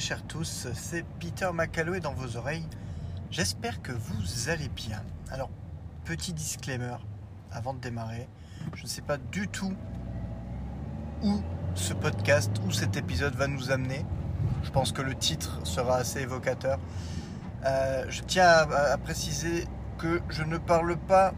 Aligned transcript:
Chers 0.00 0.22
tous, 0.22 0.68
c'est 0.74 1.04
Peter 1.18 1.50
McCalloway 1.52 1.98
dans 1.98 2.12
vos 2.12 2.36
oreilles. 2.36 2.66
J'espère 3.32 3.82
que 3.82 3.90
vous 3.90 4.48
allez 4.48 4.68
bien. 4.68 5.02
Alors, 5.28 5.50
petit 6.04 6.32
disclaimer 6.32 6.94
avant 7.50 7.74
de 7.74 7.80
démarrer, 7.80 8.28
je 8.74 8.84
ne 8.84 8.86
sais 8.86 9.02
pas 9.02 9.16
du 9.16 9.48
tout 9.48 9.74
où 11.24 11.40
ce 11.74 11.94
podcast, 11.94 12.52
où 12.64 12.70
cet 12.70 12.96
épisode 12.96 13.34
va 13.34 13.48
nous 13.48 13.72
amener. 13.72 14.04
Je 14.62 14.70
pense 14.70 14.92
que 14.92 15.02
le 15.02 15.16
titre 15.16 15.58
sera 15.66 15.96
assez 15.96 16.20
évocateur. 16.20 16.78
Euh, 17.64 18.04
je 18.08 18.22
tiens 18.22 18.46
à, 18.46 18.96
préciser 18.98 19.66
que 19.98 20.20
je 20.28 20.44
ne 20.44 20.58
parle 20.58 20.96
pas 20.96 21.32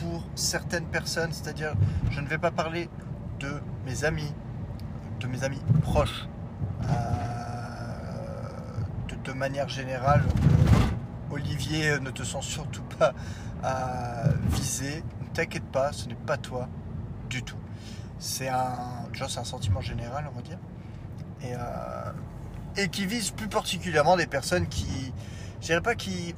pour 0.00 0.22
certaines 0.34 0.86
personnes, 0.86 1.32
c'est-à-dire 1.32 1.72
je 2.10 2.20
ne 2.20 2.26
vais 2.26 2.38
pas 2.38 2.50
parler 2.50 2.90
de 3.40 3.54
mes 3.86 4.04
amis, 4.04 4.34
de 5.20 5.26
mes 5.28 5.44
amis 5.44 5.62
proches. 5.82 6.28
Euh, 6.84 7.31
manière 9.42 9.68
générale, 9.68 10.22
Olivier 11.32 11.98
ne 11.98 12.10
te 12.10 12.22
sent 12.22 12.42
surtout 12.42 12.84
pas 12.96 13.12
à 13.64 14.28
viser. 14.50 15.02
Ne 15.20 15.26
t'inquiète 15.34 15.64
pas, 15.64 15.92
ce 15.92 16.06
n'est 16.06 16.14
pas 16.14 16.36
toi 16.36 16.68
du 17.28 17.42
tout. 17.42 17.58
C'est 18.20 18.46
un, 18.46 19.08
déjà 19.12 19.28
c'est 19.28 19.40
un 19.40 19.44
sentiment 19.44 19.80
général, 19.80 20.28
on 20.30 20.36
va 20.36 20.42
dire, 20.42 20.58
et, 21.42 21.54
euh, 21.54 22.12
et 22.76 22.88
qui 22.88 23.04
vise 23.04 23.32
plus 23.32 23.48
particulièrement 23.48 24.16
des 24.16 24.28
personnes 24.28 24.68
qui, 24.68 25.12
je 25.60 25.66
dirais 25.66 25.80
pas 25.80 25.96
qui, 25.96 26.36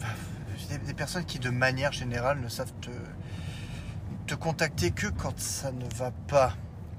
des, 0.70 0.79
des 0.79 0.95
personnes 0.95 1.27
qui 1.27 1.39
de 1.39 1.51
manière 1.51 1.92
générale 1.92 2.41
ne 2.41 2.48
savent 2.48 2.73
te, 2.81 2.89
te 4.27 4.34
contacter 4.34 4.92
que 4.92 5.09
quand 5.09 5.39
ça 5.39 5.73
ne 5.73 5.84
va 5.97 6.11
pas, 6.27 6.55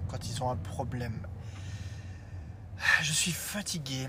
quand 0.08 0.30
ils 0.30 0.44
ont 0.44 0.52
un 0.52 0.56
problème. 0.56 1.18
Je 3.02 3.12
suis 3.12 3.32
fatigué 3.32 4.08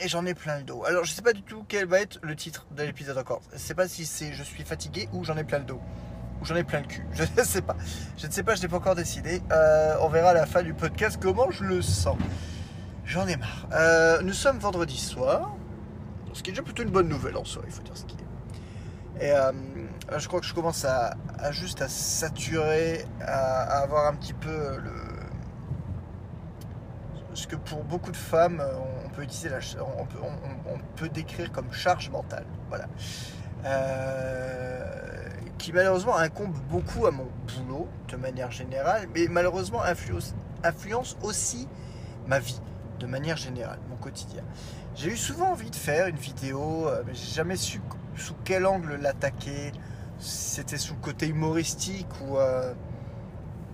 et 0.00 0.08
j'en 0.08 0.26
ai 0.26 0.34
plein 0.34 0.58
le 0.58 0.64
dos. 0.64 0.84
Alors 0.84 1.04
je 1.04 1.12
sais 1.12 1.22
pas 1.22 1.32
du 1.32 1.42
tout 1.42 1.64
quel 1.68 1.86
va 1.86 2.00
être 2.00 2.18
le 2.22 2.34
titre 2.36 2.66
de 2.72 2.82
l'épisode 2.82 3.18
encore. 3.18 3.40
Je 3.52 3.58
sais 3.58 3.74
pas 3.74 3.88
si 3.88 4.06
c'est 4.06 4.32
je 4.32 4.42
suis 4.42 4.64
fatigué 4.64 5.08
ou 5.12 5.24
j'en 5.24 5.36
ai 5.36 5.44
plein 5.44 5.58
le 5.58 5.64
dos. 5.64 5.80
Ou 6.40 6.44
j'en 6.44 6.56
ai 6.56 6.64
plein 6.64 6.80
le 6.80 6.86
cul. 6.86 7.06
Je 7.14 7.22
ne 7.22 7.44
sais 7.44 7.62
pas. 7.62 7.76
Je 8.18 8.26
ne 8.26 8.32
sais 8.32 8.42
pas, 8.42 8.56
je 8.56 8.62
n'ai 8.62 8.68
pas 8.68 8.76
encore 8.76 8.96
décidé. 8.96 9.40
Euh, 9.52 9.96
on 10.00 10.08
verra 10.08 10.30
à 10.30 10.34
la 10.34 10.46
fin 10.46 10.62
du 10.62 10.74
podcast 10.74 11.18
comment 11.22 11.50
je 11.52 11.62
le 11.62 11.80
sens. 11.80 12.18
J'en 13.04 13.26
ai 13.28 13.36
marre. 13.36 13.68
Euh, 13.72 14.20
nous 14.22 14.32
sommes 14.32 14.58
vendredi 14.58 14.98
soir. 14.98 15.54
Ce 16.32 16.42
qui 16.42 16.50
est 16.50 16.52
déjà 16.52 16.62
plutôt 16.62 16.82
une 16.82 16.90
bonne 16.90 17.08
nouvelle 17.08 17.36
en 17.36 17.44
soi, 17.44 17.62
il 17.66 17.72
faut 17.72 17.82
dire 17.82 17.96
ce 17.96 18.04
qui 18.04 18.16
est. 18.16 18.24
Et 19.20 19.30
euh, 19.30 19.52
je 20.18 20.26
crois 20.26 20.40
que 20.40 20.46
je 20.46 20.54
commence 20.54 20.84
à, 20.84 21.16
juste 21.52 21.80
à 21.82 21.88
saturer, 21.88 23.04
à, 23.20 23.82
avoir 23.82 24.08
un 24.08 24.14
petit 24.14 24.32
peu 24.32 24.76
le. 24.78 24.92
Ce 27.34 27.46
que 27.46 27.56
pour 27.56 27.82
beaucoup 27.84 28.12
de 28.12 28.16
femmes, 28.16 28.62
on 29.04 29.08
peut 29.08 29.26
on 30.66 30.78
peut, 30.96 31.08
décrire 31.08 31.52
comme 31.52 31.72
charge 31.72 32.10
mentale. 32.10 32.46
Voilà. 32.68 32.86
Euh, 33.64 35.04
qui 35.58 35.72
malheureusement 35.72 36.16
incombe 36.16 36.54
beaucoup 36.70 37.06
à 37.06 37.10
mon 37.10 37.26
boulot 37.56 37.88
de 38.08 38.16
manière 38.16 38.50
générale, 38.50 39.08
mais 39.14 39.26
malheureusement 39.28 39.82
influence, 39.82 40.34
influence 40.62 41.16
aussi 41.22 41.66
ma 42.26 42.38
vie 42.38 42.60
de 43.00 43.06
manière 43.06 43.36
générale, 43.36 43.78
mon 43.88 43.96
quotidien. 43.96 44.42
J'ai 44.94 45.10
eu 45.10 45.16
souvent 45.16 45.50
envie 45.52 45.70
de 45.70 45.76
faire 45.76 46.06
une 46.06 46.16
vidéo, 46.16 46.88
euh, 46.88 47.02
mais 47.06 47.14
j'ai 47.14 47.34
jamais 47.34 47.56
su 47.56 47.80
sous 48.16 48.34
quel 48.44 48.66
angle 48.66 48.96
l'attaquer. 48.96 49.72
C'était 50.18 50.78
sous 50.78 50.94
le 50.94 51.00
côté 51.00 51.26
humoristique 51.28 52.06
ou 52.22 52.36
euh, 52.36 52.72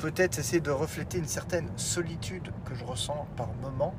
peut-être 0.01 0.39
essayer 0.39 0.61
de 0.61 0.71
refléter 0.71 1.19
une 1.19 1.27
certaine 1.27 1.69
solitude 1.77 2.51
que 2.65 2.75
je 2.75 2.85
ressens 2.85 3.27
par 3.37 3.49
moment. 3.63 3.95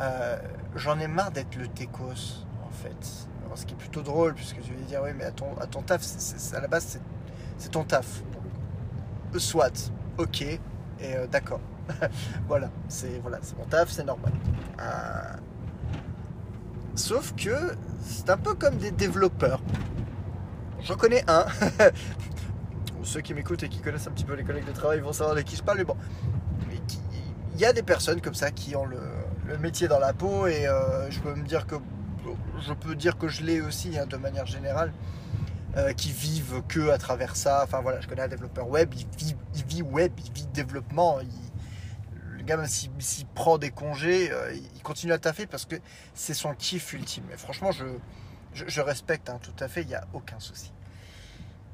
Euh, 0.00 0.38
J'en 0.76 1.00
ai 1.00 1.08
marre 1.08 1.30
d'être 1.30 1.56
le 1.56 1.66
techos 1.68 2.44
en 2.64 2.70
fait. 2.70 3.28
Ce 3.54 3.66
qui 3.66 3.74
est 3.74 3.76
plutôt 3.76 4.02
drôle 4.02 4.34
puisque 4.34 4.60
tu 4.60 4.72
vas 4.72 4.80
dire 4.82 5.00
oui 5.02 5.10
mais 5.16 5.24
à 5.24 5.32
ton, 5.32 5.82
taf, 5.82 6.02
à 6.54 6.60
la 6.60 6.68
base 6.68 7.00
c'est 7.56 7.70
ton 7.70 7.82
taf. 7.82 8.22
Soit, 9.36 9.92
ok, 10.16 10.42
et 10.42 10.60
euh, 11.02 11.26
d'accord. 11.26 11.60
voilà, 12.48 12.70
c'est 12.88 13.18
voilà, 13.20 13.38
mon 13.58 13.64
taf, 13.64 13.90
c'est 13.90 14.04
normal. 14.04 14.32
Euh, 14.80 15.36
sauf 16.94 17.34
que 17.34 17.74
c'est 18.02 18.30
un 18.30 18.36
peu 18.36 18.54
comme 18.54 18.76
des 18.76 18.90
développeurs. 18.90 19.60
J'en 20.82 20.96
connais 20.96 21.24
un. 21.28 21.46
Ceux 23.02 23.20
qui 23.20 23.34
m'écoutent 23.34 23.62
et 23.62 23.68
qui 23.68 23.80
connaissent 23.80 24.06
un 24.06 24.10
petit 24.10 24.24
peu 24.24 24.34
les 24.34 24.44
collègues 24.44 24.66
de 24.66 24.72
travail 24.72 25.00
vont 25.00 25.12
savoir 25.12 25.36
de 25.36 25.42
qui 25.42 25.56
je 25.56 25.62
parle, 25.62 25.78
mais 25.78 25.84
bon. 25.84 25.96
Il 27.54 27.60
y 27.60 27.64
a 27.64 27.72
des 27.72 27.82
personnes 27.82 28.20
comme 28.20 28.34
ça 28.34 28.50
qui 28.50 28.76
ont 28.76 28.86
le, 28.86 29.58
métier 29.58 29.88
dans 29.88 29.98
la 29.98 30.12
peau 30.12 30.46
et 30.46 30.68
euh, 30.68 31.10
je 31.10 31.18
peux 31.20 31.34
me 31.34 31.44
dire 31.44 31.66
que 31.66 31.74
je 32.60 32.72
peux 32.74 32.94
dire 32.94 33.16
que 33.16 33.28
je 33.28 33.42
l'ai 33.42 33.62
aussi 33.62 33.98
hein, 33.98 34.06
de 34.06 34.16
manière 34.16 34.44
générale 34.44 34.92
euh, 35.76 35.92
qui 35.94 36.12
vivent 36.12 36.62
que 36.68 36.90
à 36.90 36.98
travers 36.98 37.34
ça. 37.34 37.62
Enfin 37.64 37.80
voilà 37.80 38.00
je 38.00 38.06
connais 38.06 38.22
un 38.22 38.28
développeur 38.28 38.68
web 38.68 38.94
il 38.94 39.06
vit, 39.66 39.82
web 39.82 40.12
il 40.24 40.32
vit 40.32 40.46
développement 40.52 41.18
le 42.30 42.42
gars 42.42 42.58
même 42.58 42.66
s'il 42.66 42.90
si, 42.98 43.24
prend 43.24 43.58
des 43.58 43.70
congés 43.70 44.30
euh, 44.30 44.54
il 44.54 44.82
continue 44.82 45.12
à 45.12 45.18
taffer 45.18 45.46
parce 45.46 45.64
que 45.64 45.76
c'est 46.14 46.34
son 46.34 46.54
kiff 46.54 46.92
ultime. 46.92 47.24
Et 47.32 47.38
franchement 47.38 47.70
je 48.52 48.80
respecte 48.80 49.30
hein, 49.30 49.40
tout 49.42 49.64
à 49.64 49.66
fait 49.66 49.82
il 49.82 49.88
n'y 49.88 49.94
a 49.94 50.06
aucun 50.12 50.38
souci 50.38 50.72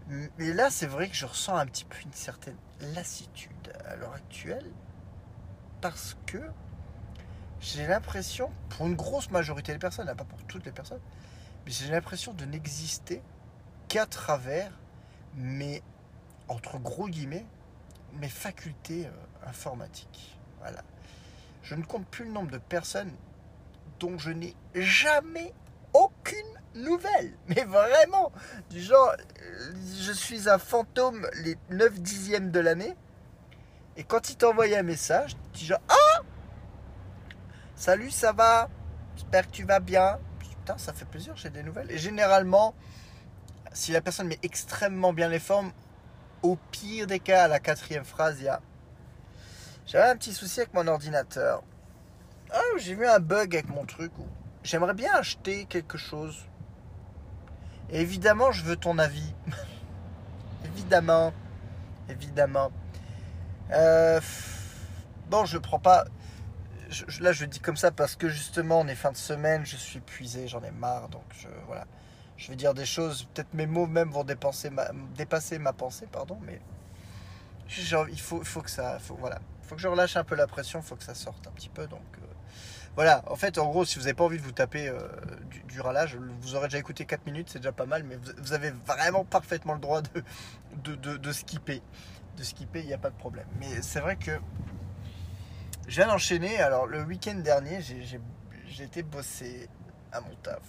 mais 0.09 0.53
là 0.53 0.71
c'est 0.71 0.87
vrai 0.87 1.09
que 1.09 1.15
je 1.15 1.27
ressens 1.27 1.57
un 1.57 1.67
petit 1.67 1.85
peu 1.85 1.97
une 2.05 2.13
certaine 2.13 2.57
lassitude 2.95 3.73
à 3.87 3.97
l'heure 3.97 4.13
actuelle 4.13 4.71
parce 5.81 6.17
que 6.27 6.41
j'ai 7.61 7.87
l'impression, 7.87 8.51
pour 8.69 8.87
une 8.87 8.95
grosse 8.95 9.31
majorité 9.31 9.73
des 9.73 9.79
personnes, 9.79 10.07
pas 10.07 10.25
pour 10.25 10.43
toutes 10.45 10.67
les 10.67 10.73
personnes, 10.73 11.01
mais 11.65 11.73
j'ai 11.73 11.89
l'impression 11.89 12.35
de 12.35 12.45
n'exister 12.45 13.23
qu'à 13.89 14.05
travers 14.05 14.71
mes, 15.35 15.83
entre 16.49 16.79
gros 16.79 17.09
guillemets, 17.09 17.47
mes 18.21 18.29
facultés 18.29 19.07
euh, 19.07 19.49
informatiques. 19.49 20.39
Voilà. 20.61 20.83
Je 21.63 21.75
ne 21.75 21.83
compte 21.83 22.07
plus 22.07 22.27
le 22.27 22.33
nombre 22.33 22.51
de 22.51 22.59
personnes 22.59 23.13
dont 23.99 24.19
je 24.19 24.31
n'ai 24.31 24.55
jamais 24.75 25.55
aucune 25.95 26.39
nouvelle. 26.75 27.33
Mais 27.49 27.65
vraiment, 27.65 28.33
du 28.71 28.81
genre, 28.81 29.15
je 30.01 30.13
suis 30.13 30.49
un 30.49 30.59
fantôme 30.59 31.27
les 31.43 31.57
9 31.71 32.01
dixièmes 32.01 32.51
de 32.51 32.61
l'année. 32.61 32.95
Et 33.97 34.05
quand 34.05 34.29
il 34.29 34.37
t'envoie 34.37 34.67
un 34.77 34.83
message, 34.83 35.37
tu 35.53 35.61
dis 35.61 35.67
genre, 35.67 35.81
ah 35.89 36.23
Salut, 37.77 38.11
ça 38.11 38.33
va? 38.33 38.69
J'espère 39.17 39.47
que 39.47 39.53
tu 39.53 39.65
vas 39.65 39.81
bien. 39.81 40.19
Putain, 40.39 40.79
ça 40.79 40.93
fait 40.93 41.05
plaisir, 41.05 41.37
j'ai 41.37 41.51
des 41.51 41.63
nouvelles. 41.63 41.91
Et 41.91 41.99
généralement, 41.99 42.75
si 43.73 43.93
la 43.93 44.01
personne 44.01 44.29
met 44.29 44.39
extrêmement 44.43 45.13
bien 45.13 45.29
les 45.29 45.41
formes, 45.41 45.73
au 46.43 46.57
pire 46.71 47.07
des 47.07 47.21
cas, 47.21 47.45
à 47.45 47.49
la 47.49 47.59
quatrième 47.59 48.05
phrase, 48.05 48.37
il 48.39 48.45
y 48.45 48.49
a 48.49 48.61
J'avais 49.87 50.11
un 50.11 50.17
petit 50.17 50.33
souci 50.33 50.61
avec 50.61 50.73
mon 50.75 50.87
ordinateur. 50.87 51.63
Oh, 52.55 52.79
j'ai 52.79 52.95
vu 52.95 53.07
un 53.07 53.19
bug 53.19 53.55
avec 53.55 53.69
mon 53.69 53.85
truc. 53.85 54.13
J'aimerais 54.65 54.95
bien 54.95 55.15
acheter 55.15 55.67
quelque 55.67 55.99
chose. 55.99 56.47
Et 57.91 58.01
évidemment, 58.01 58.51
je 58.51 58.65
veux 58.65 58.77
ton 58.77 58.99
avis. 58.99 59.33
évidemment. 60.65 61.33
Évidemment. 62.09 62.73
Euh, 63.71 64.21
bon, 65.31 65.45
je 65.45 65.59
prends 65.59 65.79
pas 65.79 66.05
là, 67.21 67.33
je 67.33 67.45
dis 67.45 67.61
comme 67.61 67.77
ça 67.77 67.91
parce 67.91 68.17
que 68.17 68.29
justement, 68.29 68.81
on 68.81 68.89
est 68.89 68.95
fin 68.95 69.13
de 69.13 69.17
semaine, 69.17 69.65
je 69.65 69.77
suis 69.77 69.99
épuisé, 69.99 70.49
j'en 70.49 70.63
ai 70.63 70.71
marre. 70.71 71.09
Donc, 71.09 71.25
je, 71.39 71.49
voilà. 71.67 71.87
Je 72.37 72.49
vais 72.49 72.57
dire 72.57 72.75
des 72.75 72.87
choses, 72.87 73.25
peut-être 73.33 73.55
mes 73.55 73.67
mots 73.67 73.87
même 73.87 74.11
vont 74.11 74.25
dépasser 74.25 74.71
ma, 74.71 75.73
pensée, 75.73 76.09
pardon, 76.11 76.39
mais 76.43 76.61
il 77.79 78.21
faut, 78.21 78.41
que 78.61 78.71
ça. 78.71 78.99
Faut, 78.99 79.17
voilà. 79.17 79.39
Il 79.63 79.69
faut 79.69 79.77
que 79.77 79.81
je 79.81 79.89
relâche 79.89 80.17
un 80.17 80.25
peu 80.25 80.35
la 80.35 80.47
pression, 80.47 80.81
il 80.81 80.85
faut 80.85 80.97
que 80.97 81.05
ça 81.05 81.15
sorte 81.15 81.47
un 81.47 81.53
petit 81.53 81.69
peu. 81.69 81.87
Donc, 81.87 82.01
euh, 82.19 82.24
voilà. 82.97 83.23
En 83.27 83.37
fait, 83.37 83.59
en 83.59 83.67
gros, 83.67 83.85
si 83.85 83.99
vous 83.99 84.03
n'avez 84.03 84.15
pas 84.15 84.25
envie 84.25 84.39
de 84.39 84.43
vous 84.43 84.53
taper 84.53 84.89
euh, 84.89 84.99
du, 85.69 85.81
ralage, 85.81 86.17
vous 86.41 86.55
aurez 86.55 86.69
déjà 86.69 86.79
écouté 86.79 87.05
4 87.05 87.27
minutes, 87.27 87.49
c'est 87.51 87.59
déjà 87.59 87.73
pas 87.73 87.87
mal, 87.87 88.05
mais 88.05 88.17
vous, 88.39 88.53
avez 88.53 88.71
vraiment 88.87 89.25
parfaitement 89.25 89.75
le 89.75 89.81
droit 89.81 90.03
de, 90.03 90.23
de, 90.83 90.95
de, 90.95 91.17
de 91.17 91.33
skipper. 91.33 91.83
De 92.37 92.43
skipper, 92.43 92.81
il 92.81 92.87
n'y 92.87 92.95
a 92.95 92.99
pas 92.99 93.11
de 93.11 93.17
problème. 93.17 93.47
Mais 93.61 93.83
c'est 93.83 94.01
vrai 94.01 94.17
que 94.17 94.33
je 95.87 95.97
viens 95.97 96.09
d'enchaîner. 96.09 96.59
Alors, 96.59 96.87
le 96.87 97.03
week-end 97.03 97.35
dernier, 97.35 97.81
j'ai 97.81 98.85
été 98.85 99.03
bosser 99.03 99.69
à 100.13 100.21
mon 100.21 100.35
taf. 100.43 100.63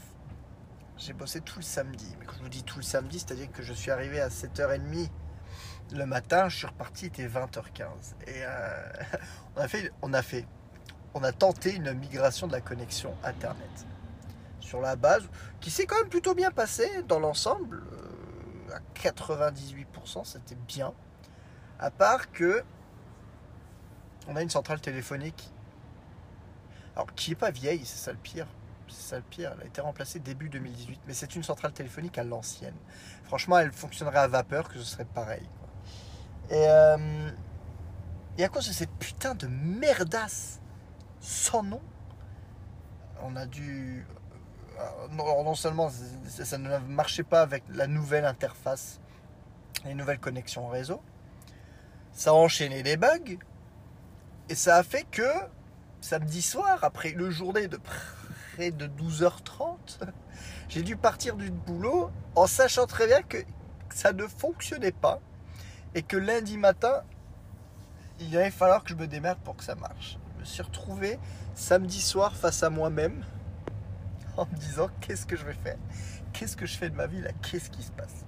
J'ai 0.98 1.14
bossé 1.14 1.42
tout 1.42 1.60
le 1.60 1.64
samedi. 1.64 2.16
Mais 2.20 2.26
quand 2.26 2.36
je 2.38 2.44
vous 2.44 2.50
dis 2.50 2.64
tout 2.64 2.78
le 2.78 2.84
samedi, 2.84 3.20
c'est-à-dire 3.20 3.52
que 3.52 3.64
je 3.64 3.74
suis 3.74 3.92
arrivé 3.92 4.20
à 4.20 4.30
7h30 4.30 5.10
le 5.94 6.06
matin, 6.06 6.50
je 6.50 6.58
suis 6.58 6.68
reparti, 6.68 7.06
il 7.06 7.08
était 7.08 7.28
20h15. 7.28 7.86
Et 8.28 8.44
euh, 8.44 8.92
on, 9.56 9.62
a 9.62 9.68
fait, 9.68 9.92
on 10.02 10.14
a 10.14 10.22
fait, 10.22 10.46
on 11.16 11.24
a 11.24 11.32
tenté 11.32 11.74
une 11.74 11.94
migration 11.94 12.46
de 12.46 12.52
la 12.52 12.62
connexion 12.62 13.16
Internet. 13.24 13.88
Sur 14.60 14.82
la 14.82 14.98
base, 14.98 15.24
qui 15.62 15.72
s'est 15.72 15.86
quand 15.86 15.98
même 15.98 16.10
plutôt 16.10 16.36
bien 16.36 16.52
passé 16.52 17.04
dans 17.08 17.20
l'ensemble. 17.20 17.84
Euh, 17.94 18.76
à 18.76 18.80
98%, 19.00 20.26
c'était 20.26 20.58
bien. 20.68 20.94
À 21.80 21.90
part 21.90 22.32
que 22.32 22.64
on 24.28 24.36
a 24.36 24.42
une 24.42 24.50
centrale 24.50 24.82
téléphonique 24.82 25.52
Alors, 26.96 27.14
qui 27.16 27.32
est 27.32 27.36
pas 27.36 27.52
vieille, 27.52 27.86
c'est 27.86 27.98
ça 27.98 28.12
le 28.12 28.18
pire. 28.18 28.48
C'est 28.90 29.10
ça 29.10 29.16
le 29.18 29.24
pire. 29.24 29.54
Elle 29.56 29.64
a 29.64 29.66
été 29.68 29.80
remplacée 29.80 30.20
début 30.20 30.50
2018. 30.50 31.00
Mais 31.08 31.14
c'est 31.14 31.36
une 31.36 31.44
centrale 31.44 31.72
téléphonique 31.72 32.18
à 32.18 32.26
l'ancienne. 32.26 32.76
Franchement, 33.24 33.58
elle 33.60 33.72
fonctionnerait 33.72 34.20
à 34.20 34.28
vapeur 34.28 34.68
que 34.68 34.80
ce 34.80 34.84
serait 34.84 35.06
pareil. 35.06 35.48
Et, 36.50 36.66
euh, 36.68 37.30
et 38.38 38.44
à 38.44 38.50
cause 38.50 38.68
de 38.68 38.74
cette 38.74 38.92
putain 38.98 39.36
de 39.36 39.48
merdasse 39.48 40.60
sans 41.26 41.64
nom, 41.64 41.82
on 43.24 43.36
a 43.36 43.46
dû. 43.46 44.06
euh, 44.80 45.08
Non, 45.12 45.56
seulement 45.56 45.90
ça 46.28 46.58
ne 46.58 46.78
marchait 46.78 47.24
pas 47.24 47.42
avec 47.42 47.64
la 47.70 47.88
nouvelle 47.88 48.26
interface, 48.26 49.00
les 49.86 49.96
nouvelles 49.96 50.20
connexions 50.20 50.68
réseau, 50.68 51.02
ça 52.12 52.30
a 52.30 52.34
enchaîné 52.34 52.84
les 52.84 52.96
bugs, 52.96 53.38
et 54.50 54.56
ça 54.56 54.76
a 54.76 54.84
fait 54.84 55.06
que 55.10 55.28
samedi 56.00 56.42
soir, 56.42 56.80
après 56.84 57.10
une 57.10 57.30
journée 57.32 57.68
de 57.68 57.78
près 57.78 58.72
de 58.72 58.86
12h30, 58.86 60.02
j'ai 60.70 60.84
dû 60.84 60.96
partir 60.96 61.36
du 61.36 61.50
boulot 61.50 62.12
en 62.36 62.46
sachant 62.46 62.86
très 62.86 63.08
bien 63.08 63.24
que 63.24 63.38
ça 63.90 64.14
ne 64.14 64.28
fonctionnait 64.28 64.92
pas 64.92 65.20
et 65.96 66.04
que 66.04 66.18
lundi 66.18 66.58
matin, 66.58 67.02
il 68.20 68.38
allait 68.38 68.52
falloir 68.52 68.84
que 68.84 68.90
je 68.90 68.96
me 68.96 69.08
démerde 69.08 69.40
pour 69.40 69.56
que 69.56 69.64
ça 69.64 69.76
marche. 69.76 70.18
Me 70.46 70.48
suis 70.48 70.62
retrouvé 70.62 71.18
samedi 71.56 72.00
soir 72.00 72.36
face 72.36 72.62
à 72.62 72.70
moi-même 72.70 73.26
en 74.38 74.46
me 74.46 74.56
disant 74.58 74.90
qu'est-ce 75.02 75.26
que 75.26 75.36
je 75.36 75.44
vais 75.44 75.56
faire? 75.56 75.80
Qu'est-ce 76.34 76.56
que 76.56 76.68
je 76.68 76.78
fais 76.78 76.92
de 76.92 76.96
ma 76.96 77.08
vie 77.08 77.20
là? 77.20 77.32
Qu'est-ce 77.42 77.72
qui 77.72 77.82
se 77.82 77.92
passe? 77.92 78.28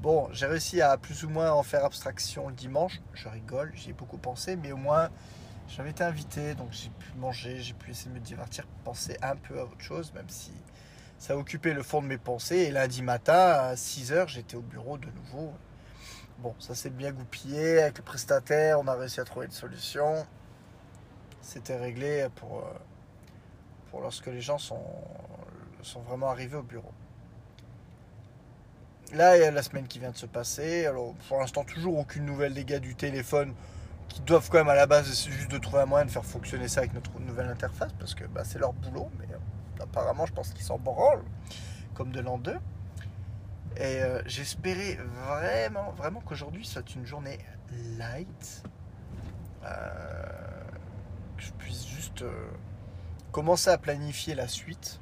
Bon, 0.00 0.28
j'ai 0.30 0.46
réussi 0.46 0.80
à 0.80 0.96
plus 0.96 1.24
ou 1.24 1.28
moins 1.28 1.50
en 1.50 1.64
faire 1.64 1.84
abstraction 1.84 2.50
le 2.50 2.54
dimanche. 2.54 3.00
Je 3.14 3.28
rigole, 3.28 3.72
j'y 3.74 3.90
ai 3.90 3.92
beaucoup 3.94 4.16
pensé, 4.16 4.54
mais 4.54 4.70
au 4.70 4.76
moins 4.76 5.10
j'avais 5.66 5.90
été 5.90 6.04
invité, 6.04 6.54
donc 6.54 6.68
j'ai 6.70 6.90
pu 6.90 7.12
manger, 7.16 7.60
j'ai 7.60 7.74
pu 7.74 7.90
essayer 7.90 8.10
de 8.10 8.14
me 8.14 8.20
divertir, 8.20 8.64
penser 8.84 9.16
un 9.22 9.34
peu 9.34 9.58
à 9.58 9.64
autre 9.64 9.80
chose, 9.80 10.12
même 10.14 10.28
si 10.28 10.52
ça 11.18 11.32
a 11.32 11.36
occupé 11.36 11.74
le 11.74 11.82
fond 11.82 12.00
de 12.00 12.06
mes 12.06 12.16
pensées. 12.16 12.58
Et 12.58 12.70
lundi 12.70 13.02
matin, 13.02 13.34
à 13.34 13.74
6h, 13.74 14.28
j'étais 14.28 14.54
au 14.54 14.62
bureau 14.62 14.98
de 14.98 15.08
nouveau. 15.10 15.52
Bon, 16.38 16.54
ça 16.60 16.76
s'est 16.76 16.90
bien 16.90 17.10
goupillé 17.10 17.82
avec 17.82 17.98
le 17.98 18.04
prestataire, 18.04 18.78
on 18.78 18.86
a 18.86 18.94
réussi 18.94 19.18
à 19.18 19.24
trouver 19.24 19.46
une 19.46 19.52
solution. 19.52 20.24
C'était 21.46 21.76
réglé 21.76 22.26
pour, 22.34 22.58
euh, 22.58 22.62
pour 23.90 24.00
lorsque 24.00 24.26
les 24.26 24.40
gens 24.40 24.58
sont, 24.58 24.82
sont 25.82 26.00
vraiment 26.00 26.28
arrivés 26.28 26.56
au 26.56 26.62
bureau. 26.64 26.92
Là, 29.12 29.36
il 29.36 29.42
y 29.42 29.44
a 29.44 29.52
la 29.52 29.62
semaine 29.62 29.86
qui 29.86 30.00
vient 30.00 30.10
de 30.10 30.16
se 30.16 30.26
passer. 30.26 30.86
Alors, 30.86 31.14
pour 31.28 31.38
l'instant, 31.38 31.62
toujours 31.62 31.98
aucune 31.98 32.24
nouvelle 32.26 32.52
des 32.52 32.64
gars 32.64 32.80
du 32.80 32.96
téléphone 32.96 33.54
qui 34.08 34.20
doivent 34.22 34.50
quand 34.50 34.58
même 34.58 34.68
à 34.68 34.74
la 34.74 34.86
base 34.86 35.08
essayer 35.08 35.30
juste 35.30 35.52
de 35.52 35.58
trouver 35.58 35.82
un 35.82 35.86
moyen 35.86 36.04
de 36.04 36.10
faire 36.10 36.24
fonctionner 36.24 36.66
ça 36.66 36.80
avec 36.80 36.92
notre 36.94 37.16
nouvelle 37.20 37.46
interface 37.46 37.92
parce 37.92 38.16
que 38.16 38.24
bah, 38.24 38.42
c'est 38.42 38.58
leur 38.58 38.72
boulot. 38.72 39.08
Mais 39.20 39.32
euh, 39.32 39.84
apparemment, 39.84 40.26
je 40.26 40.32
pense 40.32 40.52
qu'ils 40.52 40.64
s'en 40.64 40.78
branlent 40.78 41.24
comme 41.94 42.10
de 42.10 42.18
l'an 42.18 42.38
2. 42.38 42.50
Et 42.50 42.58
euh, 43.78 44.20
j'espérais 44.26 44.98
vraiment, 45.28 45.92
vraiment 45.92 46.20
qu'aujourd'hui 46.22 46.66
soit 46.66 46.92
une 46.96 47.06
journée 47.06 47.38
light. 47.96 48.64
Euh, 49.64 50.45
que 51.36 51.42
je 51.42 51.52
puisse 51.52 51.86
juste 51.86 52.22
euh, 52.22 52.48
commencer 53.32 53.70
à 53.70 53.78
planifier 53.78 54.34
la 54.34 54.48
suite. 54.48 55.00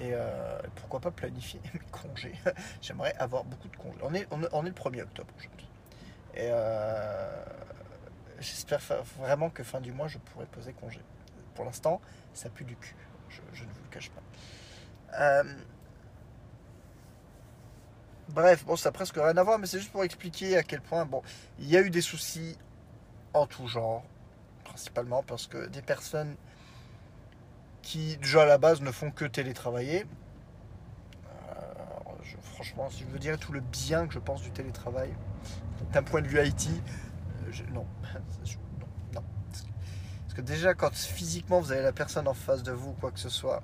Et 0.00 0.10
euh, 0.12 0.58
pourquoi 0.76 1.00
pas 1.00 1.10
planifier 1.10 1.60
mes 1.74 1.80
congés. 1.90 2.34
J'aimerais 2.82 3.14
avoir 3.16 3.44
beaucoup 3.44 3.68
de 3.68 3.76
congés. 3.76 3.98
On 4.02 4.14
est, 4.14 4.26
on 4.30 4.64
est, 4.64 4.68
le 4.68 4.74
1er 4.74 5.02
octobre 5.02 5.32
aujourd'hui. 5.36 5.68
Et 6.34 6.48
euh, 6.50 7.44
j'espère 8.40 8.80
vraiment 9.18 9.50
que 9.50 9.62
fin 9.62 9.80
du 9.80 9.92
mois, 9.92 10.08
je 10.08 10.18
pourrai 10.18 10.46
poser 10.46 10.72
congé. 10.72 11.00
Pour 11.54 11.64
l'instant, 11.64 12.00
ça 12.32 12.50
pue 12.50 12.64
du 12.64 12.76
cul. 12.76 12.96
Je, 13.28 13.64
ne 13.64 13.68
vous 13.68 13.82
le 13.84 13.90
cache 13.90 14.10
pas. 14.10 15.42
Bref, 18.28 18.64
bon, 18.64 18.74
ça 18.74 18.88
n'a 18.88 18.92
presque 18.92 19.16
rien 19.16 19.36
à 19.36 19.42
voir, 19.42 19.58
mais 19.58 19.66
c'est 19.66 19.78
juste 19.78 19.92
pour 19.92 20.02
expliquer 20.02 20.56
à 20.56 20.62
quel 20.62 20.80
point, 20.80 21.04
bon, 21.04 21.22
il 21.58 21.68
y 21.68 21.76
a 21.76 21.80
eu 21.80 21.90
des 21.90 22.00
soucis 22.00 22.56
en 23.32 23.46
tout 23.46 23.68
genre, 23.68 24.04
principalement 24.74 25.22
parce 25.22 25.46
que 25.46 25.68
des 25.68 25.82
personnes 25.82 26.34
qui, 27.80 28.16
déjà 28.16 28.42
à 28.42 28.46
la 28.46 28.58
base, 28.58 28.80
ne 28.80 28.90
font 28.90 29.12
que 29.12 29.24
télétravailler. 29.24 30.04
Euh, 31.28 32.34
franchement, 32.42 32.90
si 32.90 33.04
je 33.04 33.08
veux 33.08 33.20
dire 33.20 33.38
tout 33.38 33.52
le 33.52 33.60
bien 33.60 34.08
que 34.08 34.14
je 34.14 34.18
pense 34.18 34.42
du 34.42 34.50
télétravail, 34.50 35.14
d'un 35.92 36.02
point 36.02 36.22
de 36.22 36.26
vue 36.26 36.44
IT, 36.44 36.70
euh, 37.46 37.52
non. 37.72 37.86
Non, 38.80 38.86
non. 39.14 39.24
Parce 40.22 40.34
que 40.34 40.40
déjà, 40.40 40.74
quand 40.74 40.92
physiquement 40.92 41.60
vous 41.60 41.70
avez 41.70 41.82
la 41.82 41.92
personne 41.92 42.26
en 42.26 42.34
face 42.34 42.64
de 42.64 42.72
vous, 42.72 42.94
quoi 42.94 43.12
que 43.12 43.20
ce 43.20 43.28
soit, 43.28 43.62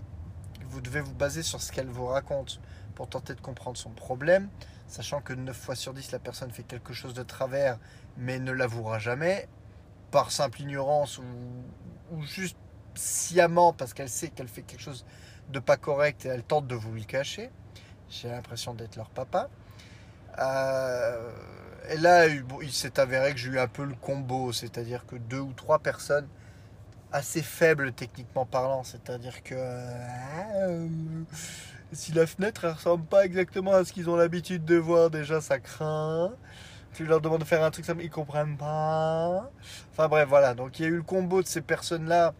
vous 0.68 0.80
devez 0.80 1.00
vous 1.00 1.14
baser 1.14 1.42
sur 1.42 1.60
ce 1.60 1.72
qu'elle 1.72 1.88
vous 1.88 2.06
raconte 2.06 2.60
pour 2.94 3.08
tenter 3.08 3.34
de 3.34 3.40
comprendre 3.40 3.76
son 3.76 3.90
problème, 3.90 4.48
sachant 4.86 5.20
que 5.20 5.32
9 5.32 5.56
fois 5.56 5.74
sur 5.74 5.92
10, 5.92 6.12
la 6.12 6.20
personne 6.20 6.52
fait 6.52 6.62
quelque 6.62 6.92
chose 6.92 7.14
de 7.14 7.24
travers, 7.24 7.78
mais 8.16 8.38
ne 8.38 8.52
l'avouera 8.52 9.00
jamais, 9.00 9.48
par 10.10 10.30
simple 10.30 10.62
ignorance 10.62 11.18
ou, 11.18 12.22
juste 12.22 12.56
sciemment 12.94 13.72
parce 13.72 13.94
qu'elle 13.94 14.08
sait 14.08 14.28
qu'elle 14.28 14.48
fait 14.48 14.62
quelque 14.62 14.82
chose 14.82 15.04
de 15.50 15.58
pas 15.58 15.76
correct 15.76 16.26
et 16.26 16.28
elle 16.28 16.42
tente 16.42 16.66
de 16.66 16.74
vous 16.74 16.92
le 16.92 17.02
cacher. 17.02 17.50
J'ai 18.08 18.28
l'impression 18.28 18.74
d'être 18.74 18.96
leur 18.96 19.10
papa. 19.10 19.48
Euh, 20.38 21.30
et 21.90 21.96
là, 21.96 22.26
il 22.26 22.72
s'est 22.72 22.98
avéré 22.98 23.32
que 23.32 23.38
j'ai 23.38 23.50
eu 23.50 23.58
un 23.58 23.68
peu 23.68 23.84
le 23.84 23.94
combo, 23.94 24.52
c'est-à-dire 24.52 25.06
que 25.06 25.16
deux 25.16 25.40
ou 25.40 25.52
trois 25.52 25.78
personnes 25.78 26.28
assez 27.12 27.42
faibles 27.42 27.92
techniquement 27.92 28.46
parlant, 28.46 28.84
c'est-à-dire 28.84 29.42
que 29.42 29.54
euh, 29.56 30.88
si 31.92 32.12
la 32.12 32.26
fenêtre 32.26 32.66
ne 32.66 32.72
ressemble 32.72 33.04
pas 33.04 33.24
exactement 33.24 33.72
à 33.72 33.84
ce 33.84 33.92
qu'ils 33.92 34.08
ont 34.08 34.16
l'habitude 34.16 34.64
de 34.64 34.76
voir, 34.76 35.10
déjà 35.10 35.40
ça 35.40 35.58
craint. 35.58 36.32
Tu 36.92 37.06
leur 37.06 37.20
demandes 37.20 37.40
de 37.40 37.44
faire 37.44 37.62
un 37.62 37.70
truc, 37.70 37.84
ça, 37.84 37.94
ils 38.00 38.10
comprennent 38.10 38.56
pas. 38.56 39.50
Enfin 39.92 40.08
bref, 40.08 40.28
voilà. 40.28 40.54
Donc 40.54 40.78
il 40.78 40.82
y 40.82 40.84
a 40.86 40.88
eu 40.88 40.96
le 40.96 41.02
combo 41.02 41.42
de 41.42 41.46
ces 41.46 41.60
personnes-là 41.60 42.34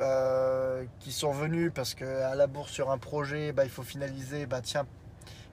euh, 0.00 0.84
qui 1.00 1.12
sont 1.12 1.32
venues 1.32 1.70
parce 1.70 1.94
qu'à 1.94 2.34
la 2.34 2.46
bourse 2.46 2.70
sur 2.70 2.90
un 2.90 2.98
projet, 2.98 3.52
bah, 3.52 3.64
il 3.64 3.70
faut 3.70 3.82
finaliser. 3.82 4.46
Bah 4.46 4.60
tiens, 4.62 4.86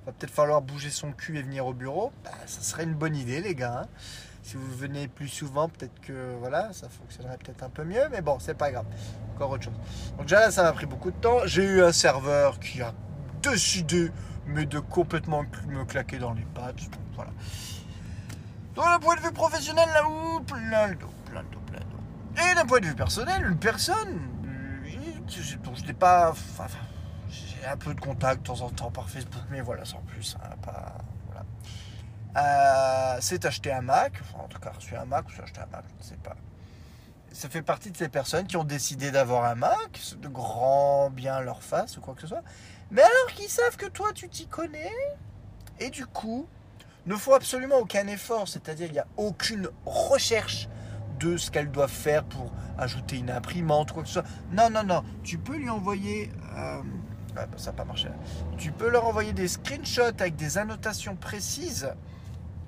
va 0.06 0.12
peut-être 0.12 0.32
falloir 0.34 0.62
bouger 0.62 0.90
son 0.92 1.12
cul 1.12 1.38
et 1.38 1.42
venir 1.42 1.66
au 1.66 1.74
bureau. 1.74 2.12
Bah, 2.24 2.32
ça 2.46 2.62
serait 2.62 2.84
une 2.84 2.94
bonne 2.96 3.16
idée, 3.16 3.42
les 3.42 3.56
gars. 3.56 3.82
hein. 3.84 3.88
Si 4.44 4.56
vous 4.58 4.72
venez 4.76 5.08
plus 5.08 5.28
souvent, 5.28 5.70
peut-être 5.70 6.00
que 6.02 6.34
voilà, 6.40 6.74
ça 6.74 6.90
fonctionnerait 6.90 7.38
peut-être 7.38 7.64
un 7.64 7.70
peu 7.70 7.84
mieux. 7.84 8.08
Mais 8.12 8.22
bon, 8.22 8.40
c'est 8.40 8.56
pas 8.56 8.72
grave. 8.72 8.86
Encore 9.36 9.52
autre 9.52 9.66
chose. 9.66 9.74
Donc 10.18 10.24
déjà 10.28 10.40
là, 10.40 10.52
ça 10.52 10.64
m'a 10.64 10.74
pris 10.74 10.86
beaucoup 10.88 11.12
de 11.12 11.18
temps. 11.18 11.40
J'ai 11.46 11.64
eu 11.64 11.84
un 11.84 11.92
serveur 11.92 12.60
qui 12.60 12.82
a 12.82 12.94
décidé, 13.44 14.12
mais 14.48 14.66
de 14.66 14.80
complètement 14.80 15.44
me 15.68 15.86
claquer 15.86 16.18
dans 16.18 16.34
les 16.34 16.46
pattes. 16.56 16.82
Voilà. 17.16 17.32
D'un 18.76 19.00
point 19.00 19.16
de 19.16 19.22
vue 19.22 19.32
professionnel, 19.34 19.88
là 19.94 20.08
où 20.08 20.40
plein 20.42 20.90
de 20.90 20.94
dos, 20.96 21.10
plein 21.26 21.44
de 21.44 21.50
dos, 21.50 21.60
plein 21.68 21.80
de 21.80 21.86
dos. 21.86 22.42
Et 22.52 22.56
d'un 22.56 22.66
point 22.66 22.80
de 22.80 22.86
vue 22.86 22.96
personnel, 22.96 23.46
une 23.46 23.58
personne 23.58 24.20
euh, 24.46 25.58
dont 25.64 25.76
je 25.76 25.86
n'ai 25.86 25.94
pas. 25.94 26.32
Enfin, 26.32 26.68
j'ai 27.30 27.66
un 27.66 27.78
peu 27.78 27.94
de 27.94 28.00
contact 28.00 28.42
de 28.42 28.48
temps 28.48 28.62
en 28.62 28.70
temps 28.70 28.92
par 28.92 29.10
Facebook, 29.10 29.44
mais 29.50 29.62
voilà, 29.62 29.86
sans 29.86 30.00
plus. 30.02 30.38
hein, 30.42 30.56
pas, 30.62 30.96
voilà. 31.28 31.46
Euh, 32.38 33.18
c'est 33.20 33.46
acheter 33.46 33.74
un 33.74 33.82
Mac, 33.82 34.14
enfin, 34.22 34.44
en 34.44 34.48
tout 34.48 34.60
cas, 34.60 34.72
reçu 34.72 34.96
un 34.96 35.06
Mac 35.06 35.28
ou 35.28 35.32
c'est 35.36 35.44
acheter 35.44 35.60
un 35.60 35.68
Mac, 35.72 35.84
je 35.90 36.04
ne 36.04 36.10
sais 36.10 36.18
pas. 36.18 36.36
Ça 37.34 37.50
fait 37.50 37.62
partie 37.62 37.92
de 37.92 37.98
ces 37.98 38.10
personnes 38.10 38.48
qui 38.48 38.58
ont 38.58 38.64
décidé 38.64 39.12
d'avoir 39.12 39.46
un 39.46 39.56
Mac, 39.56 40.02
de 40.18 40.28
grand 40.28 41.10
bien 41.10 41.42
leur 41.42 41.62
face 41.62 41.98
ou 41.98 42.02
quoi 42.02 42.14
que 42.14 42.22
ce 42.22 42.28
soit, 42.28 42.44
mais 42.90 43.02
alors 43.02 43.36
qu'ils 43.36 43.50
savent 43.50 43.78
que 43.78 43.86
toi 43.86 44.12
tu 44.14 44.30
t'y 44.30 44.48
connais, 44.48 44.92
et 45.80 45.90
du 45.90 46.06
coup, 46.06 46.48
ne 47.06 47.16
font 47.16 47.34
absolument 47.34 47.78
aucun 47.78 48.08
effort, 48.08 48.48
c'est-à-dire 48.48 48.88
il 48.88 48.94
n'y 48.94 49.00
a 49.00 49.08
aucune 49.18 49.70
recherche 49.86 50.70
de 51.20 51.38
ce 51.38 51.52
qu'elles 51.52 51.72
doivent 51.72 51.90
faire 51.90 52.24
pour 52.24 52.52
ajouter 52.78 53.18
une 53.18 53.30
imprimante, 53.30 53.92
quoi 53.92 54.04
que 54.04 54.08
ce 54.08 54.16
soit. 54.16 54.26
Non, 54.52 54.70
non, 54.70 54.84
non, 54.84 55.04
tu 55.24 55.38
peux 55.38 55.56
lui 55.56 55.70
envoyer... 55.70 56.32
ah, 56.56 56.82
ça 57.58 57.72
n'a 57.72 57.78
pas 57.78 57.86
marché. 57.86 58.10
Tu 58.58 58.72
peux 58.72 58.90
leur 58.90 59.06
envoyer 59.06 59.34
des 59.34 59.48
screenshots 59.48 60.20
avec 60.20 60.36
des 60.36 60.58
annotations 60.58 61.16
précises. 61.16 61.94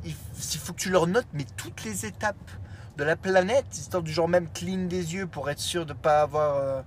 Il 0.04 0.14
faut 0.14 0.74
que 0.74 0.80
tu 0.80 0.90
leur 0.90 1.08
notes, 1.08 1.28
mais 1.34 1.46
toutes 1.58 1.84
les 1.84 2.06
étapes 2.06 2.52
de 2.98 3.04
la 3.04 3.16
planète, 3.16 3.66
histoire 3.72 4.04
du 4.04 4.12
genre 4.12 4.28
même 4.28 4.48
clean 4.50 4.86
des 4.86 5.16
yeux 5.16 5.26
pour 5.28 5.50
être 5.50 5.60
sûr 5.60 5.86
de 5.86 5.94
ne 5.94 5.98
pas 5.98 6.22
avoir... 6.22 6.58
euh, 6.58 6.82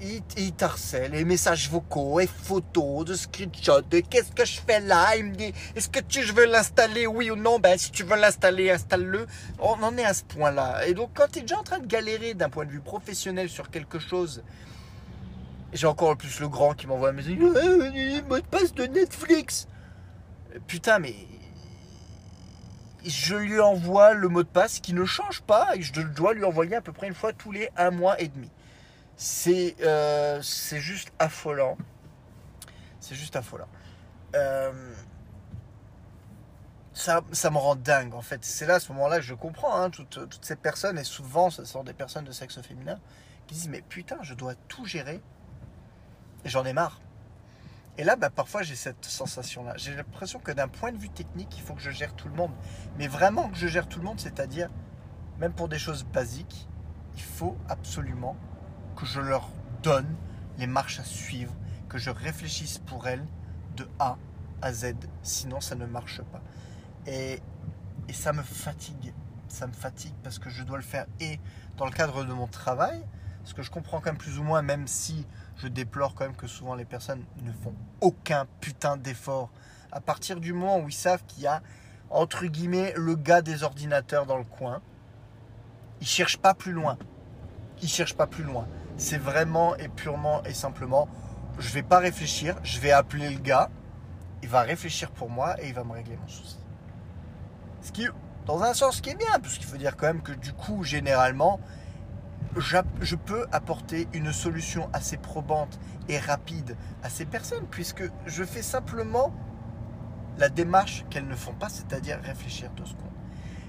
il, 0.00 0.22
il 0.36 0.52
t'harcèle, 0.52 1.12
les 1.12 1.24
messages 1.24 1.68
vocaux, 1.70 2.20
et 2.20 2.26
photos, 2.26 3.04
de 3.04 3.14
screenshots, 3.14 3.82
de 3.90 4.00
qu'est-ce 4.00 4.32
que 4.32 4.44
je 4.44 4.60
fais 4.60 4.80
là? 4.80 5.16
Il 5.16 5.26
me 5.26 5.34
dit, 5.34 5.52
est-ce 5.74 5.88
que 5.88 6.00
tu, 6.00 6.22
veux 6.22 6.46
l'installer, 6.46 7.06
oui 7.06 7.30
ou 7.30 7.36
non? 7.36 7.58
Ben 7.58 7.76
si 7.78 7.90
tu 7.90 8.04
veux 8.04 8.16
l'installer, 8.16 8.70
installe-le. 8.70 9.26
On 9.58 9.82
en 9.82 9.96
est 9.96 10.04
à 10.04 10.14
ce 10.14 10.24
point-là. 10.24 10.86
Et 10.86 10.94
donc 10.94 11.10
quand 11.14 11.26
tu 11.32 11.40
es 11.40 11.42
déjà 11.42 11.58
en 11.58 11.64
train 11.64 11.78
de 11.78 11.86
galérer 11.86 12.34
d'un 12.34 12.48
point 12.48 12.64
de 12.64 12.70
vue 12.70 12.80
professionnel 12.80 13.48
sur 13.48 13.70
quelque 13.70 13.98
chose, 13.98 14.42
j'ai 15.72 15.86
encore 15.86 16.16
plus 16.16 16.40
le 16.40 16.48
grand 16.48 16.74
qui 16.74 16.86
m'envoie 16.86 17.10
un 17.10 17.12
message, 17.12 17.36
mot 17.36 18.38
de 18.38 18.46
passe 18.46 18.72
de 18.74 18.84
Netflix. 18.84 19.68
Putain, 20.66 20.98
mais 20.98 21.14
je 23.04 23.36
lui 23.36 23.60
envoie 23.60 24.14
le 24.14 24.28
mot 24.28 24.42
de 24.42 24.48
passe 24.48 24.80
qui 24.80 24.92
ne 24.92 25.04
change 25.04 25.42
pas 25.42 25.76
et 25.76 25.82
je 25.82 26.00
dois 26.00 26.34
lui 26.34 26.44
envoyer 26.44 26.76
à 26.76 26.80
peu 26.80 26.92
près 26.92 27.06
une 27.08 27.14
fois 27.14 27.32
tous 27.32 27.52
les 27.52 27.68
un 27.76 27.90
mois 27.90 28.20
et 28.20 28.28
demi. 28.28 28.50
C'est 29.20 29.74
euh, 29.82 30.40
c'est 30.42 30.78
juste 30.78 31.12
affolant. 31.18 31.76
C'est 33.00 33.16
juste 33.16 33.34
affolant. 33.34 33.66
Euh, 34.36 34.94
ça, 36.94 37.22
ça, 37.32 37.50
me 37.50 37.58
rend 37.58 37.74
dingue 37.74 38.14
en 38.14 38.22
fait. 38.22 38.44
C'est 38.44 38.64
là 38.64 38.76
à 38.76 38.80
ce 38.80 38.92
moment-là 38.92 39.16
que 39.16 39.22
je 39.22 39.34
comprends 39.34 39.74
hein, 39.74 39.90
toutes, 39.90 40.28
toutes, 40.28 40.44
ces 40.44 40.54
personnes, 40.54 40.98
et 40.98 41.04
souvent 41.04 41.50
ce 41.50 41.64
sont 41.64 41.82
des 41.82 41.94
personnes 41.94 42.24
de 42.24 42.30
sexe 42.30 42.60
féminin, 42.62 43.00
qui 43.48 43.56
disent 43.56 43.68
Mais 43.68 43.82
putain, 43.82 44.18
je 44.22 44.34
dois 44.34 44.54
tout 44.68 44.84
gérer. 44.84 45.20
Et 46.44 46.48
j'en 46.48 46.64
ai 46.64 46.72
marre. 46.72 47.00
Et 47.96 48.04
là, 48.04 48.14
bah, 48.14 48.30
parfois, 48.30 48.62
j'ai 48.62 48.76
cette 48.76 49.04
sensation-là. 49.04 49.72
J'ai 49.76 49.96
l'impression 49.96 50.38
que 50.38 50.52
d'un 50.52 50.68
point 50.68 50.92
de 50.92 50.98
vue 50.98 51.10
technique, 51.10 51.56
il 51.56 51.62
faut 51.64 51.74
que 51.74 51.82
je 51.82 51.90
gère 51.90 52.14
tout 52.14 52.28
le 52.28 52.34
monde. 52.34 52.52
Mais 52.96 53.08
vraiment 53.08 53.48
que 53.48 53.56
je 53.56 53.66
gère 53.66 53.88
tout 53.88 53.98
le 53.98 54.04
monde, 54.04 54.20
c'est-à-dire, 54.20 54.70
même 55.40 55.52
pour 55.52 55.68
des 55.68 55.80
choses 55.80 56.04
basiques, 56.04 56.68
il 57.16 57.22
faut 57.22 57.56
absolument 57.68 58.36
que 58.98 59.06
je 59.06 59.20
leur 59.20 59.48
donne 59.82 60.12
les 60.58 60.66
marches 60.66 60.98
à 60.98 61.04
suivre, 61.04 61.54
que 61.88 61.98
je 61.98 62.10
réfléchisse 62.10 62.78
pour 62.78 63.06
elles 63.06 63.24
de 63.76 63.88
A 64.00 64.16
à 64.60 64.72
Z. 64.72 64.94
Sinon, 65.22 65.60
ça 65.60 65.76
ne 65.76 65.86
marche 65.86 66.20
pas. 66.20 66.42
Et, 67.06 67.40
et 68.08 68.12
ça 68.12 68.32
me 68.32 68.42
fatigue. 68.42 69.14
Ça 69.46 69.66
me 69.66 69.72
fatigue 69.72 70.14
parce 70.24 70.38
que 70.38 70.50
je 70.50 70.64
dois 70.64 70.76
le 70.76 70.82
faire 70.82 71.06
et 71.20 71.38
dans 71.76 71.86
le 71.86 71.92
cadre 71.92 72.24
de 72.24 72.32
mon 72.32 72.48
travail, 72.48 73.02
ce 73.44 73.54
que 73.54 73.62
je 73.62 73.70
comprends 73.70 74.00
quand 74.00 74.10
même 74.10 74.18
plus 74.18 74.38
ou 74.38 74.42
moins, 74.42 74.62
même 74.62 74.86
si 74.86 75.26
je 75.56 75.68
déplore 75.68 76.14
quand 76.14 76.24
même 76.24 76.36
que 76.36 76.48
souvent 76.48 76.74
les 76.74 76.84
personnes 76.84 77.24
ne 77.44 77.52
font 77.52 77.74
aucun 78.00 78.46
putain 78.60 78.96
d'effort. 78.96 79.50
À 79.92 80.00
partir 80.00 80.40
du 80.40 80.52
moment 80.52 80.80
où 80.80 80.88
ils 80.88 80.92
savent 80.92 81.24
qu'il 81.26 81.44
y 81.44 81.46
a, 81.46 81.62
entre 82.10 82.44
guillemets, 82.46 82.92
le 82.96 83.14
gars 83.14 83.42
des 83.42 83.62
ordinateurs 83.62 84.26
dans 84.26 84.36
le 84.36 84.44
coin, 84.44 84.82
ils 86.00 86.06
cherchent 86.06 86.38
pas 86.38 86.52
plus 86.52 86.72
loin. 86.72 86.98
Ils 87.80 87.88
cherchent 87.88 88.16
pas 88.16 88.26
plus 88.26 88.44
loin. 88.44 88.66
C'est 88.98 89.16
vraiment 89.16 89.76
et 89.76 89.88
purement 89.88 90.42
et 90.44 90.52
simplement, 90.52 91.08
je 91.58 91.68
vais 91.70 91.84
pas 91.84 91.98
réfléchir, 91.98 92.56
je 92.64 92.80
vais 92.80 92.90
appeler 92.90 93.30
le 93.30 93.38
gars, 93.38 93.70
il 94.42 94.48
va 94.48 94.62
réfléchir 94.62 95.12
pour 95.12 95.30
moi 95.30 95.54
et 95.62 95.68
il 95.68 95.74
va 95.74 95.84
me 95.84 95.92
régler 95.92 96.16
mon 96.16 96.26
souci. 96.26 96.58
Ce 97.80 97.92
qui, 97.92 98.06
dans 98.44 98.62
un 98.62 98.74
sens, 98.74 99.00
qui 99.00 99.10
est 99.10 99.14
bien, 99.14 99.38
parce 99.40 99.56
qu'il 99.56 99.66
faut 99.66 99.76
dire 99.76 99.96
quand 99.96 100.08
même 100.08 100.22
que 100.22 100.32
du 100.32 100.52
coup, 100.52 100.82
généralement, 100.82 101.60
je 102.56 103.14
peux 103.14 103.46
apporter 103.52 104.08
une 104.12 104.32
solution 104.32 104.90
assez 104.92 105.16
probante 105.16 105.78
et 106.08 106.18
rapide 106.18 106.76
à 107.04 107.08
ces 107.08 107.24
personnes, 107.24 107.66
puisque 107.70 108.02
je 108.26 108.42
fais 108.42 108.62
simplement 108.62 109.32
la 110.38 110.48
démarche 110.48 111.04
qu'elles 111.08 111.28
ne 111.28 111.36
font 111.36 111.54
pas, 111.54 111.68
c'est-à-dire 111.68 112.18
réfléchir 112.22 112.70
deux 112.76 112.84
secondes. 112.84 113.04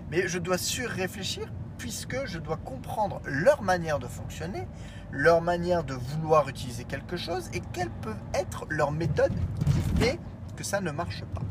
Mais 0.10 0.28
je 0.28 0.40
dois 0.40 0.58
sur-réfléchir 0.58 1.52
puisque 1.80 2.26
je 2.26 2.38
dois 2.38 2.58
comprendre 2.58 3.22
leur 3.26 3.64
manière 3.64 3.98
de 3.98 4.06
fonctionner, 4.06 4.68
leur 5.12 5.42
manière 5.42 5.84
de 5.84 5.96
vouloir 5.96 6.48
utiliser 6.48 6.84
quelque 6.84 7.18
chose 7.18 7.50
et 7.54 7.62
quelle 7.74 7.90
peut 7.90 8.18
être 8.36 8.68
leur 8.70 8.92
méthode 8.92 9.34
qui 9.66 10.00
fait 10.00 10.20
que 10.56 10.64
ça 10.64 10.82
ne 10.82 10.92
marche 10.92 11.24
pas. 11.34 11.42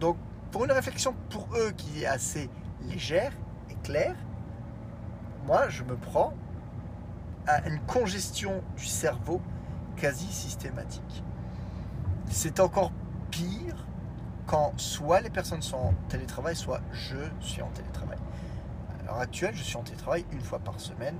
Donc, 0.00 0.16
pour 0.52 0.64
une 0.64 0.72
réflexion 0.72 1.14
pour 1.28 1.48
eux 1.56 1.72
qui 1.76 2.04
est 2.04 2.06
assez 2.06 2.48
légère 2.88 3.32
et 3.68 3.74
claire, 3.82 4.14
moi, 5.46 5.68
je 5.68 5.82
me 5.82 5.96
prends 5.96 6.32
à 7.46 7.66
une 7.68 7.80
congestion 7.80 8.62
du 8.76 8.86
cerveau 8.86 9.40
quasi 9.96 10.32
systématique. 10.32 11.24
C'est 12.30 12.60
encore 12.60 12.92
pire 13.30 13.86
quand 14.46 14.72
soit 14.76 15.20
les 15.20 15.30
personnes 15.30 15.62
sont 15.62 15.76
en 15.76 15.94
télétravail, 16.08 16.54
soit 16.54 16.80
je 16.92 17.16
suis 17.40 17.62
en 17.62 17.68
télétravail. 17.70 18.18
L'heure 19.08 19.20
actuelle, 19.20 19.54
je 19.54 19.62
suis 19.62 19.76
en 19.76 19.82
télétravail 19.82 20.26
une 20.32 20.42
fois 20.42 20.58
par 20.58 20.78
semaine, 20.78 21.16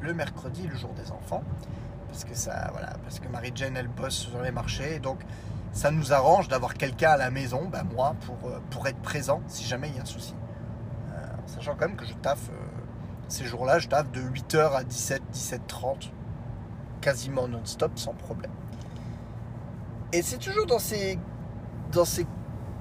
le 0.00 0.14
mercredi, 0.14 0.66
le 0.68 0.76
jour 0.76 0.92
des 0.94 1.10
enfants, 1.10 1.42
parce 2.06 2.24
que 2.24 2.36
ça, 2.36 2.68
voilà, 2.70 2.92
parce 3.02 3.18
que 3.18 3.26
Marie-Jane 3.26 3.76
elle 3.76 3.88
bosse 3.88 4.14
sur 4.14 4.40
les 4.42 4.52
marchés, 4.52 5.00
donc 5.00 5.18
ça 5.72 5.90
nous 5.90 6.12
arrange 6.12 6.46
d'avoir 6.46 6.74
quelqu'un 6.74 7.10
à 7.10 7.16
la 7.16 7.32
maison, 7.32 7.68
ben 7.68 7.82
moi, 7.82 8.14
pour, 8.26 8.48
euh, 8.48 8.60
pour 8.70 8.86
être 8.86 9.00
présent 9.00 9.42
si 9.48 9.64
jamais 9.64 9.88
il 9.88 9.96
y 9.96 9.98
a 9.98 10.02
un 10.02 10.06
souci. 10.06 10.36
Euh, 11.14 11.18
sachant 11.46 11.74
quand 11.74 11.88
même 11.88 11.96
que 11.96 12.04
je 12.04 12.14
taffe 12.14 12.48
euh, 12.50 12.54
ces 13.26 13.44
jours-là, 13.44 13.80
je 13.80 13.88
taffe 13.88 14.12
de 14.12 14.20
8h 14.20 14.76
à 14.76 14.84
17, 14.84 15.22
17h30, 15.32 16.10
quasiment 17.00 17.48
non-stop, 17.48 17.98
sans 17.98 18.14
problème. 18.14 18.52
Et 20.12 20.22
c'est 20.22 20.38
toujours 20.38 20.66
dans 20.66 20.78
ces, 20.78 21.18
dans 21.90 22.04
ces 22.04 22.24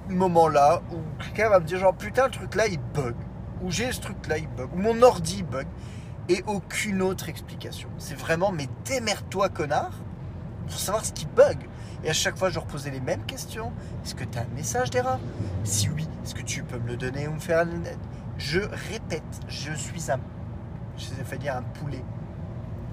moments-là 0.09 0.81
où 0.91 0.97
quelqu'un 1.23 1.49
va 1.49 1.59
me 1.59 1.65
dire 1.65 1.79
genre 1.79 1.95
putain 1.95 2.25
le 2.25 2.31
truc 2.31 2.53
là 2.55 2.67
il 2.67 2.79
bug, 2.93 3.15
ou 3.61 3.71
j'ai 3.71 3.91
ce 3.91 4.01
truc 4.01 4.27
là 4.27 4.37
il 4.37 4.47
bug, 4.47 4.73
ou 4.73 4.77
mon 4.77 5.01
ordi 5.01 5.43
bug, 5.43 5.67
et 6.29 6.43
aucune 6.47 7.01
autre 7.01 7.29
explication. 7.29 7.89
C'est 7.97 8.17
vraiment 8.17 8.51
mais 8.51 8.67
démerde-toi 8.85 9.49
connard 9.49 9.93
pour 10.67 10.79
savoir 10.79 11.05
ce 11.05 11.11
qui 11.11 11.25
bug. 11.25 11.57
Et 12.03 12.09
à 12.09 12.13
chaque 12.13 12.35
fois, 12.35 12.49
je 12.49 12.57
reposais 12.57 12.89
les 12.89 12.99
mêmes 12.99 13.23
questions. 13.25 13.71
Est-ce 14.03 14.15
que 14.15 14.23
tu 14.23 14.37
as 14.39 14.41
un 14.41 14.55
message 14.55 14.89
d'erreur 14.89 15.19
Si 15.63 15.87
oui, 15.89 16.07
est-ce 16.23 16.33
que 16.33 16.41
tu 16.41 16.63
peux 16.63 16.79
me 16.79 16.87
le 16.87 16.97
donner 16.97 17.27
ou 17.27 17.33
me 17.33 17.39
faire 17.39 17.59
un... 17.59 17.67
Je 18.39 18.59
répète, 18.89 19.21
je 19.47 19.71
suis 19.71 20.11
un 20.11 20.19
je 20.97 21.23
fait 21.23 21.37
dire 21.37 21.55
un 21.55 21.63
poulet. 21.63 22.03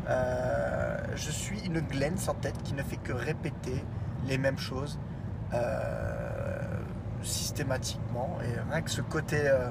Euh, 0.08 0.96
je 1.14 1.30
suis 1.30 1.60
une 1.66 1.80
glaine 1.80 2.16
sans 2.16 2.34
tête 2.34 2.62
qui 2.62 2.74
ne 2.74 2.82
fait 2.82 2.96
que 2.96 3.12
répéter 3.12 3.84
les 4.26 4.38
mêmes 4.38 4.58
choses 4.58 4.98
euh, 5.52 6.58
systématiquement. 7.22 8.38
Et 8.44 8.58
rien 8.70 8.82
que 8.82 8.90
ce 8.90 9.02
côté, 9.02 9.40
euh, 9.44 9.68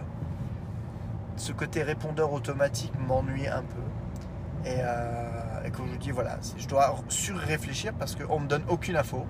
ce 1.38 1.52
côté 1.52 1.84
répondeur 1.84 2.34
automatique 2.34 2.94
m'ennuie 3.00 3.48
un 3.48 3.64
peu. 3.64 4.70
Et, 4.70 4.80
et, 5.66 5.72
comme 5.72 5.88
je 5.94 5.98
dis, 5.98 6.12
voilà, 6.12 6.38
je 6.58 6.68
dois 6.68 6.96
sur-réfléchir 7.08 7.94
parce 7.94 8.16
qu'on 8.16 8.40
ne 8.40 8.44
me 8.44 8.50
donne 8.50 8.64
aucune 8.68 8.98
info. 8.98 9.26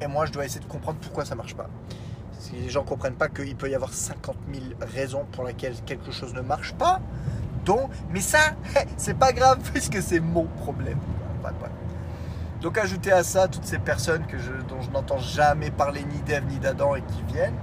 Et 0.00 0.06
moi, 0.06 0.26
je 0.26 0.32
dois 0.32 0.44
essayer 0.44 0.60
de 0.60 0.70
comprendre 0.70 0.98
pourquoi 1.00 1.24
ça 1.24 1.34
marche 1.34 1.54
pas. 1.54 1.68
Si 2.38 2.52
les 2.52 2.68
gens 2.68 2.82
ne 2.82 2.88
comprennent 2.88 3.14
pas 3.14 3.28
qu'il 3.28 3.56
peut 3.56 3.70
y 3.70 3.74
avoir 3.74 3.92
50 3.92 4.36
000 4.52 4.66
raisons 4.80 5.24
pour 5.32 5.44
lesquelles 5.44 5.74
quelque 5.86 6.12
chose 6.12 6.34
ne 6.34 6.42
marche 6.42 6.74
pas, 6.74 7.00
mais 8.10 8.20
ça, 8.20 8.38
c'est 8.96 9.16
pas 9.18 9.32
grave 9.32 9.58
puisque 9.72 10.02
c'est 10.02 10.20
mon 10.20 10.44
problème. 10.44 10.98
Donc 12.60 12.78
ajouter 12.78 13.12
à 13.12 13.22
ça 13.22 13.46
toutes 13.46 13.66
ces 13.66 13.78
personnes 13.78 14.24
que 14.26 14.36
dont 14.68 14.80
je 14.80 14.90
n'entends 14.90 15.18
jamais 15.18 15.70
parler 15.70 16.02
ni 16.04 16.22
d'Ève 16.22 16.46
ni 16.46 16.58
d'Adam 16.58 16.94
et 16.94 17.02
qui 17.02 17.22
viennent. 17.30 17.56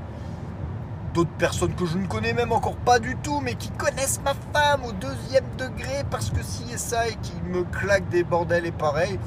D'autres 1.14 1.32
personnes 1.32 1.76
que 1.76 1.86
je 1.86 1.98
ne 1.98 2.08
connais 2.08 2.32
même 2.32 2.54
encore 2.54 2.78
pas 2.78 3.00
du 3.00 3.18
tout, 3.18 3.42
mais 3.42 3.56
qui 3.56 3.70
connaissent 3.72 4.22
ma 4.24 4.34
femme 4.54 4.86
au 4.86 4.94
deuxième 4.94 5.44
degré 5.58 6.06
parce 6.10 6.30
que 6.30 6.42
si 6.42 6.64
et 6.72 6.78
ça 6.78 7.10
et 7.10 7.16
qui 7.22 7.34
me 7.50 7.64
claquent 7.64 8.08
des 8.10 8.24
bordels 8.24 8.66
et 8.66 8.72
pareil. 8.72 9.20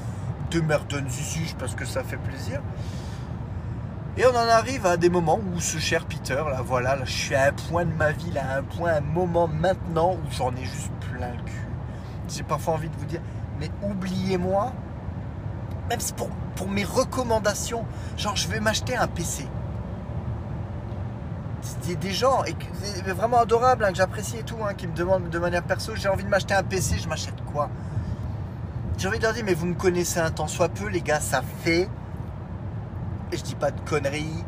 De 0.50 0.60
merde 0.60 1.04
ici 1.08 1.54
parce 1.58 1.74
que 1.74 1.84
ça 1.84 2.02
fait 2.02 2.16
plaisir. 2.16 2.62
Et 4.16 4.24
on 4.26 4.30
en 4.30 4.48
arrive 4.48 4.86
à 4.86 4.96
des 4.96 5.10
moments 5.10 5.40
où 5.54 5.60
ce 5.60 5.76
cher 5.78 6.06
Peter, 6.06 6.36
là, 6.48 6.62
voilà, 6.64 7.04
je 7.04 7.10
suis 7.10 7.34
à 7.34 7.48
un 7.48 7.52
point 7.52 7.84
de 7.84 7.92
ma 7.92 8.12
vie, 8.12 8.30
là, 8.30 8.42
à 8.48 8.58
un 8.58 8.62
point, 8.62 8.94
un 8.94 9.00
moment 9.00 9.48
maintenant 9.48 10.12
où 10.12 10.30
j'en 10.30 10.54
ai 10.54 10.64
juste 10.64 10.92
plein 11.00 11.32
le 11.32 11.42
cul. 11.42 11.68
J'ai 12.28 12.44
parfois 12.44 12.74
envie 12.74 12.88
de 12.88 12.96
vous 12.96 13.06
dire, 13.06 13.20
mais 13.58 13.70
oubliez-moi, 13.82 14.72
même 15.90 16.00
si 16.00 16.12
pour, 16.12 16.28
pour 16.54 16.68
mes 16.68 16.84
recommandations, 16.84 17.84
genre 18.16 18.36
je 18.36 18.48
vais 18.48 18.60
m'acheter 18.60 18.96
un 18.96 19.08
PC. 19.08 19.48
C'est 21.80 21.98
des 21.98 22.12
gens 22.12 22.44
vraiment 23.06 23.38
adorables, 23.38 23.84
hein, 23.84 23.90
que 23.90 23.96
j'apprécie 23.96 24.36
et 24.36 24.42
tout, 24.42 24.58
hein, 24.62 24.74
qui 24.74 24.86
me 24.86 24.94
demandent 24.94 25.30
de 25.30 25.38
manière 25.38 25.62
perso, 25.62 25.94
j'ai 25.94 26.08
envie 26.08 26.24
de 26.24 26.28
m'acheter 26.28 26.54
un 26.54 26.62
PC, 26.62 26.96
je 26.98 27.08
m'achète 27.08 27.42
quoi? 27.52 27.70
J'ai 28.98 29.08
envie 29.08 29.18
de 29.18 29.24
leur 29.24 29.32
dire, 29.32 29.44
mais 29.44 29.54
vous 29.54 29.66
me 29.66 29.74
connaissez 29.74 30.20
un 30.20 30.30
temps 30.30 30.46
soit 30.46 30.68
peu, 30.68 30.88
les 30.88 31.00
gars, 31.00 31.20
ça 31.20 31.42
fait 31.62 31.88
et 33.32 33.36
je 33.36 33.42
dis 33.42 33.54
pas 33.56 33.70
de 33.72 33.80
conneries, 33.80 34.44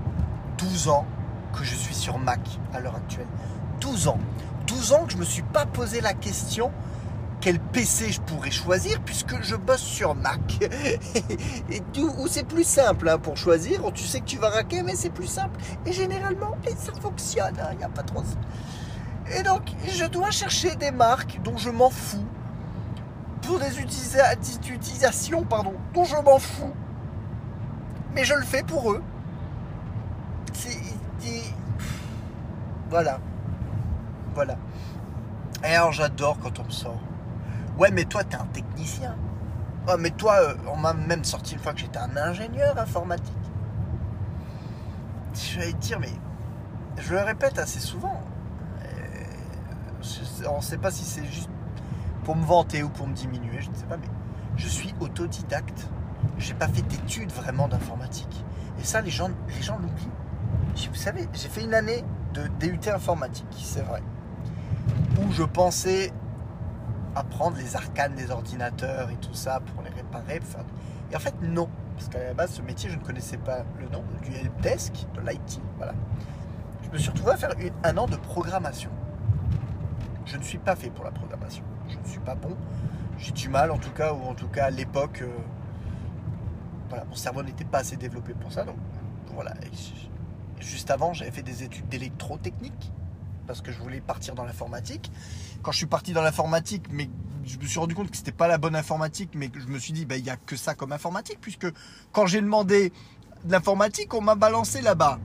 12 0.58 0.88
ans 0.88 1.06
que 1.52 1.64
je 1.64 1.75
suis 1.75 1.94
sur 1.94 2.18
Mac 2.18 2.40
à 2.73 2.78
l'heure 2.78 2.94
actuelle. 2.94 3.26
12 3.80 4.08
ans. 4.08 4.18
12 4.66 4.92
ans 4.92 5.04
que 5.06 5.12
je 5.12 5.16
me 5.16 5.25
suis 5.25 5.42
pas 5.42 5.66
posé 5.66 6.00
la 6.00 6.12
question 6.12 6.70
quel 7.40 7.59
PC 7.59 8.12
je 8.12 8.21
pourrais 8.21 8.50
choisir 8.50 9.00
puisque 9.02 9.40
je 9.43 9.57
bosse 9.57 9.83
sur 9.83 10.14
Mac. 10.14 10.40
et 11.71 11.83
où 12.00 12.26
c'est 12.28 12.47
plus 12.47 12.64
simple 12.64 13.09
hein, 13.09 13.19
pour 13.19 13.37
choisir. 13.37 13.81
Tu 13.95 14.05
sais 14.05 14.21
que 14.21 14.26
tu 14.26 14.38
vas 14.38 14.50
raquer, 14.50 14.83
mais 14.83 14.97
c'est 14.97 15.11
plus 15.11 15.26
simple. 15.26 15.59
Et 15.85 15.93
généralement, 15.93 16.57
ça 16.76 16.93
fonctionne. 17.00 17.55
Il 17.55 17.61
hein, 17.61 17.75
n'y 17.78 17.85
a 17.85 17.88
pas 17.88 18.02
trop. 18.02 18.23
Et 19.37 19.43
donc, 19.43 19.62
je 19.88 20.05
dois 20.05 20.31
chercher 20.31 20.76
des 20.76 20.90
marques 20.90 21.40
dont 21.43 21.57
je 21.57 21.71
m'en 21.71 21.90
fous. 21.90 22.25
Pour 23.43 23.61
des 23.61 23.78
utilisations 23.78 25.45
pardon, 25.45 25.75
dont 25.95 26.05
je 26.05 26.16
m'en 26.16 26.38
fous 26.38 26.73
mais 28.16 28.25
je 28.25 28.33
le 28.33 28.45
fais 28.45 28.62
pour 28.62 28.93
eux. 28.93 29.02
C'est. 30.55 30.81
Voilà. 32.88 33.21
Voilà. 34.35 34.57
Et 35.62 35.75
alors 35.75 35.93
j'adore 35.93 36.38
quand 36.43 36.59
on 36.59 36.64
me 36.64 36.71
sort. 36.71 37.00
Ouais, 37.78 37.90
mais 37.90 38.04
toi, 38.04 38.25
t'es 38.25 38.37
un 38.37 38.47
technicien. 38.47 39.16
Ouais, 39.87 39.97
mais 39.99 40.11
toi, 40.11 40.37
euh, 40.40 40.54
on 40.73 40.76
m'a 40.76 40.95
même 40.95 41.25
sorti 41.25 41.54
une 41.54 41.61
fois 41.61 41.73
que 41.73 41.80
j'étais 41.80 41.99
un 41.99 42.16
ingénieur 42.16 42.78
informatique. 42.78 43.35
Je 45.35 45.61
vais 45.61 45.73
te 45.73 45.76
dire, 45.76 46.00
mais 46.00 46.12
je 46.99 47.12
le 47.12 47.21
répète 47.21 47.59
assez 47.59 47.80
souvent. 47.80 48.21
on 50.49 50.56
ne 50.56 50.62
sait 50.62 50.78
pas 50.78 50.90
si 50.90 51.04
c'est 51.04 51.25
juste 51.26 51.50
pour 52.25 52.37
me 52.37 52.45
vanter 52.45 52.83
ou 52.83 52.88
pour 52.88 53.06
me 53.06 53.14
diminuer, 53.14 53.61
je 53.61 53.71
ne 53.71 53.75
sais 53.75 53.85
pas, 53.85 53.97
mais 53.97 54.09
je 54.56 54.68
suis 54.68 54.95
autodidacte. 55.00 55.87
J'ai 56.38 56.54
pas 56.54 56.68
fait 56.68 56.83
d'études 56.83 57.30
vraiment 57.30 57.68
d'informatique. 57.68 58.45
Et 58.80 58.85
ça, 58.85 59.00
les 59.00 59.11
gens, 59.11 59.30
les 59.49 59.62
gens 59.62 59.78
l'oublient. 59.78 60.11
Vous 60.88 60.95
savez, 60.95 61.28
j'ai 61.33 61.49
fait 61.49 61.64
une 61.64 61.75
année 61.75 62.04
de 62.35 62.49
DUT 62.61 62.90
informatique, 62.90 63.47
c'est 63.56 63.80
vrai, 63.83 64.02
où 65.18 65.33
je 65.33 65.42
pensais 65.42 66.12
apprendre 67.16 67.56
les 67.56 67.75
arcanes 67.75 68.14
des 68.14 68.30
ordinateurs 68.30 69.11
et 69.11 69.16
tout 69.16 69.35
ça 69.35 69.61
pour 69.61 69.82
les 69.82 69.90
réparer. 69.90 70.40
Et 71.11 71.16
en 71.16 71.18
fait, 71.18 71.35
non. 71.42 71.68
Parce 71.96 72.08
qu'à 72.08 72.23
la 72.23 72.35
base, 72.35 72.52
ce 72.52 72.62
métier, 72.62 72.90
je 72.90 72.96
ne 72.96 73.02
connaissais 73.02 73.38
pas 73.38 73.64
le 73.80 73.88
nom 73.88 74.04
du 74.23 74.35
helpdesk, 74.35 75.06
de 75.14 75.20
l'IT. 75.20 75.61
Voilà. 75.78 75.94
Je 76.85 76.90
me 76.90 76.99
suis 76.99 77.11
retrouvé 77.11 77.32
à 77.32 77.37
faire 77.37 77.54
un 77.85 77.96
an 77.96 78.06
de 78.06 78.16
programmation. 78.16 78.90
Je 80.26 80.37
ne 80.37 80.42
suis 80.42 80.58
pas 80.58 80.76
fait 80.76 80.90
pour 80.90 81.04
la 81.04 81.11
programmation. 81.11 81.64
Je 81.88 81.96
ne 81.96 82.04
suis 82.04 82.20
pas 82.20 82.35
bon. 82.35 82.54
J'ai 83.18 83.32
du 83.32 83.49
mal, 83.49 83.70
en 83.70 83.78
tout 83.78 83.92
cas, 83.92 84.12
ou 84.12 84.23
en 84.25 84.35
tout 84.35 84.49
cas 84.49 84.66
à 84.66 84.70
l'époque. 84.70 85.23
Euh, 85.23 86.99
mon 87.08 87.16
cerveau 87.16 87.42
n'était 87.42 87.64
pas 87.64 87.78
assez 87.78 87.96
développé 87.96 88.35
pour 88.35 88.52
ça. 88.52 88.64
Donc, 88.64 88.76
voilà. 89.32 89.54
juste 90.61 90.90
avant, 90.90 91.14
j'avais 91.14 91.30
fait 91.30 91.42
des 91.42 91.62
études 91.62 91.88
d'électrotechnique 91.88 92.92
parce 93.47 93.61
que 93.61 93.73
je 93.73 93.79
voulais 93.79 94.00
partir 94.00 94.35
dans 94.35 94.45
l'informatique. 94.45 95.11
Quand 95.62 95.73
je 95.73 95.79
suis 95.79 95.87
parti 95.87 96.12
dans 96.12 96.23
l'informatique, 96.23 96.85
mais 96.91 97.09
je 97.45 97.59
me 97.59 97.67
suis 97.67 97.79
rendu 97.79 97.95
compte 97.95 98.11
que 98.11 98.17
c'était 98.17 98.33
pas 98.33 98.49
la 98.49 98.59
bonne 98.59 98.76
informatique, 98.76 99.31
mais 99.35 99.50
je 99.55 99.67
me 99.67 99.79
suis 99.79 99.93
dit, 99.93 100.05
bah, 100.05 100.17
il 100.17 100.25
n'y 100.25 100.31
a 100.31 100.37
que 100.37 100.57
ça 100.57 100.75
comme 100.75 100.93
informatique, 100.93 101.38
puisque 101.41 101.67
quand 102.12 102.26
j'ai 102.26 102.41
demandé 102.41 102.93
de 103.45 103.53
l'informatique, 103.53 104.12
on 104.15 104.21
m'a 104.21 104.35
balancé 104.35 104.83
là-bas. 104.83 105.19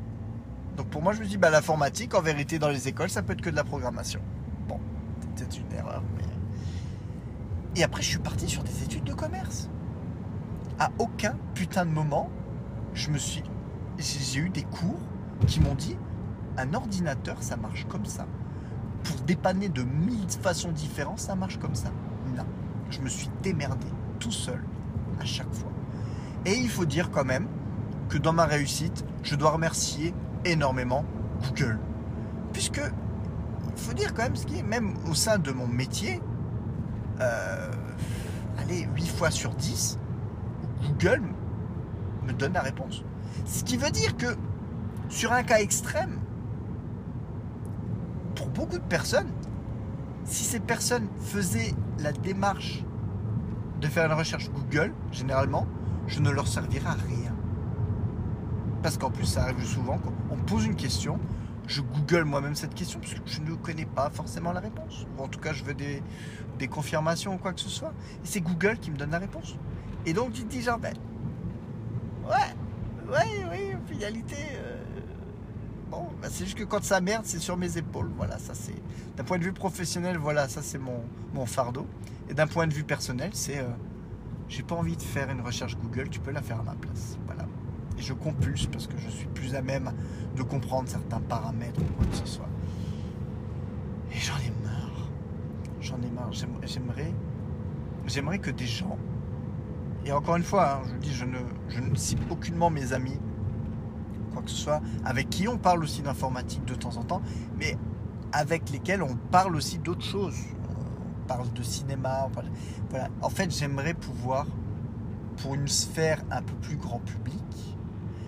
Donc 0.78 0.88
pour 0.88 1.02
moi, 1.02 1.14
je 1.14 1.22
me 1.22 1.26
dit, 1.26 1.38
bah, 1.38 1.50
l'informatique, 1.50 2.14
en 2.14 2.22
vérité, 2.22 2.60
dans 2.60 2.70
les 2.70 2.88
écoles, 2.88 3.10
ça 3.10 3.22
peut 3.22 3.34
être 3.34 3.42
que 3.42 3.50
de 3.50 3.56
la 3.56 3.64
programmation. 3.64 4.22
Bon, 4.68 4.80
c'était 5.36 5.58
une 5.58 5.72
erreur, 5.74 6.04
mais. 6.18 6.26
Et 7.80 7.84
après, 7.84 8.02
je 8.02 8.10
suis 8.10 8.20
parti 8.20 8.48
sur 8.48 8.64
des 8.64 8.84
études 8.84 9.04
de 9.04 9.14
commerce. 9.14 9.70
À 10.78 10.92
aucun 11.00 11.36
putain 11.54 11.86
de 11.86 11.92
moment, 11.92 12.30
je 12.94 13.10
me 13.10 13.18
suis. 13.18 13.44
J'ai 13.98 14.40
eu 14.40 14.50
des 14.50 14.64
cours 14.64 15.00
qui 15.48 15.60
m'ont 15.60 15.76
dit, 15.76 15.98
un 16.58 16.74
ordinateur, 16.74 17.42
ça 17.42 17.58
marche 17.58 17.86
comme 17.88 18.06
ça. 18.06 18.26
Pour 19.04 19.16
dépanner 19.22 19.70
de 19.70 19.84
mille 19.84 20.30
façons 20.30 20.72
différentes, 20.72 21.20
ça 21.20 21.36
marche 21.36 21.58
comme 21.58 21.76
ça. 21.76 21.90
Non. 22.36 22.46
Je 22.90 23.00
me 23.00 23.10
suis 23.10 23.30
démerdé 23.42 23.88
tout 24.20 24.32
seul 24.32 24.64
à 25.20 25.26
chaque 25.26 25.52
fois. 25.54 25.72
Et 26.46 26.54
il 26.54 26.70
faut 26.70 26.86
dire 26.86 27.12
quand 27.12 27.26
même 27.26 27.48
que 28.10 28.18
dans 28.18 28.34
ma 28.34 28.46
réussite, 28.46 29.06
je 29.24 29.36
dois 29.36 29.52
remercier 29.52 30.14
énormément 30.46 31.06
Google. 31.44 31.80
Puisque, 32.52 32.82
il 33.76 33.82
faut 33.82 33.94
dire 33.94 34.14
quand 34.14 34.24
même 34.24 34.36
ce 34.36 34.46
qui 34.46 34.60
est, 34.60 34.64
même 34.64 34.96
au 35.10 35.14
sein 35.14 35.38
de 35.38 35.52
mon 35.52 35.68
métier, 35.68 36.22
euh, 37.20 37.72
allez, 38.60 38.88
8 38.96 39.08
fois 39.08 39.32
sur 39.32 39.54
10, 39.54 39.98
Google 40.84 41.22
me 42.24 42.34
donne 42.34 42.54
la 42.54 42.62
réponse. 42.62 43.04
Ce 43.46 43.64
qui 43.64 43.78
veut 43.78 43.92
dire 43.92 44.18
que, 44.18 44.36
sur 45.10 45.32
un 45.32 45.44
cas 45.44 45.60
extrême, 45.60 46.20
pour 48.42 48.50
beaucoup 48.50 48.78
de 48.80 48.84
personnes, 48.84 49.32
si 50.26 50.44
ces 50.44 50.60
personnes 50.60 51.08
faisaient 51.20 51.74
la 52.00 52.12
démarche 52.12 52.84
de 53.80 53.88
faire 53.88 54.06
une 54.06 54.18
recherche 54.18 54.50
Google, 54.50 54.94
généralement, 55.12 55.68
je 56.08 56.20
ne 56.22 56.32
leur 56.32 56.48
servirai 56.48 56.88
à 56.88 56.94
rien. 56.94 57.36
Parce 58.82 58.98
qu'en 58.98 59.12
plus, 59.12 59.26
ça 59.26 59.44
arrive 59.44 59.64
souvent, 59.64 60.00
quand 60.00 60.14
on 60.32 60.38
me 60.38 60.42
pose 60.44 60.66
une 60.66 60.76
question, 60.76 61.20
je 61.68 61.82
Google 61.82 62.24
moi-même 62.24 62.56
cette 62.56 62.74
question 62.74 63.00
parce 63.00 63.14
que 63.14 63.20
je 63.26 63.42
ne 63.42 63.54
connais 63.56 63.86
pas 63.86 64.10
forcément 64.10 64.52
la 64.54 64.60
réponse. 64.60 65.06
Ou 65.18 65.24
en 65.24 65.28
tout 65.28 65.40
cas, 65.40 65.54
je 65.54 65.64
veux 65.64 65.76
des, 65.76 66.02
confirmations 66.68 67.36
ou 67.36 67.38
quoi 67.38 67.54
que 67.54 67.60
ce 67.60 67.70
soit. 67.70 67.94
Et 68.24 68.28
c'est 68.28 68.42
Google 68.42 68.78
qui 68.78 68.92
me 68.92 68.98
donne 68.98 69.12
la 69.12 69.20
réponse. 69.20 69.56
Et 70.06 70.14
donc, 70.14 70.34
tu 70.34 70.44
te 70.44 70.50
dis, 70.50 70.62
genre, 70.62 70.80
ben, 70.80 70.94
ouais, 72.28 73.12
ouais, 73.12 73.46
oui, 73.52 73.76
finalité, 73.88 74.36
euh, 74.56 74.71
bon, 75.92 76.08
bah, 76.22 76.30
c'est 76.32 76.46
juste 76.46 76.58
que 76.58 76.64
quand 76.64 76.84
ça 76.84 77.02
merde, 77.02 77.26
c'est 77.26 77.40
sur 77.40 77.58
mes 77.58 77.78
épaules. 77.78 78.10
Voilà, 78.16 78.40
ça 78.40 78.54
c'est. 78.56 78.82
D'un 79.18 79.24
point 79.24 79.38
de 79.38 79.44
vue 79.44 79.54
professionnel, 79.54 80.18
voilà, 80.18 80.48
ça 80.48 80.62
c'est 80.64 80.80
mon, 80.80 81.46
fardeau. 81.46 81.86
Et 82.30 82.34
d'un 82.34 82.48
point 82.48 82.66
de 82.66 82.74
vue 82.74 82.84
personnel, 82.84 83.32
c'est. 83.34 83.60
Euh, 83.60 83.68
j'ai 84.48 84.64
pas 84.64 84.76
envie 84.76 84.98
de 84.98 85.02
faire 85.02 85.30
une 85.30 85.42
recherche 85.42 85.78
Google, 85.78 86.10
tu 86.10 86.20
peux 86.20 86.32
la 86.32 86.42
faire 86.42 86.60
à 86.60 86.64
ma 86.64 86.74
place. 86.74 87.18
Voilà. 87.26 87.46
Et 87.98 88.02
je 88.02 88.14
compulse 88.14 88.66
parce 88.68 88.88
que 88.88 88.98
je 88.98 89.10
suis 89.10 89.28
plus 89.28 89.56
à 89.56 89.62
même 89.62 89.94
de 90.36 90.44
comprendre 90.44 90.90
certains 90.90 91.20
paramètres 91.20 91.80
ou 91.80 91.94
quoi 91.98 92.06
que 92.06 92.16
ce 92.16 92.26
soit. 92.26 92.50
Et 94.12 94.18
j'en 94.18 94.38
ai 94.38 94.52
marre. 94.64 95.10
J'en 95.80 96.02
ai 96.02 96.10
marre. 96.10 96.32
J'aimerais. 96.32 97.14
J'aimerais 98.08 98.40
que 98.40 98.52
des 98.52 98.66
gens. 98.66 98.98
Et 100.06 100.12
encore 100.12 100.36
une 100.36 100.44
fois, 100.44 100.82
hein, 100.82 100.82
je 100.88 100.98
dis, 100.98 101.14
je 101.14 101.26
ne, 101.26 101.38
je 101.70 101.80
ne 101.80 101.96
cible 101.96 102.24
aucunement 102.32 102.70
mes 102.70 102.92
amis 102.92 103.20
quoi 104.32 104.42
que 104.42 104.50
ce 104.50 104.58
soit, 104.58 104.82
avec 105.06 105.30
qui 105.30 105.48
on 105.48 105.58
parle 105.58 105.84
aussi 105.84 106.02
d'informatique 106.02 106.66
de 106.66 106.76
temps 106.76 106.98
en 106.98 107.04
temps, 107.04 107.22
mais 107.58 107.78
avec 108.32 108.70
lesquels 108.70 109.04
on 109.04 109.16
parle 109.16 109.56
aussi 109.56 109.78
d'autres 109.78 110.04
choses. 110.06 110.38
On 110.70 111.28
parle 111.28 111.52
de 111.54 111.64
cinéma. 111.64 112.30
Voilà. 112.90 113.10
En 113.22 113.30
fait, 113.30 113.52
j'aimerais 113.52 113.94
pouvoir, 113.94 114.46
pour 115.38 115.56
une 115.56 115.68
sphère 115.68 116.22
un 116.32 116.42
peu 116.42 116.54
plus 116.56 116.78
grand 116.78 117.00
public, 117.00 117.78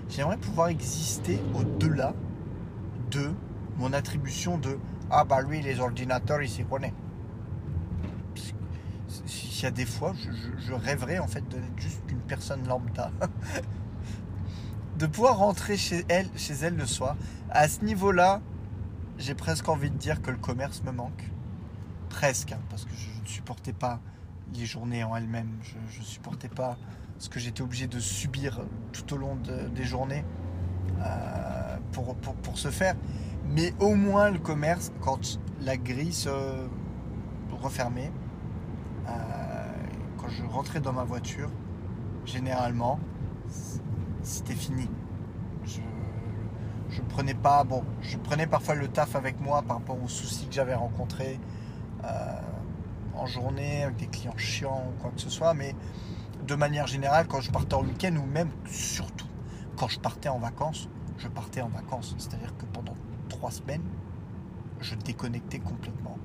j'aimerais 0.09 0.37
pouvoir 0.37 0.67
exister 0.67 1.41
au-delà 1.55 2.13
de 3.11 3.31
mon 3.77 3.93
attribution 3.93 4.57
de 4.57 4.77
Ah 5.09 5.23
bah 5.23 5.41
lui, 5.41 5.61
les 5.61 5.79
ordinateurs, 5.79 6.41
il 6.41 6.49
s'y 6.49 6.63
connaît. 6.63 6.93
Il 9.25 9.63
y 9.63 9.65
a 9.65 9.71
des 9.71 9.85
fois, 9.85 10.13
je 10.57 10.73
rêverais 10.73 11.19
en 11.19 11.27
fait 11.27 11.47
d'être 11.47 11.63
juste 11.77 12.01
une 12.09 12.19
personne 12.19 12.67
lambda 12.67 13.11
de 15.03 15.07
pouvoir 15.07 15.37
rentrer 15.37 15.75
chez 15.75 16.05
elle, 16.07 16.29
chez 16.37 16.53
elle 16.53 16.77
le 16.77 16.85
soir. 16.85 17.17
À 17.49 17.67
ce 17.67 17.83
niveau-là, 17.83 18.39
j'ai 19.17 19.35
presque 19.35 19.67
envie 19.67 19.89
de 19.89 19.97
dire 19.97 20.21
que 20.21 20.31
le 20.31 20.37
commerce 20.37 20.81
me 20.83 20.93
manque. 20.93 21.29
Presque, 22.07 22.53
hein, 22.53 22.59
parce 22.69 22.85
que 22.85 22.91
je 22.95 23.21
ne 23.21 23.27
supportais 23.27 23.73
pas 23.73 23.99
les 24.53 24.65
journées 24.65 25.03
en 25.03 25.13
elles-mêmes. 25.17 25.59
Je 25.61 25.99
ne 25.99 26.05
supportais 26.05 26.47
pas 26.47 26.77
ce 27.19 27.27
que 27.27 27.37
j'étais 27.37 27.61
obligé 27.61 27.87
de 27.87 27.99
subir 27.99 28.61
tout 28.93 29.13
au 29.13 29.17
long 29.17 29.37
des 29.75 29.83
journées 29.83 30.23
euh, 31.01 31.77
pour, 31.91 32.15
pour, 32.15 32.57
se 32.57 32.69
faire. 32.69 32.95
Mais 33.49 33.73
au 33.81 33.95
moins 33.95 34.29
le 34.29 34.39
commerce, 34.39 34.93
quand 35.01 35.37
la 35.59 35.75
grille 35.75 36.13
se 36.13 36.29
refermait, 37.51 38.13
euh, 39.09 39.11
quand 40.17 40.29
je 40.29 40.43
rentrais 40.43 40.79
dans 40.79 40.93
ma 40.93 41.03
voiture, 41.03 41.49
généralement, 42.25 43.01
c'était 44.23 44.55
fini. 44.55 44.89
Je, 45.65 47.01
prenais 47.09 47.33
pas, 47.33 47.63
bon, 47.63 47.83
je 48.01 48.17
prenais 48.17 48.47
parfois 48.47 48.75
le 48.75 48.87
taf 48.87 49.15
avec 49.15 49.39
moi 49.39 49.61
par 49.63 49.77
rapport 49.77 50.01
aux 50.01 50.07
soucis 50.07 50.47
que 50.47 50.53
j'avais 50.53 50.75
rencontrés 50.75 51.39
euh, 52.03 52.39
en 53.15 53.25
journée 53.25 53.83
avec 53.83 53.97
des 53.97 54.07
clients 54.07 54.37
chiants 54.37 54.83
ou 54.89 55.01
quoi 55.01 55.11
que 55.11 55.21
ce 55.21 55.29
soit, 55.29 55.53
mais 55.53 55.75
de 56.45 56.55
manière 56.55 56.87
générale, 56.87 57.27
quand 57.27 57.41
je 57.41 57.51
partais 57.51 57.75
en 57.75 57.83
week-end 57.83 58.15
ou 58.15 58.25
même 58.25 58.49
surtout 58.67 59.27
quand 59.75 59.87
je 59.87 59.99
partais 59.99 60.29
en 60.29 60.39
vacances, 60.39 60.87
je 61.17 61.27
partais 61.27 61.61
en 61.61 61.69
vacances. 61.69 62.15
C'est-à-dire 62.17 62.55
que 62.57 62.65
pendant 62.65 62.95
trois 63.29 63.51
semaines, 63.51 63.83
je 64.81 64.95
déconnectais 64.95 65.59
complètement. 65.59 66.17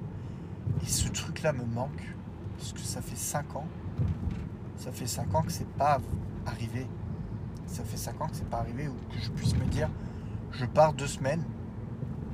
Et 0.83 0.87
ce 0.87 1.09
truc-là 1.09 1.53
me 1.53 1.65
manque, 1.65 2.15
parce 2.59 2.73
que 2.73 2.81
ça 2.81 3.01
fait 3.01 3.17
cinq 3.17 3.57
ans, 3.57 3.67
ça 4.77 4.93
fait 4.93 5.07
cinq 5.07 5.35
ans 5.35 5.43
que 5.43 5.53
c'est 5.53 5.69
pas 5.69 5.99
arrivé 6.47 6.87
ça 7.69 7.85
fait 7.85 7.97
5 7.97 8.21
ans 8.21 8.27
que 8.27 8.37
c'est 8.37 8.49
pas 8.49 8.59
arrivé, 8.59 8.89
ou 8.89 8.95
que 9.13 9.21
je 9.21 9.31
puisse 9.31 9.55
me 9.57 9.65
dire, 9.67 9.89
je 10.53 10.65
pars 10.65 10.93
deux 10.93 11.07
semaines, 11.07 11.45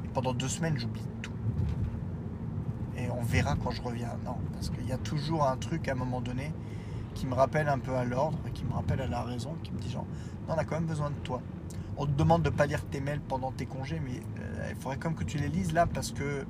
et 0.05 0.09
pendant 0.09 0.33
deux 0.33 0.49
semaines, 0.49 0.79
j'oublie 0.79 1.07
tout. 1.23 1.33
Et 2.97 3.11
on 3.11 3.23
verra 3.23 3.57
quand 3.57 3.71
je 3.73 3.83
reviens. 3.83 4.17
Non, 4.25 4.37
parce 4.53 4.71
qu'il 4.71 4.87
y 4.87 4.93
a 4.93 4.99
toujours 4.99 5.47
un 5.47 5.57
truc 5.57 5.89
à 5.89 5.93
un 5.93 5.97
moment 5.97 6.21
donné 6.21 6.53
qui 7.15 7.27
me 7.27 7.35
rappelle 7.35 7.69
un 7.69 7.79
peu 7.79 7.95
à 7.95 8.05
l'ordre, 8.05 8.39
qui 8.53 8.65
me 8.65 8.73
rappelle 8.73 9.01
à 9.01 9.07
la 9.07 9.23
raison, 9.23 9.55
qui 9.63 9.73
me 9.73 9.79
dit 9.79 9.91
genre, 9.91 10.07
non, 10.49 10.55
on 10.55 10.59
a 10.59 10.65
quand 10.65 10.77
même 10.77 10.87
besoin 10.87 11.11
de 11.11 11.17
toi. 11.17 11.41
On 11.97 12.07
te 12.07 12.13
demande 12.13 12.43
de 12.43 12.51
pas 12.51 12.67
lire 12.67 12.85
tes 12.87 13.01
mails 13.01 13.21
pendant 13.21 13.53
tes 13.53 13.67
congés, 13.67 14.01
mais 14.05 14.21
euh, 14.41 14.69
il 14.71 14.77
faudrait 14.77 14.99
quand 14.99 15.11
même 15.11 15.19
que 15.19 15.25
tu 15.25 15.39
les 15.39 15.49
lises 15.49 15.73
là 15.73 15.87
parce 15.87 16.11
que, 16.11 16.45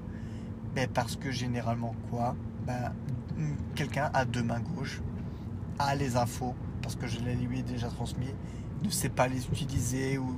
ben, 0.74 0.88
parce 0.92 1.16
que 1.16 1.30
généralement 1.30 1.94
quoi, 2.10 2.34
ben, 2.66 2.92
quelqu'un 3.74 4.10
a 4.14 4.24
deux 4.24 4.42
mains 4.42 4.60
gauches, 4.60 5.02
a 5.78 5.94
les 5.94 6.16
infos 6.16 6.54
parce 6.82 6.96
que 6.96 7.06
je 7.06 7.18
les 7.20 7.34
lui 7.34 7.60
ai 7.60 7.62
déjà 7.62 7.88
transmis 7.88 8.34
ne 8.84 8.90
sait 8.90 9.08
pas 9.08 9.28
les 9.28 9.46
utiliser 9.46 10.18
ou, 10.18 10.36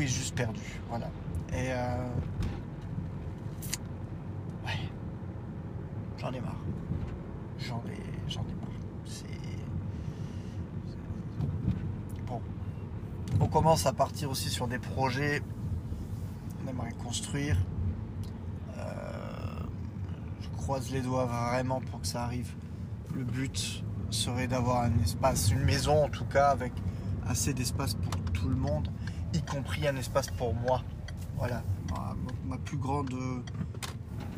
est 0.00 0.06
juste 0.06 0.34
perdu. 0.34 0.60
Voilà. 0.88 1.06
Et 1.52 1.72
euh, 1.72 2.08
ouais, 4.66 4.78
j'en 6.18 6.32
ai 6.32 6.40
marre. 6.40 6.60
J'en 7.58 7.82
ai, 7.88 8.28
j'en 8.28 8.40
ai 8.42 8.54
marre. 8.54 8.70
C'est 9.04 9.26
bon. 12.26 12.40
On 13.40 13.46
commence 13.46 13.86
à 13.86 13.92
partir 13.92 14.30
aussi 14.30 14.50
sur 14.50 14.66
des 14.66 14.78
projets. 14.78 15.42
On 16.64 16.70
aimerait 16.70 16.94
construire. 17.04 17.56
Euh, 18.76 19.60
je 20.40 20.48
croise 20.56 20.90
les 20.90 21.02
doigts 21.02 21.26
vraiment 21.26 21.80
pour 21.80 22.00
que 22.00 22.06
ça 22.06 22.24
arrive. 22.24 22.52
Le 23.14 23.22
but 23.22 23.84
serait 24.10 24.48
d'avoir 24.48 24.82
un 24.82 24.98
espace, 25.02 25.50
une 25.50 25.64
maison 25.64 26.04
en 26.04 26.08
tout 26.08 26.24
cas, 26.24 26.48
avec 26.48 26.72
assez 27.28 27.54
d'espace 27.54 27.94
pour 27.94 28.14
tout 28.32 28.48
le 28.48 28.56
monde, 28.56 28.88
y 29.32 29.42
compris 29.42 29.86
un 29.86 29.96
espace 29.96 30.28
pour 30.30 30.54
moi. 30.54 30.82
Voilà, 31.36 31.62
ma, 32.44 32.56
plus 32.58 32.76
grande, 32.76 33.12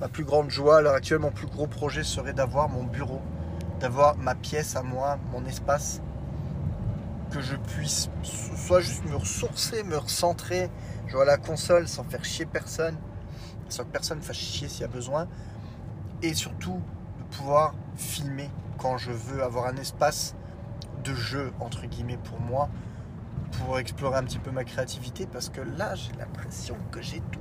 ma 0.01 0.09
plus 0.09 0.25
grande 0.25 0.51
joie 0.51 0.79
à 0.79 0.81
l'heure 0.81 0.95
actuelle, 0.95 1.19
mon 1.19 1.31
plus 1.31 1.47
gros 1.47 1.67
projet 1.67 2.03
serait 2.03 2.33
d'avoir 2.33 2.69
mon 2.69 2.85
bureau, 2.85 3.21
d'avoir 3.81 4.17
ma 4.17 4.35
pièce 4.35 4.77
à 4.77 4.83
moi, 4.83 5.19
mon 5.33 5.45
espace, 5.45 6.01
que 7.31 7.41
je 7.41 7.57
puisse 7.57 8.09
soit 8.23 8.81
juste 8.81 9.05
me 9.05 9.17
ressourcer, 9.17 9.83
me 9.83 9.99
recentrer, 9.99 10.71
jouer 11.07 11.23
à 11.23 11.27
la 11.27 11.37
console 11.37 11.89
sans 11.89 12.05
faire 12.05 12.25
chier 12.25 12.47
personne, 12.47 12.97
sans 13.69 13.85
que 13.85 13.91
personne 13.91 14.23
fasse 14.23 14.37
chier 14.37 14.69
s'il 14.69 14.83
y 14.83 14.85
a 14.85 14.89
besoin, 14.89 15.29
et 16.23 16.35
surtout 16.35 16.81
de 17.19 17.37
pouvoir 17.37 17.75
filmer 17.97 18.51
quand 18.79 18.97
je 18.97 19.11
veux 19.11 19.43
avoir 19.43 19.67
un 19.67 19.77
espace 19.77 20.35
de 21.07 21.15
jeu 21.15 21.53
entre 21.61 21.87
guillemets 21.87 22.19
pour 22.19 22.41
moi 22.41 22.69
pour 23.53 23.79
explorer 23.79 24.19
un 24.19 24.25
petit 24.25 24.39
peu 24.39 24.51
ma 24.51 24.65
créativité 24.65 25.27
parce 25.27 25.49
que 25.49 25.61
là 25.61 25.95
j'ai 25.95 26.13
l'impression 26.19 26.77
que 26.91 27.01
j'ai 27.01 27.21
tout 27.33 27.41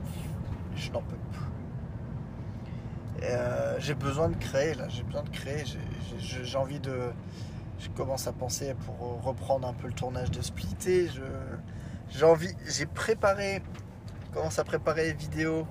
je 0.76 0.92
n'en 0.92 1.02
peux 1.02 1.16
plus. 1.32 1.46
Euh, 3.24 3.76
j'ai 3.80 3.96
besoin 3.96 4.30
de 4.30 4.36
créer 4.36 4.74
là. 4.74 4.88
J'ai 4.90 5.04
besoin 5.04 5.24
de 5.24 5.30
créer. 5.30 5.64
J'ai 6.20 6.58
envie 6.58 6.80
de 6.80 7.12
je 7.80 7.90
commence 7.90 8.28
à 8.28 8.34
penser 8.34 8.74
pour 8.86 9.22
reprendre 9.24 9.68
un 9.68 9.74
peu 9.74 9.88
le 9.88 9.94
tournage 9.94 10.32
de 10.32 10.42
Splitté. 10.42 11.10
J'ai 12.10 12.26
envie 12.26 12.54
j'ai 12.68 12.86
préparé 12.86 13.62
commence 14.34 14.60
à 14.60 14.66
préparer 14.66 15.06
les 15.06 15.14
vidéos 15.14 15.66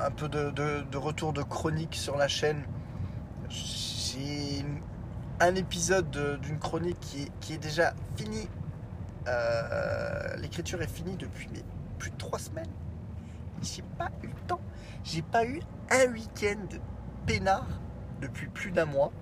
un 0.00 0.10
peu 0.10 0.28
de, 0.28 0.50
de 0.50 0.98
retour 0.98 1.32
de 1.32 1.42
chronique 1.42 1.94
sur 1.94 2.16
la 2.16 2.26
chaîne. 2.26 2.64
J'ai 3.48 4.64
un 5.40 5.54
épisode 5.54 6.38
d'une 6.40 6.58
chronique 6.58 7.00
qui 7.40 7.52
est, 7.52 7.58
déjà 7.58 7.94
fini. 8.16 8.48
Euh, 9.26 10.36
l'écriture 10.36 10.82
est 10.82 10.90
finie 10.90 11.16
depuis 11.16 11.48
plus 11.98 12.10
de 12.10 12.16
trois 12.16 12.38
semaines. 12.38 12.70
J'ai 13.62 13.82
pas 13.98 14.10
eu 14.22 14.26
le 14.26 14.40
temps. 14.46 14.60
J'ai 15.02 15.22
pas 15.22 15.44
eu 15.44 15.60
un 15.90 16.12
week-end 16.12 16.78
peinard 17.26 17.66
depuis 18.20 18.48
plus 18.48 18.70
d'un 18.70 18.84
mois. 18.84 19.12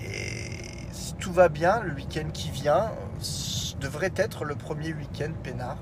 Et 0.00 0.50
si 0.92 1.14
tout 1.14 1.32
va 1.32 1.48
bien, 1.48 1.80
le 1.80 1.92
week-end 1.92 2.28
qui 2.32 2.50
vient 2.50 2.90
devrait 3.80 4.12
être 4.16 4.44
le 4.44 4.54
premier 4.54 4.92
week-end 4.92 5.32
peinard. 5.42 5.78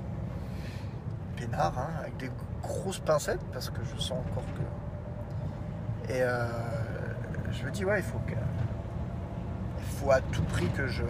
Peinard, 1.35 1.77
hein, 1.77 1.89
avec 1.99 2.17
des 2.17 2.31
grosses 2.61 2.99
pincettes, 2.99 3.43
parce 3.53 3.69
que 3.69 3.83
je 3.83 3.99
sens 4.01 4.19
encore 4.31 4.43
que. 4.55 6.13
Et 6.13 6.21
euh, 6.21 6.47
je 7.51 7.65
me 7.65 7.71
dis, 7.71 7.85
ouais, 7.85 7.99
il 7.99 8.03
faut 8.03 8.19
que. 8.19 8.33
Faut 9.99 10.11
à 10.11 10.21
tout 10.21 10.43
prix 10.43 10.69
que 10.69 10.87
je. 10.87 11.03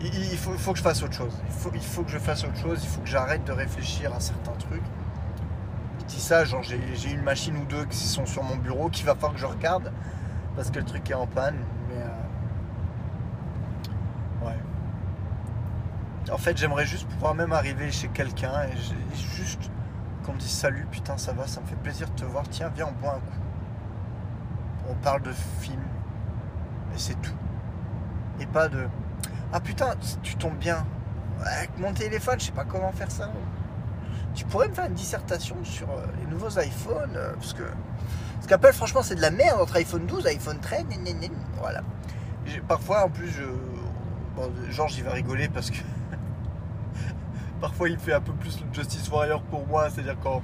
Il, 0.00 0.36
faut, 0.36 0.52
faut, 0.52 0.72
que 0.72 0.78
je 0.78 0.82
fasse 0.82 1.02
autre 1.02 1.14
chose. 1.14 1.32
Il 1.46 1.52
faut, 1.52 1.70
il 1.74 1.80
faut 1.80 2.02
que 2.02 2.10
je 2.10 2.18
fasse 2.18 2.44
autre 2.44 2.56
chose. 2.56 2.80
Il 2.82 2.88
faut 2.88 3.00
que 3.00 3.08
j'arrête 3.08 3.44
de 3.44 3.52
réfléchir 3.52 4.14
à 4.14 4.20
certains 4.20 4.52
trucs. 4.52 4.82
Je 6.00 6.04
dis 6.04 6.20
ça, 6.20 6.44
genre 6.44 6.62
j'ai 6.62 7.10
une 7.10 7.22
machine 7.22 7.56
ou 7.56 7.64
deux 7.64 7.84
qui 7.86 7.96
sont 7.96 8.26
sur 8.26 8.42
mon 8.42 8.56
bureau 8.56 8.90
qu'il 8.90 9.06
va 9.06 9.14
falloir 9.14 9.32
que 9.32 9.40
je 9.40 9.46
regarde 9.46 9.92
parce 10.54 10.70
que 10.70 10.78
le 10.78 10.84
truc 10.84 11.10
est 11.10 11.14
en 11.14 11.26
panne. 11.26 11.56
Mais 11.88 11.96
euh, 14.42 14.46
ouais. 14.46 14.56
En 16.32 16.38
fait, 16.38 16.56
j'aimerais 16.56 16.86
juste 16.86 17.08
pouvoir 17.08 17.34
même 17.34 17.52
arriver 17.52 17.90
chez 17.90 18.08
quelqu'un 18.08 18.64
et 18.64 18.76
juste 19.34 19.70
qu'on 20.24 20.34
me 20.34 20.38
dise 20.38 20.50
salut, 20.50 20.86
putain, 20.90 21.16
ça 21.16 21.32
va, 21.32 21.46
ça 21.46 21.60
me 21.60 21.66
fait 21.66 21.76
plaisir 21.76 22.08
de 22.08 22.14
te 22.14 22.24
voir. 22.24 22.44
Tiens, 22.50 22.70
viens, 22.74 22.88
on 22.88 22.92
boit 23.00 23.14
un 23.14 23.20
coup 23.20 23.46
on 24.88 24.94
parle 24.94 25.22
de 25.22 25.32
film. 25.60 25.82
Et 26.96 26.98
c'est 26.98 27.20
tout. 27.20 27.34
Et 28.40 28.46
pas 28.46 28.68
de. 28.68 28.86
Ah 29.52 29.60
putain, 29.60 29.94
tu 30.22 30.36
tombes 30.36 30.56
bien. 30.56 30.86
Avec 31.44 31.76
mon 31.78 31.92
téléphone, 31.92 32.40
je 32.40 32.46
sais 32.46 32.52
pas 32.52 32.64
comment 32.64 32.90
faire 32.92 33.10
ça. 33.10 33.30
Tu 34.34 34.46
pourrais 34.46 34.68
me 34.68 34.74
faire 34.74 34.86
une 34.86 34.94
dissertation 34.94 35.56
sur 35.62 35.90
euh, 35.90 36.06
les 36.18 36.26
nouveaux 36.26 36.58
iPhones. 36.58 37.14
Euh, 37.14 37.34
parce 37.34 37.52
que. 37.52 37.62
Parce 38.34 38.46
qu'Apple, 38.46 38.72
franchement, 38.72 39.02
c'est 39.02 39.14
de 39.14 39.20
la 39.20 39.30
merde 39.30 39.60
entre 39.60 39.76
iPhone 39.76 40.06
12, 40.06 40.26
iPhone 40.26 40.58
13. 40.58 40.84
Voilà. 41.58 41.82
Parfois, 42.66 43.04
en 43.04 43.10
plus, 43.10 43.28
je. 43.28 43.44
Bon, 44.34 44.50
Georges, 44.70 44.96
il 44.96 45.04
va 45.04 45.12
rigoler 45.12 45.48
parce 45.48 45.70
que. 45.70 45.76
Parfois, 47.60 47.90
il 47.90 47.98
fait 47.98 48.14
un 48.14 48.20
peu 48.20 48.32
plus 48.32 48.60
le 48.60 48.72
Justice 48.72 49.08
Warrior 49.10 49.42
pour 49.42 49.66
moi. 49.66 49.90
C'est-à-dire 49.90 50.16
quand 50.22 50.42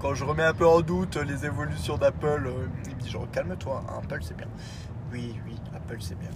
quand 0.00 0.14
je 0.14 0.24
remets 0.24 0.44
un 0.44 0.52
peu 0.52 0.66
en 0.66 0.80
doute 0.80 1.16
les 1.16 1.46
évolutions 1.46 1.96
d'Apple, 1.96 2.46
euh, 2.46 2.68
il 2.86 2.96
me 2.96 3.00
dit 3.00 3.10
genre 3.10 3.26
calme-toi, 3.32 3.82
hein, 3.88 4.00
Apple 4.02 4.20
c'est 4.22 4.36
bien. 4.36 4.48
Oui, 5.16 5.34
oui, 5.46 5.54
Apple 5.74 5.96
c'est 6.00 6.18
bien. 6.18 6.28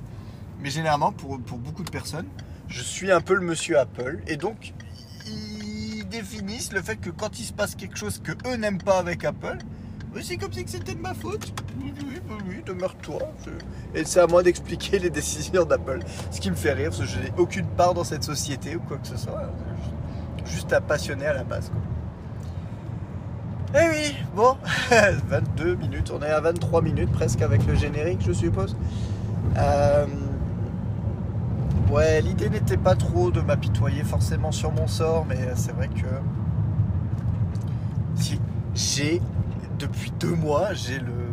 Mais 0.62 0.70
généralement, 0.70 1.12
pour, 1.12 1.38
beaucoup 1.38 1.82
de 1.82 1.90
personnes, 1.90 2.26
je 2.68 2.82
suis 2.82 3.12
un 3.12 3.20
peu 3.20 3.34
le 3.34 3.42
monsieur 3.42 3.78
Apple. 3.78 4.20
Et 4.26 4.36
donc, 4.36 4.72
ils 5.26 6.04
définissent 6.08 6.72
le 6.72 6.80
fait 6.80 6.96
que 6.96 7.10
quand 7.10 7.38
il 7.38 7.44
se 7.44 7.52
passe 7.52 7.74
quelque 7.74 7.98
chose 7.98 8.20
que 8.22 8.32
eux 8.48 8.56
n'aiment 8.56 8.82
pas 8.82 8.98
avec 8.98 9.24
Apple, 9.24 9.58
c'est 10.22 10.38
comme 10.38 10.52
si 10.52 10.64
c'était 10.66 10.94
de 10.94 11.00
ma 11.00 11.14
faute. 11.14 11.52
Oui, 11.78 11.92
oui, 12.06 12.36
oui, 12.48 12.62
demeure-toi. 12.64 13.20
Et 13.94 14.04
c'est 14.04 14.20
à 14.20 14.26
moi 14.26 14.42
d'expliquer 14.42 14.98
les 14.98 15.10
décisions 15.10 15.64
d'Apple. 15.64 16.00
Ce 16.30 16.40
qui 16.40 16.50
me 16.50 16.56
fait 16.56 16.72
rire, 16.72 16.90
parce 16.90 17.00
que 17.00 17.06
je 17.06 17.20
n'ai 17.20 17.32
aucune 17.36 17.66
part 17.66 17.92
dans 17.92 18.04
cette 18.04 18.24
société 18.24 18.76
ou 18.76 18.80
quoi 18.80 18.96
que 18.96 19.06
ce 19.06 19.18
soit. 19.18 19.52
Juste 20.46 20.72
un 20.72 20.80
passionné 20.80 21.26
à 21.26 21.34
la 21.34 21.44
base. 21.44 21.70
Eh 23.72 23.88
oui, 23.88 24.16
bon, 24.34 24.56
22 25.28 25.76
minutes, 25.76 26.10
on 26.12 26.20
est 26.22 26.30
à 26.30 26.40
23 26.40 26.82
minutes 26.82 27.12
presque 27.12 27.40
avec 27.40 27.64
le 27.66 27.76
générique, 27.76 28.20
je 28.26 28.32
suppose. 28.32 28.76
Euh, 29.56 30.06
ouais, 31.88 32.20
l'idée 32.20 32.50
n'était 32.50 32.76
pas 32.76 32.96
trop 32.96 33.30
de 33.30 33.40
m'apitoyer 33.40 34.02
forcément 34.02 34.50
sur 34.50 34.72
mon 34.72 34.88
sort, 34.88 35.24
mais 35.24 35.38
c'est 35.54 35.70
vrai 35.70 35.86
que 35.86 36.06
j'ai, 38.74 39.22
depuis 39.78 40.10
deux 40.18 40.34
mois, 40.34 40.72
j'ai 40.74 40.98
le, 40.98 41.30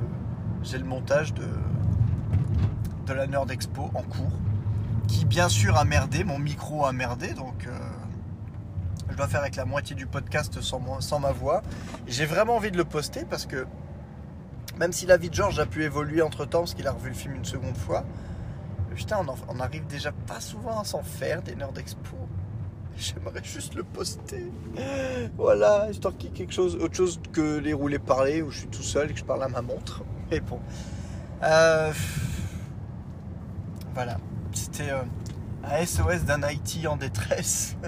j'ai 0.61 0.77
le 0.77 0.85
montage 0.85 1.33
de, 1.33 1.47
de 3.07 3.13
la 3.13 3.25
Nerd 3.25 3.49
Expo 3.49 3.89
en 3.95 4.03
cours, 4.03 4.31
qui 5.07 5.25
bien 5.25 5.49
sûr 5.49 5.75
a 5.75 5.85
merdé, 5.85 6.23
mon 6.23 6.37
micro 6.37 6.85
a 6.85 6.91
merdé, 6.91 7.33
donc... 7.33 7.65
Euh, 7.65 7.96
je 9.09 9.15
dois 9.15 9.27
faire 9.27 9.41
avec 9.41 9.55
la 9.55 9.65
moitié 9.65 9.95
du 9.95 10.05
podcast 10.05 10.61
sans, 10.61 11.01
sans 11.01 11.19
ma 11.19 11.31
voix. 11.31 11.61
J'ai 12.07 12.25
vraiment 12.25 12.55
envie 12.55 12.71
de 12.71 12.77
le 12.77 12.85
poster 12.85 13.25
parce 13.29 13.45
que 13.45 13.65
même 14.77 14.91
si 14.91 15.05
la 15.05 15.17
vie 15.17 15.29
de 15.29 15.35
George 15.35 15.59
a 15.59 15.65
pu 15.65 15.83
évoluer 15.83 16.21
entre 16.21 16.45
temps, 16.45 16.59
parce 16.59 16.73
qu'il 16.73 16.87
a 16.87 16.91
revu 16.91 17.09
le 17.09 17.15
film 17.15 17.35
une 17.35 17.45
seconde 17.45 17.77
fois, 17.77 18.05
putain, 18.95 19.17
on, 19.19 19.55
on 19.55 19.59
arrive 19.59 19.85
déjà 19.87 20.11
pas 20.11 20.39
souvent 20.39 20.79
à 20.79 20.83
s'en 20.83 21.01
faire 21.01 21.41
des 21.41 21.55
nerds 21.55 21.71
d'expo. 21.71 22.15
J'aimerais 22.97 23.43
juste 23.43 23.75
le 23.75 23.83
poster. 23.83 24.51
Voilà, 25.37 25.87
histoire 25.91 26.17
qu'il 26.17 26.29
y 26.29 26.33
ait 26.33 26.35
quelque 26.35 26.53
chose, 26.53 26.75
autre 26.75 26.95
chose 26.95 27.19
que 27.31 27.59
les 27.59 27.73
roulés 27.73 27.99
parler 27.99 28.41
où 28.41 28.49
je 28.49 28.59
suis 28.59 28.67
tout 28.67 28.81
seul 28.81 29.11
et 29.11 29.13
que 29.13 29.19
je 29.19 29.25
parle 29.25 29.43
à 29.43 29.47
ma 29.47 29.61
montre. 29.61 30.03
Mais 30.31 30.39
bon. 30.39 30.59
Euh, 31.43 31.93
voilà. 33.93 34.17
C'était 34.51 34.89
euh, 34.89 35.03
un 35.63 35.85
SOS 35.85 36.23
d'un 36.25 36.41
IT 36.49 36.87
en 36.87 36.97
détresse. 36.97 37.75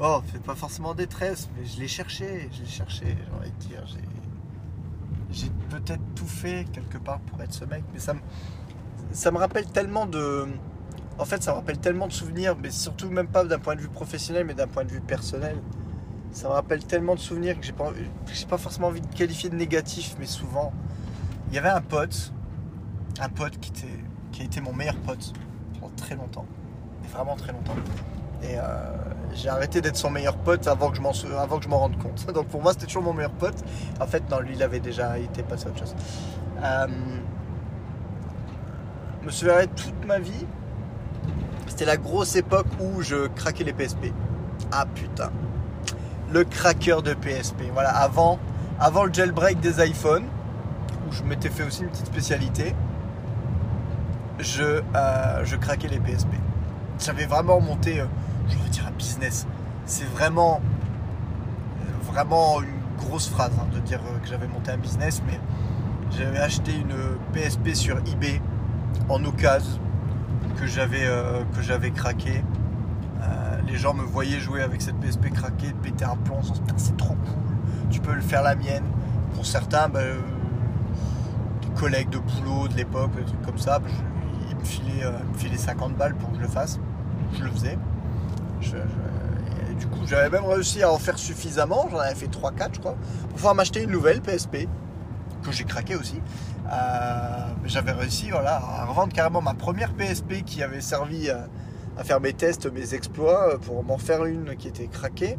Oh, 0.00 0.22
c'est 0.30 0.42
pas 0.42 0.54
forcément 0.54 0.94
détresse, 0.94 1.48
mais 1.56 1.66
je 1.66 1.80
l'ai 1.80 1.88
cherché, 1.88 2.48
je 2.52 2.60
l'ai 2.60 2.68
cherché, 2.68 3.04
j'ai 3.06 3.36
envie 3.36 3.50
de 3.50 3.56
dire. 3.56 3.84
J'ai 5.30 5.50
peut-être 5.70 6.02
tout 6.14 6.26
fait 6.26 6.66
quelque 6.72 6.98
part 6.98 7.18
pour 7.20 7.42
être 7.42 7.52
ce 7.52 7.64
mec, 7.64 7.82
mais 7.92 7.98
ça 7.98 8.14
me, 8.14 8.20
ça 9.10 9.32
me 9.32 9.38
rappelle 9.38 9.66
tellement 9.66 10.06
de. 10.06 10.46
En 11.18 11.24
fait, 11.24 11.42
ça 11.42 11.50
me 11.50 11.56
rappelle 11.56 11.78
tellement 11.78 12.06
de 12.06 12.12
souvenirs, 12.12 12.56
mais 12.62 12.70
surtout 12.70 13.10
même 13.10 13.26
pas 13.26 13.44
d'un 13.44 13.58
point 13.58 13.74
de 13.74 13.80
vue 13.80 13.88
professionnel, 13.88 14.44
mais 14.46 14.54
d'un 14.54 14.68
point 14.68 14.84
de 14.84 14.90
vue 14.92 15.00
personnel. 15.00 15.56
Ça 16.30 16.46
me 16.46 16.52
rappelle 16.52 16.84
tellement 16.84 17.16
de 17.16 17.20
souvenirs 17.20 17.58
que 17.58 17.66
j'ai 17.66 17.72
pas, 17.72 17.92
pas 18.48 18.58
forcément 18.58 18.88
envie 18.88 19.00
de 19.00 19.14
qualifier 19.14 19.50
de 19.50 19.56
négatif, 19.56 20.14
mais 20.20 20.26
souvent. 20.26 20.72
Il 21.48 21.54
y 21.54 21.58
avait 21.58 21.70
un 21.70 21.80
pote, 21.80 22.32
un 23.18 23.30
pote 23.30 23.58
qui, 23.58 23.70
était, 23.70 23.98
qui 24.30 24.42
a 24.42 24.44
été 24.44 24.60
mon 24.60 24.72
meilleur 24.72 24.96
pote 24.98 25.32
pendant 25.72 25.92
très 25.96 26.14
longtemps, 26.14 26.46
vraiment 27.10 27.34
très 27.36 27.52
longtemps. 27.52 27.74
Et 28.42 28.58
euh, 28.58 29.07
j'ai 29.34 29.48
arrêté 29.48 29.80
d'être 29.80 29.96
son 29.96 30.10
meilleur 30.10 30.36
pote 30.36 30.66
avant 30.66 30.90
que 30.90 30.96
je 30.96 31.02
m'en 31.02 31.12
avant 31.38 31.58
que 31.58 31.64
je 31.64 31.68
m'en 31.68 31.78
rende 31.78 31.98
compte. 31.98 32.26
Donc 32.34 32.46
pour 32.48 32.62
moi 32.62 32.72
c'était 32.72 32.86
toujours 32.86 33.02
mon 33.02 33.12
meilleur 33.12 33.32
pote. 33.32 33.56
En 34.00 34.06
fait 34.06 34.28
non, 34.30 34.40
lui 34.40 34.54
il 34.54 34.62
avait 34.62 34.80
déjà 34.80 35.18
été 35.18 35.42
passé 35.42 35.66
à 35.66 35.68
autre 35.70 35.78
chose. 35.78 35.94
Euh, 36.62 36.86
je 39.20 39.26
me 39.26 39.30
souviendrai 39.30 39.66
toute 39.68 40.06
ma 40.06 40.18
vie. 40.18 40.46
C'était 41.66 41.84
la 41.84 41.96
grosse 41.96 42.34
époque 42.36 42.66
où 42.80 43.02
je 43.02 43.28
craquais 43.28 43.64
les 43.64 43.72
PSP. 43.72 44.12
Ah 44.72 44.86
putain. 44.86 45.30
Le 46.32 46.44
craqueur 46.44 47.02
de 47.02 47.14
PSP. 47.14 47.62
Voilà, 47.72 47.90
avant, 47.90 48.38
avant 48.80 49.04
le 49.04 49.12
jailbreak 49.12 49.60
des 49.60 49.84
iPhones, 49.86 50.24
où 51.08 51.12
je 51.12 51.22
m'étais 51.22 51.48
fait 51.48 51.62
aussi 51.62 51.82
une 51.82 51.88
petite 51.88 52.06
spécialité, 52.06 52.74
je, 54.38 54.82
euh, 54.94 55.44
je 55.44 55.56
craquais 55.56 55.88
les 55.88 56.00
PSP. 56.00 56.28
J'avais 56.98 57.26
vraiment 57.26 57.60
monté 57.60 58.02
je 58.48 58.56
veux 58.56 58.68
dire 58.68 58.86
un 58.86 58.92
business. 58.92 59.46
C'est 59.84 60.08
vraiment 60.08 60.60
vraiment 62.08 62.60
une 62.62 62.78
grosse 62.98 63.28
phrase 63.28 63.52
hein, 63.60 63.66
de 63.72 63.80
dire 63.80 64.00
que 64.22 64.28
j'avais 64.28 64.48
monté 64.48 64.70
un 64.70 64.76
business, 64.76 65.22
mais 65.26 65.38
j'avais 66.16 66.38
acheté 66.38 66.72
une 66.74 66.96
PSP 67.32 67.74
sur 67.74 67.98
eBay 67.98 68.40
en 69.08 69.24
occasion 69.24 69.80
que 70.58 70.66
j'avais 70.66 71.04
euh, 71.04 71.44
que 71.54 71.62
j'avais 71.62 71.90
craqué. 71.90 72.42
Euh, 73.22 73.60
les 73.66 73.76
gens 73.76 73.94
me 73.94 74.02
voyaient 74.02 74.40
jouer 74.40 74.62
avec 74.62 74.82
cette 74.82 74.96
PSP 74.96 75.30
craquée, 75.30 75.72
péter 75.82 76.04
un 76.04 76.16
plomb, 76.16 76.40
c'est 76.76 76.96
trop 76.96 77.14
cool, 77.14 77.56
tu 77.90 78.00
peux 78.00 78.14
le 78.14 78.20
faire 78.20 78.42
la 78.42 78.54
mienne. 78.54 78.84
Pour 79.34 79.46
certains, 79.46 79.88
bah, 79.88 80.00
euh, 80.00 80.18
des 81.62 81.80
collègues 81.80 82.10
de 82.10 82.18
boulot 82.18 82.68
de 82.68 82.74
l'époque, 82.74 83.14
des 83.16 83.24
trucs 83.24 83.42
comme 83.42 83.58
ça, 83.58 83.78
bah, 83.78 83.88
ils 84.50 84.56
me 84.56 84.64
filaient, 85.34 85.56
50 85.56 85.94
balles 85.94 86.14
pour 86.14 86.30
que 86.30 86.36
je 86.36 86.42
le 86.42 86.48
fasse. 86.48 86.80
Je 87.34 87.44
le 87.44 87.50
faisais. 87.50 87.78
Du 89.78 89.86
coup, 89.86 90.00
j'avais 90.06 90.28
même 90.30 90.44
réussi 90.44 90.82
à 90.82 90.90
en 90.90 90.98
faire 90.98 91.18
suffisamment, 91.18 91.88
j'en 91.90 91.98
avais 91.98 92.14
fait 92.14 92.26
3-4 92.26 92.74
je 92.74 92.80
crois, 92.80 92.96
pour 93.22 93.36
pouvoir 93.36 93.54
m'acheter 93.54 93.82
une 93.82 93.90
nouvelle 93.90 94.20
PSP 94.20 94.68
que 95.42 95.52
j'ai 95.52 95.64
craqué 95.64 95.96
aussi. 95.96 96.20
Euh, 96.70 97.48
j'avais 97.64 97.92
réussi 97.92 98.30
voilà, 98.30 98.56
à 98.56 98.84
revendre 98.84 99.12
carrément 99.12 99.40
ma 99.40 99.54
première 99.54 99.92
PSP 99.94 100.44
qui 100.44 100.62
avait 100.62 100.80
servi 100.80 101.30
à, 101.30 101.48
faire 102.04 102.20
mes 102.20 102.32
tests, 102.32 102.70
mes 102.72 102.94
exploits, 102.94 103.54
euh, 103.54 103.58
pour 103.58 103.82
m'en 103.82 103.98
faire 103.98 104.24
une 104.24 104.56
qui 104.56 104.68
était 104.68 104.86
craquée, 104.86 105.38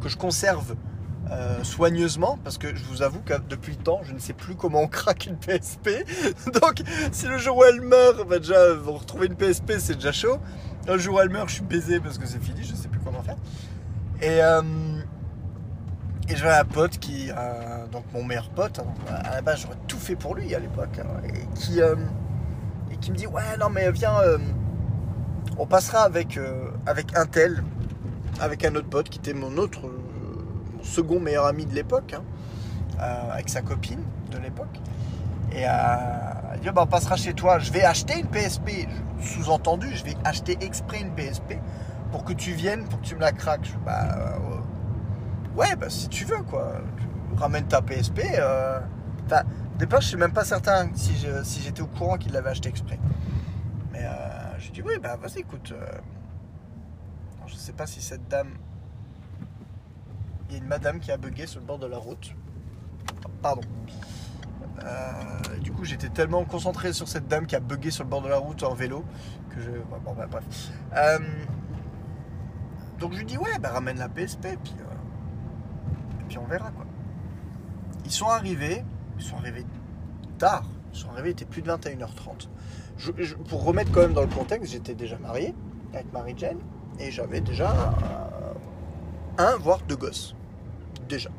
que 0.00 0.08
je 0.08 0.16
conserve 0.16 0.74
euh, 1.30 1.62
soigneusement 1.62 2.38
parce 2.42 2.58
que 2.58 2.74
je 2.74 2.84
vous 2.84 3.02
avoue 3.02 3.20
que 3.20 3.34
depuis 3.48 3.76
le 3.76 3.82
temps 3.82 4.00
je 4.02 4.12
ne 4.12 4.18
sais 4.18 4.32
plus 4.32 4.56
comment 4.56 4.82
on 4.82 4.88
craque 4.88 5.26
une 5.26 5.36
PSP 5.36 6.04
donc 6.60 6.82
si 7.12 7.26
le 7.28 7.38
jour 7.38 7.58
où 7.58 7.64
elle 7.64 7.80
meurt 7.80 8.28
bah, 8.28 8.40
déjà 8.40 8.74
vous 8.74 8.92
retrouvez 8.92 9.28
une 9.28 9.36
PSP 9.36 9.74
c'est 9.78 9.94
déjà 9.94 10.10
chaud 10.10 10.38
le 10.86 10.98
jour 10.98 11.20
elle 11.20 11.30
meurt 11.30 11.48
je 11.48 11.54
suis 11.54 11.64
baisé 11.64 12.00
parce 12.00 12.18
que 12.18 12.26
c'est 12.26 12.42
fini 12.42 12.62
je 12.62 12.74
sais 12.74 12.88
plus 12.88 13.00
comment 13.00 13.22
faire 13.22 13.36
et 14.20 14.40
et 16.28 16.36
j'avais 16.36 16.54
un 16.54 16.64
pote 16.64 16.98
qui, 16.98 17.30
euh, 17.30 17.86
donc 17.88 18.04
mon 18.14 18.24
meilleur 18.24 18.48
pote, 18.50 18.78
hein, 18.78 19.14
à 19.24 19.34
la 19.34 19.42
base 19.42 19.62
j'aurais 19.62 19.76
tout 19.88 19.98
fait 19.98 20.16
pour 20.16 20.34
lui 20.34 20.54
à 20.54 20.60
l'époque, 20.60 20.98
hein, 20.98 21.20
et, 21.26 21.58
qui, 21.58 21.82
euh, 21.82 21.96
et 22.90 22.96
qui 22.96 23.10
me 23.10 23.16
dit 23.16 23.26
ouais 23.26 23.42
non 23.58 23.68
mais 23.68 23.90
viens, 23.90 24.18
euh, 24.20 24.38
on 25.58 25.66
passera 25.66 26.02
avec, 26.02 26.38
avec 26.86 27.16
un 27.16 27.26
tel, 27.26 27.62
avec 28.40 28.64
un 28.64 28.74
autre 28.76 28.88
pote 28.88 29.08
qui 29.08 29.18
était 29.18 29.34
mon 29.34 29.58
autre, 29.58 29.80
mon 30.76 30.82
second 30.82 31.20
meilleur 31.20 31.46
ami 31.46 31.66
de 31.66 31.74
l'époque, 31.74 32.14
hein, 32.14 32.22
avec 33.30 33.48
sa 33.48 33.60
copine 33.60 34.00
de 34.30 34.38
l'époque. 34.38 34.80
Et 35.52 35.64
bah, 36.70 36.82
on 36.84 36.86
passera 36.86 37.16
chez 37.16 37.34
toi, 37.34 37.58
je 37.58 37.72
vais 37.72 37.82
acheter 37.82 38.20
une 38.20 38.28
PSP, 38.28 38.86
sous-entendu 39.20 39.88
je 39.94 40.04
vais 40.04 40.14
acheter 40.24 40.56
exprès 40.60 41.00
une 41.00 41.12
PSP 41.14 41.54
pour 42.12 42.24
que 42.24 42.32
tu 42.32 42.52
viennes, 42.52 42.84
pour 42.84 43.00
que 43.00 43.06
tu 43.06 43.16
me 43.16 43.20
la 43.20 43.32
craques. 43.32 43.72
bah, 43.84 44.38
Ouais, 45.56 45.76
bah 45.76 45.90
si 45.90 46.08
tu 46.08 46.24
veux, 46.24 46.42
quoi. 46.42 46.80
ramène 47.36 47.66
ta 47.66 47.82
PSP. 47.82 48.20
Euh... 48.38 48.80
Au 49.30 49.78
départ, 49.78 50.00
je 50.00 50.08
suis 50.08 50.16
même 50.16 50.32
pas 50.32 50.44
certain 50.44 50.90
si, 50.94 51.14
j'étais 51.62 51.82
au 51.82 51.86
courant 51.86 52.16
qu'il 52.16 52.32
l'avait 52.32 52.50
acheté 52.50 52.68
exprès. 52.68 52.98
Mais 53.92 54.04
euh, 54.04 54.58
j'ai 54.58 54.70
dit, 54.70 54.82
oui, 54.82 54.94
bah 55.02 55.16
vas-y, 55.16 55.40
écoute. 55.40 55.72
Euh... 55.72 55.86
je 57.46 57.54
sais 57.54 57.72
pas 57.72 57.86
si 57.86 58.00
cette 58.00 58.28
dame. 58.28 58.50
Il 60.48 60.56
y 60.56 60.58
a 60.58 60.62
une 60.62 60.68
madame 60.68 61.00
qui 61.00 61.10
a 61.10 61.16
bugué 61.16 61.46
sur 61.46 61.60
le 61.60 61.66
bord 61.66 61.78
de 61.78 61.86
la 61.86 61.98
route. 61.98 62.34
Pardon. 63.40 63.62
Euh, 64.84 65.58
du 65.58 65.72
coup, 65.72 65.84
j'étais 65.84 66.08
tellement 66.08 66.44
concentré 66.44 66.92
sur 66.92 67.08
cette 67.08 67.28
dame 67.28 67.46
qui 67.46 67.56
a 67.56 67.60
bugué 67.60 67.90
sur 67.90 68.04
le 68.04 68.10
bord 68.10 68.22
de 68.22 68.28
la 68.28 68.38
route 68.38 68.62
en 68.62 68.74
vélo 68.74 69.04
que 69.50 69.60
je. 69.60 69.70
Bon, 70.04 70.14
bah. 70.14 70.26
Euh, 70.96 71.18
donc 72.98 73.12
je 73.12 73.18
lui 73.18 73.26
dis, 73.26 73.36
ouais, 73.36 73.58
bah 73.60 73.70
ramène 73.70 73.98
la 73.98 74.08
PSP. 74.08 74.48
Puis 76.28 76.38
on 76.38 76.46
verra 76.46 76.70
quoi. 76.70 76.86
Ils 78.04 78.10
sont 78.10 78.28
arrivés, 78.28 78.84
ils 79.18 79.24
sont 79.24 79.36
arrivés 79.36 79.66
tard, 80.38 80.64
ils 80.92 80.98
sont 80.98 81.10
arrivés, 81.10 81.30
il 81.30 81.32
était 81.32 81.44
plus 81.44 81.62
de 81.62 81.70
21h30. 81.70 82.48
pour 83.48 83.64
remettre 83.64 83.92
quand 83.92 84.00
même 84.00 84.14
dans 84.14 84.22
le 84.22 84.28
contexte, 84.28 84.72
j'étais 84.72 84.94
déjà 84.94 85.18
marié 85.18 85.54
avec 85.92 86.12
Marie-Jane 86.12 86.58
et 86.98 87.10
j'avais 87.10 87.40
déjà 87.40 87.70
euh, 87.70 88.54
un, 89.38 89.56
voire 89.56 89.80
deux 89.88 89.96
gosses. 89.96 90.34
Déjà. 91.08 91.30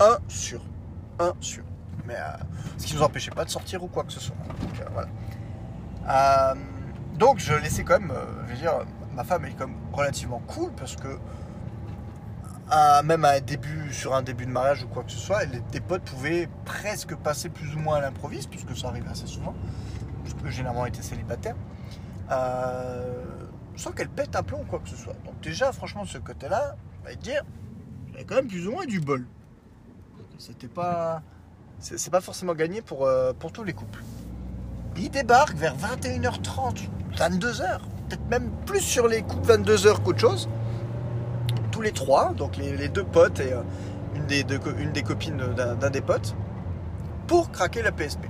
Un 0.00 0.18
sur. 0.28 0.60
Un 1.18 1.32
sur. 1.40 1.64
Mais 2.06 2.14
euh, 2.16 2.36
ce 2.78 2.86
qui 2.86 2.94
nous 2.94 3.02
empêchait 3.02 3.30
pas 3.30 3.44
de 3.44 3.50
sortir 3.50 3.82
ou 3.82 3.88
quoi 3.88 4.04
que 4.04 4.12
ce 4.12 4.20
soit. 4.20 4.36
Donc, 4.60 5.04
euh, 6.08 6.54
donc 7.14 7.38
je 7.38 7.54
laissais 7.54 7.84
quand 7.84 7.98
même, 7.98 8.12
je 8.46 8.52
veux 8.52 8.58
dire, 8.58 8.72
ma 9.14 9.24
femme 9.24 9.44
est 9.44 9.52
quand 9.52 9.66
même 9.66 9.76
relativement 9.92 10.40
cool 10.46 10.70
parce 10.72 10.96
que 10.96 11.18
même 13.04 13.24
à 13.24 13.30
un 13.30 13.40
début, 13.40 13.92
sur 13.92 14.14
un 14.14 14.22
début 14.22 14.46
de 14.46 14.50
mariage 14.50 14.84
ou 14.84 14.88
quoi 14.88 15.04
que 15.04 15.12
ce 15.12 15.18
soit, 15.18 15.44
les, 15.44 15.60
tes 15.60 15.80
potes 15.80 16.02
pouvaient 16.02 16.48
presque 16.64 17.14
passer 17.14 17.48
plus 17.48 17.74
ou 17.74 17.78
moins 17.78 17.96
à 17.96 18.00
l'improviste, 18.00 18.50
puisque 18.50 18.76
ça 18.76 18.88
arrivait 18.88 19.08
assez 19.08 19.26
souvent, 19.26 19.54
puisque 20.24 20.48
généralement 20.48 20.86
était 20.86 21.02
célibataire, 21.02 21.56
euh, 22.30 23.36
sans 23.76 23.92
qu'elle 23.92 24.08
pète 24.08 24.34
un 24.34 24.42
plomb 24.42 24.62
ou 24.62 24.64
quoi 24.64 24.80
que 24.80 24.88
ce 24.88 24.96
soit. 24.96 25.14
Donc 25.24 25.40
déjà, 25.40 25.72
franchement, 25.72 26.04
ce 26.04 26.18
côté-là, 26.18 26.76
on 27.02 27.08
va 27.08 27.14
dire, 27.14 27.42
j'avais 28.12 28.24
quand 28.24 28.36
même 28.36 28.48
plus 28.48 28.66
ou 28.66 28.72
moins 28.72 28.86
du 28.86 29.00
bol. 29.00 29.26
C'était 30.38 30.68
pas... 30.68 31.22
C'est 31.78 32.10
pas 32.10 32.20
forcément 32.20 32.54
gagné 32.54 32.82
pour, 32.82 33.06
euh, 33.06 33.32
tous 33.52 33.64
les 33.64 33.72
couples. 33.72 34.02
Il 34.96 35.10
débarque 35.10 35.56
vers 35.56 35.76
21h30, 35.76 36.88
22h, 37.16 37.80
peut-être 38.08 38.28
même 38.30 38.50
plus 38.64 38.80
sur 38.80 39.08
les 39.08 39.22
couples 39.22 39.52
22h 39.52 40.02
qu'autre 40.02 40.20
chose 40.20 40.48
les 41.80 41.92
trois, 41.92 42.32
donc 42.32 42.56
les, 42.56 42.88
deux 42.88 43.04
potes 43.04 43.40
et 43.40 43.52
euh, 43.52 43.62
une, 44.14 44.26
des 44.26 44.44
une 44.78 44.92
des 44.92 45.02
copines 45.02 45.36
d'un 45.36 45.90
des 45.90 46.00
potes, 46.00 46.34
pour 47.26 47.50
craquer 47.50 47.82
la 47.82 47.92
PSP. 47.92 48.26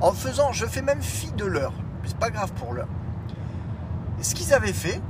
En 0.00 0.12
faisant, 0.12 0.52
je 0.52 0.66
fais 0.66 0.82
même 0.82 1.02
fi 1.02 1.30
de 1.32 1.44
l'heure, 1.44 1.72
c'est 2.04 2.16
pas 2.16 2.30
grave 2.30 2.52
pour 2.54 2.72
l'heure. 2.72 2.88
Ce 4.20 4.34
qu'ils 4.34 4.54
avaient 4.54 4.72
fait, 4.72 5.00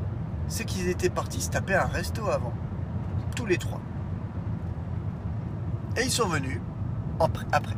c'est 0.48 0.64
qu'ils 0.64 0.88
étaient 0.88 1.10
partis 1.10 1.40
se 1.40 1.50
taper 1.50 1.74
un 1.74 1.86
resto 1.86 2.28
avant, 2.28 2.52
tous 3.36 3.46
les 3.46 3.58
trois. 3.58 3.80
Et 5.96 6.02
ils 6.02 6.10
sont 6.10 6.28
venus 6.28 6.60
après. 7.20 7.76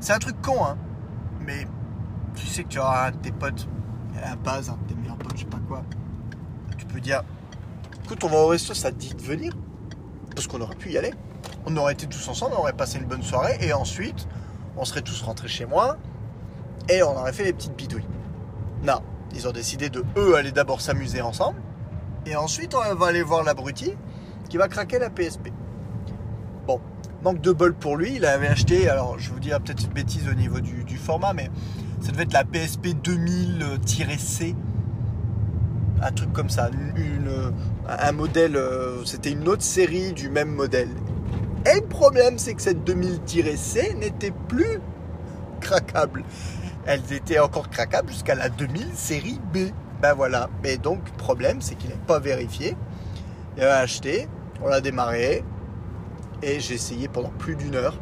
C'est 0.00 0.12
un 0.12 0.18
truc 0.18 0.40
con, 0.42 0.64
hein, 0.64 0.76
mais 1.44 1.66
tu 2.34 2.46
sais 2.46 2.64
que 2.64 2.68
tu 2.68 2.78
auras 2.78 3.08
un 3.08 3.10
de 3.10 3.16
tes 3.16 3.32
potes, 3.32 3.68
à 4.22 4.36
base, 4.36 4.70
un 4.70 4.76
de 4.76 4.88
tes 4.88 4.94
meilleurs 4.94 5.16
potes, 5.16 5.34
je 5.34 5.40
sais 5.40 5.46
pas 5.46 5.60
quoi. 5.66 5.82
Tu 6.76 6.86
peux 6.86 7.00
dire, 7.00 7.22
écoute, 8.04 8.22
on 8.24 8.28
va 8.28 8.38
au 8.38 8.46
resto, 8.48 8.74
ça 8.74 8.90
dit 8.90 9.14
de 9.14 9.22
venir? 9.22 9.52
Parce 10.34 10.46
qu'on 10.46 10.60
aurait 10.60 10.76
pu 10.76 10.90
y 10.90 10.98
aller. 10.98 11.12
On 11.66 11.76
aurait 11.76 11.92
été 11.92 12.06
tous 12.06 12.28
ensemble, 12.28 12.54
on 12.56 12.60
aurait 12.60 12.72
passé 12.72 12.98
une 12.98 13.06
bonne 13.06 13.22
soirée 13.22 13.58
et 13.60 13.72
ensuite, 13.72 14.28
on 14.76 14.84
serait 14.84 15.02
tous 15.02 15.22
rentrés 15.22 15.48
chez 15.48 15.66
moi 15.66 15.96
et 16.88 17.02
on 17.02 17.16
aurait 17.16 17.32
fait 17.32 17.44
les 17.44 17.52
petites 17.52 17.76
bidouilles. 17.76 18.06
Non, 18.82 19.00
ils 19.34 19.46
ont 19.48 19.52
décidé 19.52 19.90
de 19.90 20.04
eux 20.16 20.36
aller 20.36 20.52
d'abord 20.52 20.80
s'amuser 20.80 21.20
ensemble 21.20 21.60
et 22.26 22.36
ensuite 22.36 22.74
on 22.74 22.94
va 22.94 23.06
aller 23.06 23.22
voir 23.22 23.42
l'abruti 23.42 23.94
qui 24.48 24.56
va 24.56 24.68
craquer 24.68 24.98
la 24.98 25.10
PSP. 25.10 25.48
Manque 27.22 27.40
de 27.40 27.52
bol 27.52 27.74
pour 27.74 27.96
lui, 27.96 28.14
il 28.16 28.24
avait 28.24 28.46
acheté, 28.46 28.88
alors 28.88 29.18
je 29.18 29.30
vous 29.30 29.40
dis 29.40 29.50
peut-être 29.50 29.84
une 29.84 29.92
bêtise 29.92 30.28
au 30.28 30.34
niveau 30.34 30.60
du, 30.60 30.96
format, 30.96 31.32
mais 31.32 31.50
ça 32.00 32.12
devait 32.12 32.22
être 32.24 32.32
la 32.32 32.44
PSP 32.44 32.88
2000-C 33.02 34.54
un 36.00 36.12
truc 36.12 36.32
comme 36.32 36.48
ça, 36.48 36.70
une, 36.96 37.52
un 37.88 38.12
modèle, 38.12 38.56
euh, 38.56 39.04
c'était 39.04 39.32
une 39.32 39.48
autre 39.48 39.62
série 39.62 40.12
du 40.12 40.28
même 40.28 40.50
modèle. 40.50 40.90
Et 41.66 41.80
le 41.80 41.86
problème, 41.86 42.38
c'est 42.38 42.54
que 42.54 42.62
cette 42.62 42.88
2000-C 42.88 43.94
n'était 43.94 44.32
plus 44.48 44.80
craquable. 45.60 46.24
Elle 46.86 47.02
était 47.12 47.38
encore 47.38 47.68
craquable 47.68 48.08
jusqu'à 48.10 48.34
la 48.34 48.48
2000 48.48 48.94
série 48.94 49.40
B. 49.52 49.72
Ben 50.00 50.14
voilà. 50.14 50.48
Mais 50.62 50.78
donc, 50.78 51.00
problème, 51.16 51.60
c'est 51.60 51.74
qu'il 51.74 51.90
n'est 51.90 51.96
pas 52.06 52.20
vérifié. 52.20 52.76
Il 53.56 53.64
a 53.64 53.78
acheté, 53.78 54.28
on 54.62 54.68
l'a 54.68 54.80
démarré, 54.80 55.44
et 56.42 56.60
j'ai 56.60 56.74
essayé 56.74 57.08
pendant 57.08 57.30
plus 57.30 57.56
d'une 57.56 57.74
heure. 57.74 57.98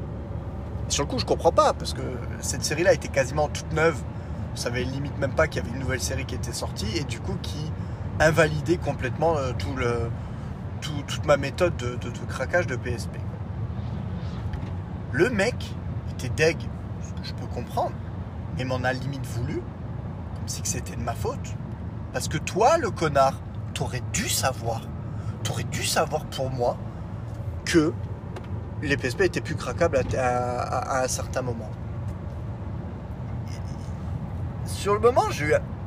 sur 0.89 1.05
le 1.05 1.09
coup, 1.09 1.19
je 1.19 1.25
comprends 1.25 1.53
pas, 1.53 1.73
parce 1.73 1.95
que 1.95 2.03
cette 2.41 2.65
série-là 2.65 2.93
était 2.93 3.09
quasiment 3.09 3.49
toute 3.49 3.73
neuve. 3.73 3.97
Vous 4.53 4.63
savez 4.63 4.85
limite 4.85 5.19
même 5.19 5.33
pas 5.33 5.49
qu'il 5.49 5.63
y 5.63 5.67
avait 5.67 5.75
une 5.75 5.81
nouvelle 5.81 6.01
série 6.01 6.25
qui 6.25 6.35
était 6.35 6.53
sortie, 6.53 6.97
et 6.97 7.05
du 7.05 7.21
coup, 7.21 7.37
qui 7.43 7.73
invalider 8.21 8.79
complètement 8.79 9.37
euh, 9.37 9.53
tout 9.59 9.75
le, 9.77 10.11
toute 10.81 11.27
ma 11.27 11.37
méthode 11.37 11.77
de, 11.77 11.99
craquage 12.29 12.67
de 12.67 12.77
PSP. 12.77 13.11
Le 15.13 15.31
mec 15.31 15.75
était 16.13 16.29
deg, 16.29 16.59
ce 17.03 17.21
que 17.21 17.27
je 17.27 17.35
peux 17.35 17.47
comprendre, 17.47 17.93
mais 18.57 18.65
m'en 18.65 18.83
a 18.85 18.93
limite 18.93 19.27
voulu, 19.27 19.55
comme 19.55 20.49
si 20.49 20.61
c'était 20.65 20.97
de 20.97 21.03
ma 21.03 21.15
faute. 21.15 21.55
Parce 22.13 22.29
que 22.29 22.39
toi, 22.39 22.79
le 22.79 22.91
connard, 22.91 23.35
t'aurais 23.75 24.03
dû 24.13 24.29
savoir, 24.29 24.83
t'aurais 25.43 25.65
dû 25.65 25.85
savoir 25.85 26.25
pour 26.27 26.51
moi 26.51 26.77
que 27.65 27.93
les 28.83 28.97
PSP 28.97 29.23
étaient 29.23 29.41
plus 29.41 29.55
craquables 29.55 30.01
à, 30.19 31.03
un 31.03 31.09
certain 31.09 31.43
moment. 31.43 31.71
Sur 34.67 34.95
le 34.95 35.01
moment, 35.01 35.25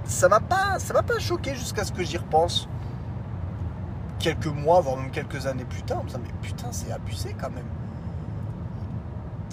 ça 0.06 0.30
m'a 0.30 0.40
pas, 0.40 0.80
ça 0.80 0.94
m'a 0.94 1.04
pas 1.04 1.20
choqué 1.20 1.54
jusqu'à 1.56 1.84
ce 1.84 1.92
que 1.92 2.04
j'y 2.04 2.18
repense. 2.18 2.68
quelques 4.20 4.48
mois, 4.48 4.82
voire 4.82 4.98
même 4.98 5.12
quelques 5.12 5.46
années 5.46 5.66
plus 5.66 5.84
tard, 5.84 6.00
en 6.00 6.04
me 6.04 6.24
mais 6.24 6.34
putain 6.42 6.72
c'est 6.72 6.92
abusé 6.92 7.36
quand 7.40 7.52
même. 7.52 7.68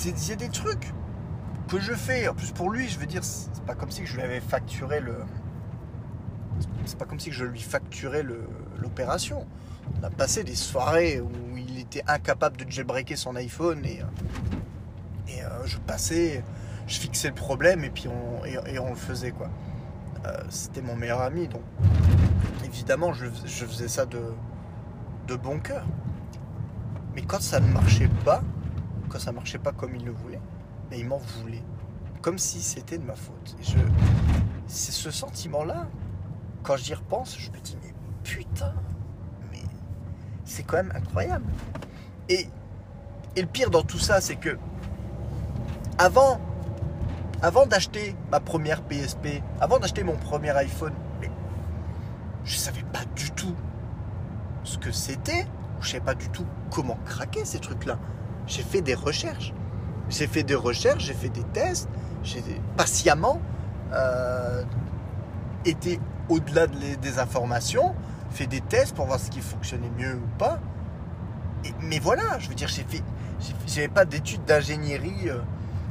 Il 0.05 0.29
y 0.29 0.33
a 0.33 0.37
des 0.37 0.49
trucs 0.49 0.93
que 1.69 1.81
je 1.81 1.93
fais, 1.93 2.29
en 2.29 2.35
plus 2.35 2.53
pour 2.53 2.71
lui, 2.71 2.89
je 2.89 2.99
veux 2.99 3.07
dire, 3.07 3.25
c'est 3.25 3.65
pas 3.65 3.75
comme 3.75 3.91
si 3.91 4.07
je 4.07 4.17
lui 4.17 4.23
avais 4.23 4.41
facturé 4.41 5.01
le. 5.01 5.17
C'est 6.85 6.99
pas 6.99 7.05
comme 7.05 7.21
si 7.21 7.33
je 7.33 7.45
lui 7.45 7.61
facturais 7.61 8.25
l'opération. 8.79 9.47
On 9.99 10.03
a 10.05 10.11
passé 10.11 10.45
des 10.45 10.55
soirées 10.55 11.21
où 11.21 11.57
il 11.57 11.79
était 11.79 12.03
incapable 12.07 12.57
de 12.57 12.71
jailbreaker 12.71 13.17
son 13.17 13.37
iPhone 13.37 13.85
et, 13.85 14.01
et 15.29 15.43
euh, 15.43 15.67
je 15.67 15.79
passais, 15.79 16.45
je 16.87 16.99
fixais 16.99 17.29
le 17.29 17.35
problème 17.35 17.85
et 17.85 17.91
puis 17.91 18.09
on, 18.09 18.91
le 18.91 18.95
faisait 18.97 19.33
quoi. 19.33 19.49
Euh, 20.25 20.33
c'était 20.49 20.83
mon 20.83 20.97
meilleur 20.97 21.21
ami 21.21 21.49
donc 21.49 21.63
évidemment 22.65 23.13
je, 23.13 23.27
faisais 23.65 23.89
ça 23.89 24.07
de, 24.07 25.37
bon 25.37 25.59
cœur. 25.59 25.85
Mais 27.15 27.23
quand 27.23 27.41
ça 27.41 27.61
ne 27.61 27.73
marchait 27.73 28.11
pas, 28.25 28.43
quand 29.09 29.19
ça 29.19 29.33
marchait 29.33 29.59
pas 29.59 29.73
comme 29.73 29.95
il 29.97 30.05
le 30.05 30.13
voulait, 30.13 30.41
mais 30.91 30.99
il 30.99 31.07
m'en 31.07 31.19
voulait. 31.19 31.65
Comme 32.21 32.39
si 32.39 32.61
c'était 32.61 32.99
de 32.99 33.05
ma 33.05 33.15
faute. 33.15 33.57
Et 33.61 33.65
je... 33.65 33.79
C'est 34.67 34.93
ce 34.93 35.11
sentiment-là, 35.11 35.89
quand 36.63 36.77
j'y 36.77 36.95
repense, 36.95 37.37
je 37.39 37.51
me 37.51 37.59
dis, 37.59 37.79
mais 37.83 37.95
putain, 38.25 38.75
c'est 40.47 40.63
quand 40.63 40.77
même 40.77 40.93
incroyable. 40.95 41.45
Et, 42.29 42.49
le 43.37 43.45
pire 43.45 43.69
dans 43.69 43.83
tout 43.83 43.99
ça, 43.99 44.23
c'est 44.23 44.37
que 44.37 44.57
avant, 45.99 46.41
avant 47.43 47.67
d'acheter 47.67 48.17
ma 48.31 48.41
première 48.41 48.81
PSP, 48.81 49.43
avant 49.61 49.79
d'acheter 49.79 50.03
mon 50.03 50.17
premier 50.17 50.51
iPhone, 50.51 50.95
je 52.45 52.57
savais 52.57 52.85
pas 52.95 53.05
du 53.15 53.31
tout 53.33 53.55
ce 54.65 54.79
que 54.79 54.91
c'était, 54.91 55.47
je 55.83 55.91
savais 55.91 56.05
pas 56.05 56.15
du 56.15 56.31
tout 56.31 56.47
comment 56.71 56.97
craquer 57.05 57.45
ces 57.45 57.59
trucs-là. 57.59 57.99
J'ai 58.47 58.63
fait 58.63 58.81
des 58.81 58.95
recherches. 58.95 59.53
J'ai 60.09 60.27
fait 60.27 60.43
des 60.43 60.55
recherches, 60.55 61.05
j'ai 61.05 61.15
fait 61.15 61.29
des 61.29 61.43
tests, 61.43 61.89
j'ai 62.23 62.43
patiemment 62.77 63.41
euh, 63.93 64.63
été 65.65 66.01
au-delà 66.29 66.67
des 66.69 67.19
informations, 67.19 67.95
fait 68.37 68.47
des 68.47 68.61
tests 68.61 68.95
pour 68.95 69.07
voir 69.07 69.19
ce 69.19 69.31
qui 69.31 69.41
fonctionnait 69.41 69.91
mieux 69.99 70.15
ou 70.15 70.39
pas. 70.39 70.61
mais 71.81 71.99
voilà, 71.99 72.39
je 72.39 72.49
veux 72.49 72.55
dire, 72.55 72.69
j'ai 72.69 72.85
fait, 72.85 73.03
j'avais 73.67 73.89
pas 73.89 74.05
d'études 74.05 74.45
d'ingénierie. 74.45 75.31
Euh, 75.31 75.41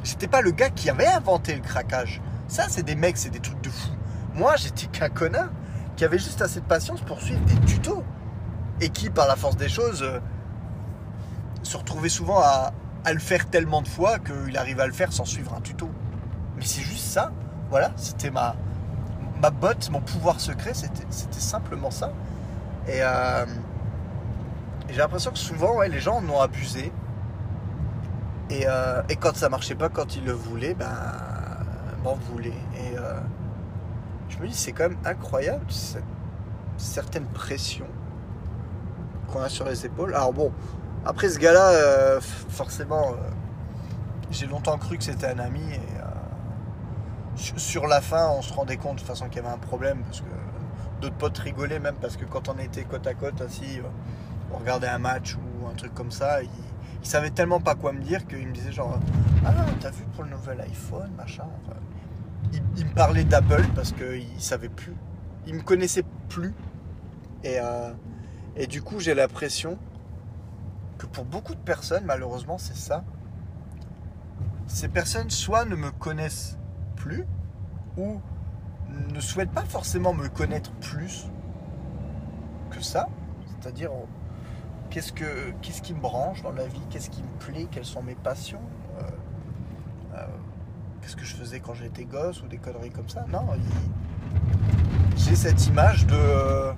j'étais 0.04 0.28
pas 0.28 0.42
le 0.42 0.52
gars 0.52 0.70
qui 0.70 0.90
avait 0.90 1.08
inventé 1.08 1.56
le 1.56 1.62
craquage. 1.62 2.22
Ça, 2.48 2.68
c'est 2.70 2.84
des 2.84 2.96
mecs, 2.96 3.18
c'est 3.18 3.32
des 3.32 3.40
trucs 3.40 3.62
de 3.62 3.70
fou. 3.70 3.90
Moi, 4.36 4.56
j'étais 4.58 4.86
qu'un 4.86 5.10
connard 5.10 5.50
qui 5.96 6.06
avait 6.06 6.20
juste 6.20 6.42
assez 6.42 6.60
de 6.60 6.66
patience 6.66 7.02
pour 7.02 7.20
suivre 7.20 7.42
des 7.46 7.60
tutos 7.66 8.04
et 8.80 8.90
qui, 8.90 9.10
par 9.10 9.28
la 9.28 9.36
force 9.36 9.58
des 9.58 9.70
choses, 9.70 10.04
euh, 10.04 10.20
se 11.64 11.78
retrouvait 11.78 12.10
souvent 12.10 12.40
à, 12.40 12.72
le 13.12 13.20
faire 13.20 13.50
tellement 13.50 13.82
de 13.82 13.88
fois 13.88 14.18
qu'il 14.20 14.58
arrive 14.58 14.80
à 14.80 14.88
le 14.88 14.94
faire 14.94 15.14
sans 15.14 15.26
suivre 15.26 15.54
un 15.56 15.62
tuto. 15.62 15.90
Mais 16.58 16.66
c'est 16.66 16.82
juste 16.82 17.06
ça. 17.06 17.32
Voilà, 17.70 17.92
c'était 17.96 18.30
ma, 18.30 18.56
ma 19.42 19.50
botte, 19.50 19.90
mon 19.90 20.02
pouvoir 20.02 20.40
secret, 20.40 20.74
c'était 20.74 21.40
simplement 21.40 21.92
ça. 21.92 22.12
Euh, 22.90 23.46
et, 24.90 24.94
j'ai 24.94 24.98
l'impression 24.98 25.32
que 25.32 25.38
souvent, 25.38 25.82
les 25.82 26.00
gens 26.00 26.18
en 26.18 26.30
ont 26.30 26.42
abusé. 26.42 26.92
Et, 28.50 28.66
euh, 28.68 29.02
et, 29.10 29.16
quand 29.16 29.36
ça 29.36 29.50
marchait 29.50 29.76
pas, 29.76 29.90
quand 29.90 30.16
ils 30.16 30.24
le 30.24 30.34
voulaient, 30.34 30.76
ben, 30.76 30.94
m'en 32.04 32.16
voulaient. 32.16 32.50
Et 32.78 32.96
je 34.30 34.38
me 34.40 34.48
dis, 34.48 34.56
c'est 34.56 34.72
quand 34.72 34.90
même 34.90 34.98
incroyable 35.06 35.66
cette 35.70 36.04
certaine 36.78 37.26
pression 37.26 37.88
qu'on 39.32 39.42
a 39.42 39.50
sur 39.50 39.66
les 39.66 39.86
épaules. 39.86 40.14
Alors 40.14 40.34
bon, 40.34 40.52
après 41.06 41.30
ce 41.30 41.40
gars-là, 41.40 41.70
euh, 41.70 42.20
forcément, 42.22 43.12
euh, 43.12 43.16
j'ai 44.32 44.48
longtemps 44.48 44.78
cru 44.78 44.98
que 44.98 45.04
c'était 45.04 45.28
un 45.28 45.40
ami 45.40 45.62
et 45.62 45.80
euh, 46.00 47.58
sur 47.58 47.88
la 47.88 48.02
fin, 48.02 48.30
on 48.30 48.42
se 48.42 48.54
rendait 48.54 48.78
compte 48.78 48.96
de 48.96 49.00
toute 49.00 49.08
façon 49.08 49.28
qu'il 49.28 49.38
y 49.44 49.46
avait 49.46 49.54
un 49.54 49.60
problème 49.60 50.02
parce 50.04 50.22
que 50.22 50.26
d'autres 51.06 51.18
potes 51.18 51.38
rigolaient 51.38 51.80
même 51.80 51.96
parce 52.02 52.18
que 52.18 52.26
quand 52.26 52.50
on 52.50 52.58
était 52.58 52.84
côte 52.84 53.08
à 53.08 53.14
côte 53.14 53.40
assis, 53.42 53.80
on 54.54 54.58
regardait 54.58 54.88
un 54.88 55.00
match 55.00 55.36
ou 55.36 55.68
un 55.68 55.74
truc 55.74 55.94
comme 55.94 56.12
ça, 56.12 56.42
il, 56.44 56.50
il 57.02 57.08
savait 57.08 57.30
tellement 57.30 57.60
pas 57.60 57.76
quoi 57.76 57.94
me 57.94 58.02
dire 58.02 58.26
qu'il 58.28 58.48
me 58.48 58.54
disait 58.54 58.72
genre 58.72 59.00
ah 59.46 59.54
t'as 59.80 59.92
vu 59.92 60.04
pour 60.14 60.24
le 60.24 60.32
nouvel 60.32 60.62
iPhone 60.62 61.12
machin. 61.18 61.46
il, 62.78 62.86
me 62.86 62.94
parlait 62.94 63.24
d'Apple 63.24 63.66
parce 63.76 63.92
qu'il 63.92 64.40
savait 64.42 64.70
plus, 64.70 64.94
il 65.48 65.56
me 65.56 65.62
connaissait 65.62 66.06
plus 66.30 66.54
et 67.44 67.60
et 68.56 68.68
du 68.68 68.82
coup, 68.82 69.00
j'ai 69.00 69.14
l'impression 69.14 69.78
que 70.98 71.06
pour 71.06 71.26
beaucoup 71.26 71.54
de 71.54 71.60
personnes, 71.60 72.06
malheureusement, 72.06 72.58
c'est 72.58 72.76
ça. 72.76 73.04
Ces 74.68 74.88
personnes 74.88 75.30
soit 75.30 75.66
ne 75.66 75.76
me 75.76 75.92
connaissent 75.92 76.58
plus, 76.96 77.26
ou 77.98 78.22
ne 79.14 79.20
souhaitent 79.20 79.52
pas 79.52 79.66
forcément 79.66 80.14
me 80.14 80.28
connaître 80.28 80.72
plus 80.74 81.28
que 82.72 82.82
ça. 82.82 83.08
C'est-à-dire, 83.60 83.92
qu'est-ce, 84.90 85.14
que, 85.14 85.52
qui 85.62 85.94
me 85.94 86.00
branche 86.00 86.42
dans 86.44 86.52
la 86.52 86.68
vie, 86.68 86.82
qu'est-ce 86.90 87.10
qui 87.10 87.24
me 87.24 87.40
plaît, 87.40 87.68
quelles 87.72 87.86
sont 87.86 88.04
mes 88.04 88.16
passions, 88.16 88.62
euh, 89.00 89.04
euh, 90.16 90.28
qu'est-ce 91.02 91.16
que 91.16 91.26
je 91.26 91.36
faisais 91.36 91.60
quand 91.60 91.74
j'étais 91.74 92.06
gosse, 92.06 92.42
ou 92.44 92.48
des 92.48 92.58
conneries 92.58 92.92
comme 92.92 93.10
ça? 93.10 93.26
Non, 93.30 93.46
j'ai 95.16 95.36
cette 95.36 95.66
image 95.68 96.06
de 96.08 96.74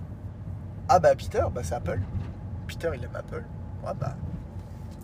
ah 0.89 0.99
bah 0.99 1.15
Peter, 1.15 1.43
bah 1.53 1.61
c'est 1.63 1.75
Apple. 1.75 1.99
Peter 2.65 2.91
il 2.95 3.03
aime 3.03 3.15
Apple. 3.15 3.43
Ouais, 3.83 3.91
bah. 3.99 4.15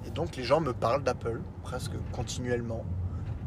Et 0.06 0.12
donc 0.12 0.36
les 0.38 0.44
gens 0.44 0.62
me 0.62 0.72
parlent 0.72 1.04
d'Apple 1.04 1.42
presque 1.62 1.92
continuellement. 2.14 2.86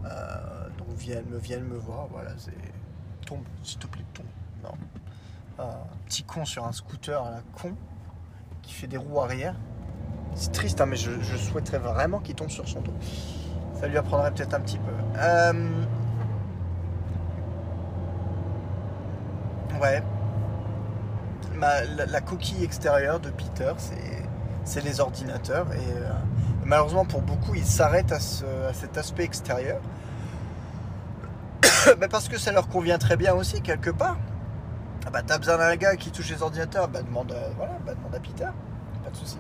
Euh, 0.05 0.69
donc 0.77 0.89
viennent, 0.99 1.25
me 1.31 1.39
viennent 1.39 1.65
me 1.65 1.79
voir. 1.79 2.09
Voilà, 2.09 2.33
c'est. 2.37 2.53
Tombe, 3.27 3.45
s'il 3.63 3.79
te 3.79 3.87
plaît, 3.87 4.05
tombe. 4.15 4.27
Non. 4.65 5.65
Petit 6.07 6.23
con 6.23 6.45
sur 6.45 6.65
un 6.65 6.73
scooter 6.73 7.23
à 7.23 7.31
la 7.31 7.41
con 7.61 7.75
qui 8.63 8.73
fait 8.73 8.87
des 8.87 8.97
roues 8.97 9.21
arrière. 9.21 9.55
C'est 10.35 10.53
triste, 10.53 10.81
hein, 10.81 10.87
mais 10.87 10.97
je, 10.97 11.37
souhaiterais 11.37 11.79
vraiment 11.79 12.21
qu'il 12.21 12.35
tombe 12.35 12.51
sur 12.51 12.69
son 12.69 12.81
dos. 12.81 12.95
Ça 13.81 13.87
lui 13.87 13.97
apprendrait 13.99 14.33
peut-être 14.33 14.55
un 14.55 14.61
petit 14.61 14.79
peu. 14.79 14.93
Euh, 15.19 15.53
ouais, 19.81 20.03
la, 22.09 22.21
coquille 22.21 22.65
extérieure 22.65 23.21
de 23.21 23.31
Peter, 23.31 23.73
c'est 24.65 24.85
les 24.85 25.01
ordinateurs. 25.01 25.67
Et 25.73 25.93
euh, 25.97 26.11
malheureusement, 26.65 27.05
pour 27.05 27.23
beaucoup, 27.23 27.55
ils 27.55 27.65
s'arrêtent 27.65 28.13
à, 28.13 28.21
cet 28.21 28.99
aspect 28.99 29.25
extérieur. 29.25 29.81
Mais 32.01 32.09
parce 32.09 32.29
que 32.29 32.39
ça 32.39 32.53
leur 32.53 32.69
convient 32.69 32.99
très 32.99 33.17
bien 33.17 33.35
aussi, 33.35 33.63
quelque 33.63 33.91
part. 33.91 34.19
Ah 35.07 35.11
bah, 35.11 35.23
t'as 35.23 35.39
besoin 35.39 35.59
d'un 35.59 35.77
gars 35.77 35.97
qui 35.97 36.11
touche 36.11 36.31
les 36.31 36.43
ordinateurs, 36.43 36.89
bah, 36.89 37.03
demande, 37.03 37.33
à, 37.33 37.51
voilà, 37.57 37.79
bah, 37.85 37.95
demande 37.95 38.15
à 38.15 38.21
Peter, 38.21 38.49
pas 39.05 39.11
de 39.11 39.17
souci. 39.17 39.39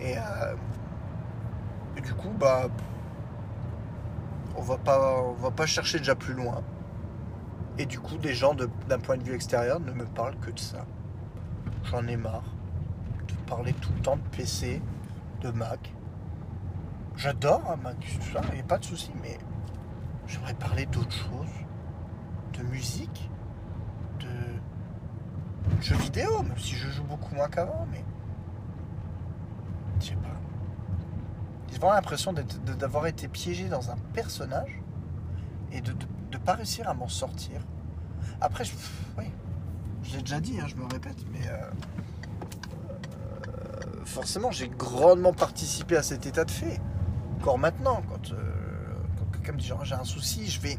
Et, 0.00 0.16
euh, 0.16 0.54
du 2.02 2.14
coup, 2.14 2.30
bah, 2.38 2.68
on 4.56 4.62
va 4.62 4.76
pas, 4.76 5.22
va 5.38 5.50
pas 5.50 5.66
chercher 5.66 5.98
déjà 5.98 6.14
plus 6.14 6.34
loin. 6.34 6.62
Et 7.78 7.86
du 7.86 7.98
coup, 7.98 8.14
les 8.22 8.34
gens, 8.34 8.54
d'un 8.54 8.98
point 9.00 9.16
de 9.16 9.24
vue 9.24 9.34
extérieur, 9.34 9.80
ne 9.80 9.90
me 9.90 10.04
parlent 10.04 10.36
que 10.36 10.52
de 10.52 10.58
ça. 10.58 10.86
J'en 11.84 12.06
ai 12.06 12.16
marre 12.16 12.44
de 13.26 13.34
parler 13.50 13.72
tout 13.74 13.90
le 13.96 14.00
temps 14.00 14.16
de 14.16 14.36
PC, 14.36 14.80
de 15.40 15.50
Mac. 15.50 15.92
J'adore 17.16 17.62
un 17.70 17.76
Mac, 17.76 17.96
tout 17.98 18.32
ça, 18.32 18.40
il 18.50 18.54
n'y 18.56 18.60
a 18.60 18.64
pas 18.64 18.78
de 18.78 18.84
souci, 18.84 19.10
mais 19.20 19.38
j'aimerais 20.26 20.54
parler 20.54 20.86
d'autre 20.86 21.12
chose. 21.12 21.48
De 22.52 22.62
musique, 22.62 23.28
de 24.20 25.82
jeux 25.82 25.96
vidéo, 25.96 26.42
même 26.42 26.58
si 26.58 26.76
je 26.76 26.88
joue 26.88 27.04
beaucoup 27.04 27.34
moins 27.34 27.48
qu'avant, 27.48 27.86
mais. 27.90 28.04
Je 30.00 30.06
sais 30.06 30.14
pas. 30.14 30.28
J'ai 31.70 31.78
vraiment 31.78 31.94
l'impression 31.94 32.32
d'avoir 32.78 33.06
été 33.08 33.26
piégé 33.26 33.68
dans 33.68 33.90
un 33.90 33.96
personnage 34.12 34.80
et 35.72 35.80
de 35.80 35.92
ne 36.32 36.38
pas 36.38 36.54
réussir 36.54 36.88
à 36.88 36.94
m'en 36.94 37.08
sortir. 37.08 37.60
Après, 38.40 38.64
je, 38.64 38.74
oui, 39.18 39.24
je 40.04 40.16
l'ai 40.16 40.22
déjà 40.22 40.40
dit, 40.40 40.60
hein, 40.60 40.66
je 40.68 40.76
me 40.76 40.84
répète, 40.84 41.16
mais 41.32 41.48
euh, 41.48 41.70
euh, 43.48 44.04
forcément, 44.04 44.50
j'ai 44.50 44.68
grandement 44.68 45.32
participé 45.32 45.96
à 45.96 46.02
cet 46.02 46.26
état 46.26 46.44
de 46.44 46.50
fait. 46.50 46.80
Encore 47.40 47.58
maintenant, 47.58 48.02
quand, 48.08 48.32
euh, 48.32 48.63
quelqu'un 49.44 49.52
me 49.52 49.60
dit 49.60 49.66
genre 49.66 49.84
j'ai 49.84 49.94
un 49.94 50.04
souci, 50.04 50.48
je 50.48 50.60
vais 50.60 50.78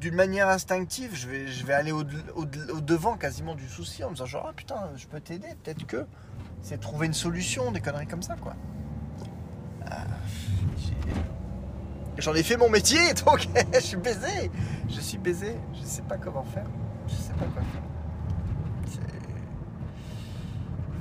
d'une 0.00 0.14
manière 0.14 0.48
instinctive, 0.48 1.10
je 1.14 1.28
vais, 1.28 1.46
je 1.48 1.64
vais 1.64 1.74
aller 1.74 1.92
au, 1.92 2.04
devant 2.04 3.16
quasiment 3.16 3.54
du 3.54 3.68
souci 3.68 4.02
en 4.04 4.10
me 4.10 4.14
disant 4.14 4.26
genre 4.26 4.46
ah 4.48 4.52
putain, 4.54 4.90
je 4.96 5.06
peux 5.06 5.20
t'aider, 5.20 5.48
peut-être 5.62 5.86
que 5.86 6.06
c'est 6.62 6.78
trouver 6.78 7.06
une 7.06 7.14
solution, 7.14 7.72
des 7.72 7.80
conneries 7.80 8.06
comme 8.06 8.22
ça 8.22 8.36
quoi. 8.36 8.54
J'en 12.18 12.34
ai 12.34 12.42
fait 12.42 12.58
mon 12.58 12.68
métier, 12.68 13.14
donc 13.24 13.48
je 13.72 13.80
suis 13.80 13.96
baisé. 13.96 14.50
Je 14.88 15.00
suis 15.00 15.16
baisé. 15.16 15.56
Je 15.72 15.86
sais 15.86 16.02
pas 16.02 16.18
comment 16.18 16.42
faire. 16.42 16.66
Je 17.08 17.14
sais 17.14 17.32
pas 17.32 17.46
quoi 17.46 17.62
faire. 17.62 17.82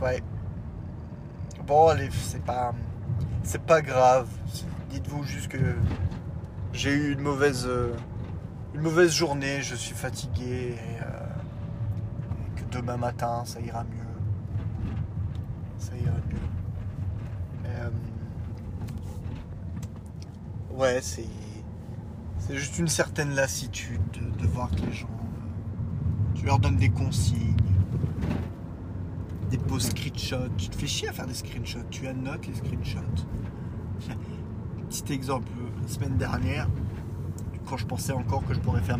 Ouais. 0.01 0.23
Bon, 1.67 1.93
c'est 2.11 2.41
pas. 2.41 2.73
C'est 3.43 3.61
pas 3.61 3.81
grave. 3.81 4.27
Dites-vous 4.89 5.23
juste 5.23 5.47
que 5.49 5.75
j'ai 6.73 6.91
eu 6.93 7.13
une 7.13 7.21
mauvaise. 7.21 7.65
euh, 7.67 7.93
mauvaise 8.75 9.11
journée, 9.11 9.61
je 9.61 9.75
suis 9.75 9.95
fatigué 9.95 10.75
et, 10.75 11.01
euh, 11.01 11.27
et 12.47 12.59
que 12.59 12.65
demain 12.71 12.97
matin 12.97 13.43
ça 13.45 13.59
ira 13.59 13.83
mieux. 13.83 13.99
Ça 15.77 15.95
ira 15.95 16.15
mieux. 16.29 16.37
Euh, 17.65 17.89
ouais, 20.75 20.99
c'est. 21.01 21.25
C'est 22.39 22.57
juste 22.57 22.79
une 22.79 22.87
certaine 22.87 23.35
lassitude 23.35 24.01
de, 24.39 24.47
voir 24.47 24.71
que 24.71 24.81
les 24.81 24.91
gens. 24.91 25.07
tu 26.33 26.45
leur 26.45 26.57
donnes 26.57 26.77
des 26.77 26.89
consignes, 26.89 27.55
des 29.49 29.57
beaux 29.57 29.79
screenshots. 29.79 30.49
Tu 30.57 30.69
te 30.69 30.75
fais 30.75 30.87
chier 30.87 31.09
à 31.09 31.13
faire 31.13 31.27
des 31.27 31.33
screenshots. 31.33 31.83
Tu 31.89 32.07
annotes 32.07 32.47
les 32.47 32.55
screenshots. 32.55 32.99
Petit 34.89 35.13
exemple, 35.13 35.51
la 35.81 35.87
semaine 35.87 36.17
dernière, 36.17 36.67
quand 37.67 37.77
je 37.77 37.85
pensais 37.85 38.13
encore 38.13 38.45
que 38.45 38.53
je 38.53 38.59
pourrais 38.59 38.81
faire 38.81 38.97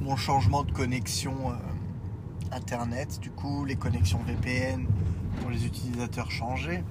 mon 0.00 0.16
changement 0.16 0.64
de 0.64 0.72
connexion 0.72 1.34
euh, 1.50 2.54
internet, 2.56 3.20
du 3.20 3.30
coup 3.30 3.66
les 3.66 3.76
connexions 3.76 4.18
VPN 4.26 4.86
pour 5.40 5.50
les 5.50 5.66
utilisateurs 5.66 6.30
changeaient. 6.30 6.82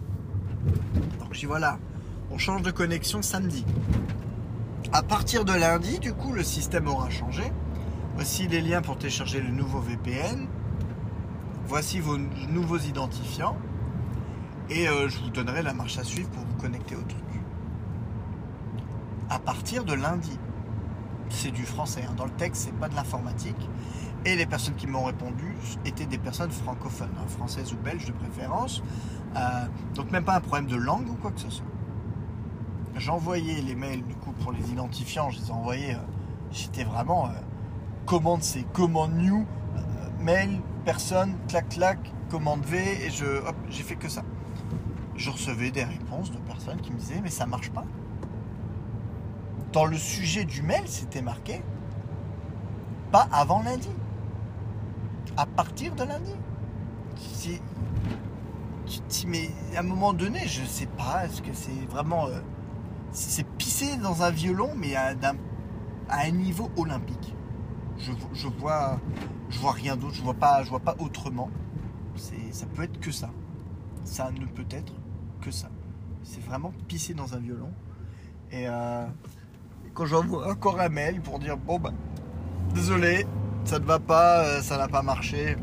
Donc 1.19 1.33
je 1.33 1.39
dis 1.39 1.45
voilà, 1.47 1.79
on 2.31 2.37
change 2.37 2.61
de 2.61 2.71
connexion 2.71 3.21
samedi. 3.23 3.65
À 4.91 5.03
partir 5.03 5.45
de 5.45 5.53
lundi, 5.53 5.99
du 5.99 6.13
coup, 6.13 6.33
le 6.33 6.43
système 6.43 6.87
aura 6.87 7.09
changé. 7.09 7.43
Voici 8.15 8.47
les 8.47 8.61
liens 8.61 8.81
pour 8.81 8.97
télécharger 8.97 9.39
le 9.39 9.49
nouveau 9.49 9.79
VPN. 9.79 10.47
Voici 11.69 11.99
vos 11.99 12.17
nouveaux 12.17 12.79
identifiants. 12.79 13.55
Et 14.71 14.87
euh, 14.87 15.07
je 15.07 15.19
vous 15.19 15.29
donnerai 15.29 15.61
la 15.61 15.71
marche 15.73 15.99
à 15.99 16.03
suivre 16.03 16.27
pour 16.31 16.43
vous 16.43 16.55
connecter 16.55 16.95
au 16.95 17.01
truc. 17.01 17.23
À 19.29 19.37
partir 19.37 19.85
de 19.85 19.93
lundi. 19.93 20.39
C'est 21.29 21.51
du 21.51 21.63
français. 21.63 22.03
hein. 22.09 22.13
Dans 22.17 22.25
le 22.25 22.31
texte, 22.31 22.63
c'est 22.65 22.73
pas 22.75 22.89
de 22.89 22.95
l'informatique. 22.95 23.69
Et 24.25 24.35
les 24.35 24.47
personnes 24.47 24.73
qui 24.73 24.87
m'ont 24.87 25.03
répondu 25.03 25.55
étaient 25.85 26.07
des 26.07 26.17
personnes 26.17 26.49
francophones, 26.49 27.13
hein, 27.19 27.27
françaises 27.27 27.71
ou 27.71 27.77
belges 27.77 28.07
de 28.07 28.13
préférence. 28.13 28.81
Euh, 29.35 29.39
donc 29.93 30.09
même 30.11 30.25
pas 30.25 30.35
un 30.37 30.41
problème 30.41 30.65
de 30.65 30.75
langue 30.75 31.07
ou 31.07 31.13
quoi 31.13 31.29
que 31.31 31.39
ce 31.39 31.51
soit. 31.51 31.65
J'envoyais 32.95 33.61
les 33.61 33.75
mails 33.75 34.03
du 34.03 34.15
coup 34.15 34.31
pour 34.31 34.51
les 34.51 34.71
identifiants, 34.71 35.29
je 35.29 35.39
les 35.39 35.51
envoyais. 35.51 35.93
euh, 35.93 35.99
J'étais 36.51 36.83
vraiment 36.83 37.29
commande 38.07 38.41
C, 38.41 38.65
commande 38.73 39.13
new, 39.13 39.45
mail, 40.19 40.59
personne, 40.89 41.35
clac 41.47 41.69
clac, 41.69 41.99
commande 42.31 42.65
V 42.65 42.79
et 43.05 43.11
je 43.11 43.25
j'ai 43.69 43.83
fait 43.83 43.95
que 43.95 44.09
ça. 44.09 44.23
Je 45.15 45.29
recevais 45.29 45.69
des 45.69 45.83
réponses 45.83 46.31
de 46.31 46.39
personnes 46.39 46.81
qui 46.81 46.91
me 46.91 46.97
disaient 46.97 47.21
mais 47.21 47.29
ça 47.29 47.45
marche 47.45 47.69
pas. 47.69 47.85
Dans 49.71 49.85
le 49.85 49.97
sujet 49.97 50.45
du 50.45 50.63
mail, 50.63 50.81
c'était 50.87 51.21
marqué 51.21 51.61
pas 53.11 53.27
avant 53.31 53.61
lundi. 53.61 53.89
À 55.37 55.45
partir 55.45 55.93
de 55.93 56.03
lundi. 56.05 56.33
Dis, 59.07 59.27
mais 59.27 59.51
à 59.75 59.81
un 59.81 59.83
moment 59.83 60.13
donné, 60.13 60.47
je 60.47 60.63
sais 60.65 60.87
pas, 60.87 61.25
est-ce 61.25 61.43
que 61.43 61.53
c'est 61.53 61.85
vraiment. 61.91 62.25
euh, 62.25 62.39
c'est 63.11 63.45
pisser 63.45 63.97
dans 63.97 64.23
un 64.23 64.31
violon, 64.31 64.71
mais 64.75 64.95
à 64.95 65.13
un 66.09 66.31
niveau 66.31 66.71
olympique. 66.77 67.35
Je, 67.99 68.47
vois, 68.47 68.99
je 69.49 69.59
vois 69.59 69.71
rien 69.73 69.95
d'autre, 69.95 70.15
je 70.15 70.21
vois 70.21 70.33
pas, 70.33 70.63
je 70.63 70.69
vois 70.69 70.79
pas 70.79 70.95
autrement. 70.99 71.49
Ça 72.15 72.65
peut 72.65 72.83
être 72.83 72.99
que 72.99 73.11
ça. 73.11 73.29
Ça 74.03 74.31
ne 74.31 74.45
peut 74.45 74.65
être 74.71 74.93
que 75.41 75.51
ça. 75.51 75.69
C'est 76.23 76.43
vraiment 76.43 76.73
pisser 76.87 77.13
dans 77.13 77.33
un 77.33 77.39
violon. 77.39 77.71
Et, 78.51 78.67
euh, 78.67 79.05
quand 79.93 80.05
j'envoie 80.05 80.49
encore 80.49 80.79
un 80.79 80.89
mail 80.89 81.21
pour 81.21 81.39
dire 81.39 81.57
bon 81.57 81.79
bah 81.79 81.91
désolé, 82.73 83.25
ça 83.65 83.79
ne 83.79 83.85
va 83.85 83.99
pas, 83.99 84.45
euh, 84.45 84.61
ça 84.61 84.77
n'a 84.77 84.87
pas 84.87 85.01
marché. 85.01 85.57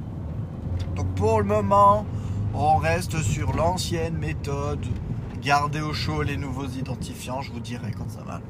Donc 0.95 1.07
pour 1.15 1.41
le 1.41 1.47
moment, 1.47 2.07
on 2.55 2.77
reste 2.77 3.23
sur 3.23 3.55
l'ancienne 3.55 4.17
méthode. 4.17 4.85
Gardez 5.43 5.81
au 5.81 5.93
chaud 5.93 6.23
les 6.23 6.37
nouveaux 6.37 6.67
identifiants, 6.67 7.41
je 7.41 7.53
vous 7.53 7.61
dirai 7.61 7.93
quand 7.97 8.11
ça 8.11 8.23
va. 8.23 8.41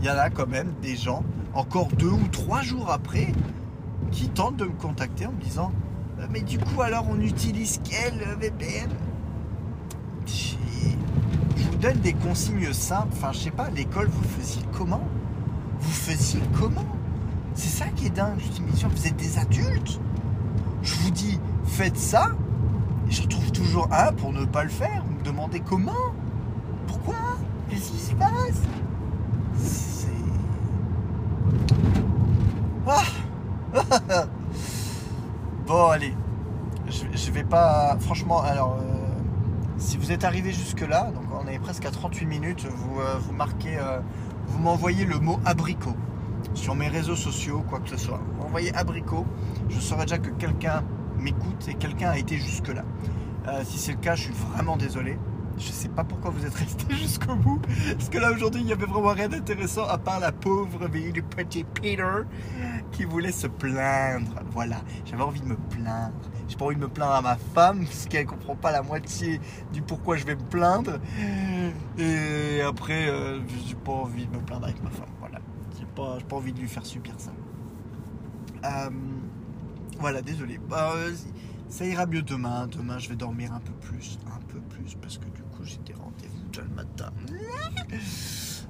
Il 0.00 0.06
y 0.06 0.10
en 0.10 0.16
a 0.16 0.30
quand 0.30 0.48
même 0.48 0.72
des 0.80 0.96
gens, 0.96 1.22
encore 1.54 1.88
deux 1.88 2.10
ou 2.10 2.28
trois 2.30 2.62
jours 2.62 2.90
après, 2.90 3.32
qui 4.10 4.28
tentent 4.28 4.56
de 4.56 4.64
me 4.64 4.70
contacter 4.72 5.26
en 5.26 5.32
me 5.32 5.40
disant 5.40 5.72
Euh, 6.20 6.26
Mais 6.30 6.40
du 6.42 6.58
coup, 6.58 6.82
alors 6.82 7.06
on 7.10 7.20
utilise 7.20 7.80
quel 7.84 8.20
euh, 8.22 8.34
VPN 8.40 8.88
Je 10.26 11.64
vous 11.64 11.76
donne 11.78 11.98
des 11.98 12.12
consignes 12.12 12.72
simples. 12.72 13.08
Enfin, 13.12 13.32
je 13.32 13.38
sais 13.38 13.50
pas, 13.50 13.70
l'école, 13.70 14.08
vous 14.08 14.28
faisiez 14.28 14.62
comment? 14.72 15.02
Vous 15.80 15.90
faisiez 15.90 16.40
comment? 16.58 16.84
C'est 17.54 17.68
ça 17.68 17.86
qui 17.96 18.06
est 18.06 18.10
dingue. 18.10 18.38
Je 18.38 18.48
dis 18.48 18.62
Mais 18.62 18.88
vous 18.88 19.06
êtes 19.06 19.16
des 19.16 19.38
adultes? 19.38 20.00
Je 20.82 20.94
vous 20.96 21.10
dis 21.10 21.38
Faites 21.64 21.96
ça. 21.98 22.28
Et 23.08 23.12
je 23.12 23.26
trouve 23.26 23.50
toujours 23.52 23.88
un 23.92 24.12
pour 24.12 24.32
ne 24.32 24.44
pas 24.44 24.62
le 24.62 24.70
faire. 24.70 25.02
Vous 25.06 25.18
me 25.18 25.24
demandez 25.24 25.60
comment? 25.60 25.92
Pourquoi? 26.86 27.16
Qu'est-ce 27.68 27.90
qui 27.92 27.98
se 27.98 28.14
passe 28.14 28.62
C'est. 29.56 30.06
Bon, 35.66 35.86
allez. 35.88 36.14
Je, 36.88 37.30
vais 37.30 37.44
pas. 37.44 37.96
Franchement, 38.00 38.42
alors. 38.42 38.78
euh, 38.80 38.84
si 39.78 39.96
vous 39.96 40.12
êtes 40.12 40.24
arrivé 40.24 40.52
jusque-là, 40.52 41.10
donc 41.14 41.24
on 41.42 41.46
est 41.48 41.58
presque 41.58 41.86
à 41.86 41.90
38 41.90 42.26
minutes, 42.26 42.66
vous, 42.66 43.00
euh, 43.00 43.18
marquez. 43.32 43.76
euh, 43.78 44.00
vous 44.48 44.58
m'envoyez 44.58 45.04
le 45.04 45.18
mot 45.18 45.38
abricot 45.44 45.94
sur 46.54 46.74
mes 46.74 46.88
réseaux 46.88 47.16
sociaux, 47.16 47.64
quoi 47.68 47.78
que 47.80 47.88
ce 47.88 47.96
soit. 47.96 48.18
Vous 48.36 48.42
m'envoyez 48.42 48.74
abricot, 48.74 49.24
je 49.68 49.78
saurai 49.78 50.04
déjà 50.06 50.18
que 50.18 50.30
quelqu'un 50.30 50.82
m'écoute 51.18 51.66
et 51.68 51.74
quelqu'un 51.74 52.10
a 52.10 52.18
été 52.18 52.36
jusque-là. 52.36 52.82
Si 53.64 53.78
c'est 53.78 53.92
le 53.92 53.98
cas, 53.98 54.14
je 54.16 54.24
suis 54.24 54.34
vraiment 54.34 54.76
désolé. 54.76 55.18
Je 55.60 55.72
sais 55.72 55.90
pas 55.90 56.04
pourquoi 56.04 56.30
vous 56.30 56.46
êtes 56.46 56.54
resté 56.54 56.94
jusqu'au 56.94 57.36
bout. 57.36 57.60
Parce 57.92 58.08
que 58.08 58.18
là 58.18 58.32
aujourd'hui, 58.32 58.62
il 58.62 58.66
n'y 58.66 58.72
avait 58.72 58.86
vraiment 58.86 59.12
rien 59.12 59.28
d'intéressant 59.28 59.86
à 59.86 59.98
part 59.98 60.18
la 60.18 60.32
pauvre 60.32 60.88
vie 60.88 61.12
du 61.12 61.22
petit 61.22 61.64
Peter 61.64 62.22
qui 62.92 63.04
voulait 63.04 63.32
se 63.32 63.46
plaindre. 63.46 64.40
Voilà, 64.52 64.80
j'avais 65.04 65.22
envie 65.22 65.40
de 65.40 65.48
me 65.48 65.56
plaindre. 65.56 66.14
J'ai 66.48 66.56
pas 66.56 66.64
envie 66.64 66.76
de 66.76 66.80
me 66.80 66.88
plaindre 66.88 67.12
à 67.12 67.20
ma 67.20 67.36
femme 67.36 67.84
parce 67.84 68.06
qu'elle 68.06 68.24
comprend 68.26 68.56
pas 68.56 68.72
la 68.72 68.82
moitié 68.82 69.40
du 69.72 69.82
pourquoi 69.82 70.16
je 70.16 70.24
vais 70.24 70.34
me 70.34 70.42
plaindre. 70.42 70.98
Et 71.98 72.62
après, 72.62 73.08
euh, 73.08 73.40
j'ai 73.66 73.74
pas 73.74 73.92
envie 73.92 74.26
de 74.26 74.34
me 74.34 74.42
plaindre 74.42 74.64
avec 74.64 74.82
ma 74.82 74.90
femme. 74.90 75.10
Voilà, 75.20 75.40
j'ai 75.78 75.86
pas, 75.94 76.16
pas 76.26 76.36
envie 76.36 76.54
de 76.54 76.58
lui 76.58 76.68
faire 76.68 76.86
subir 76.86 77.14
ça. 77.18 77.32
Euh, 78.64 78.90
voilà, 79.98 80.22
désolé. 80.22 80.58
Bah, 80.68 80.94
ça 81.68 81.84
ira 81.84 82.06
mieux 82.06 82.22
demain. 82.22 82.66
Demain, 82.66 82.98
je 82.98 83.10
vais 83.10 83.16
dormir 83.16 83.52
un 83.52 83.60
peu 83.60 83.72
plus. 83.72 84.18
Un 84.26 84.40
peu 84.46 84.60
plus. 84.60 84.94
Parce 84.94 85.18
que 85.18 85.26
j'ai 85.64 85.78
des 85.78 85.94
rendez-vous 85.94 86.48
déjà 86.48 86.62
le 86.62 86.74
matin. 86.74 87.12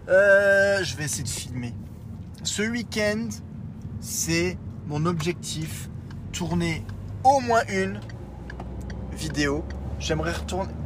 Euh, 0.08 0.82
je 0.82 0.96
vais 0.96 1.04
essayer 1.04 1.22
de 1.22 1.28
filmer. 1.28 1.74
Ce 2.42 2.62
week-end, 2.62 3.28
c'est 4.00 4.56
mon 4.86 5.06
objectif. 5.06 5.88
Tourner 6.32 6.84
au 7.24 7.40
moins 7.40 7.62
une 7.68 8.00
vidéo. 9.12 9.64
J'aimerais 9.98 10.32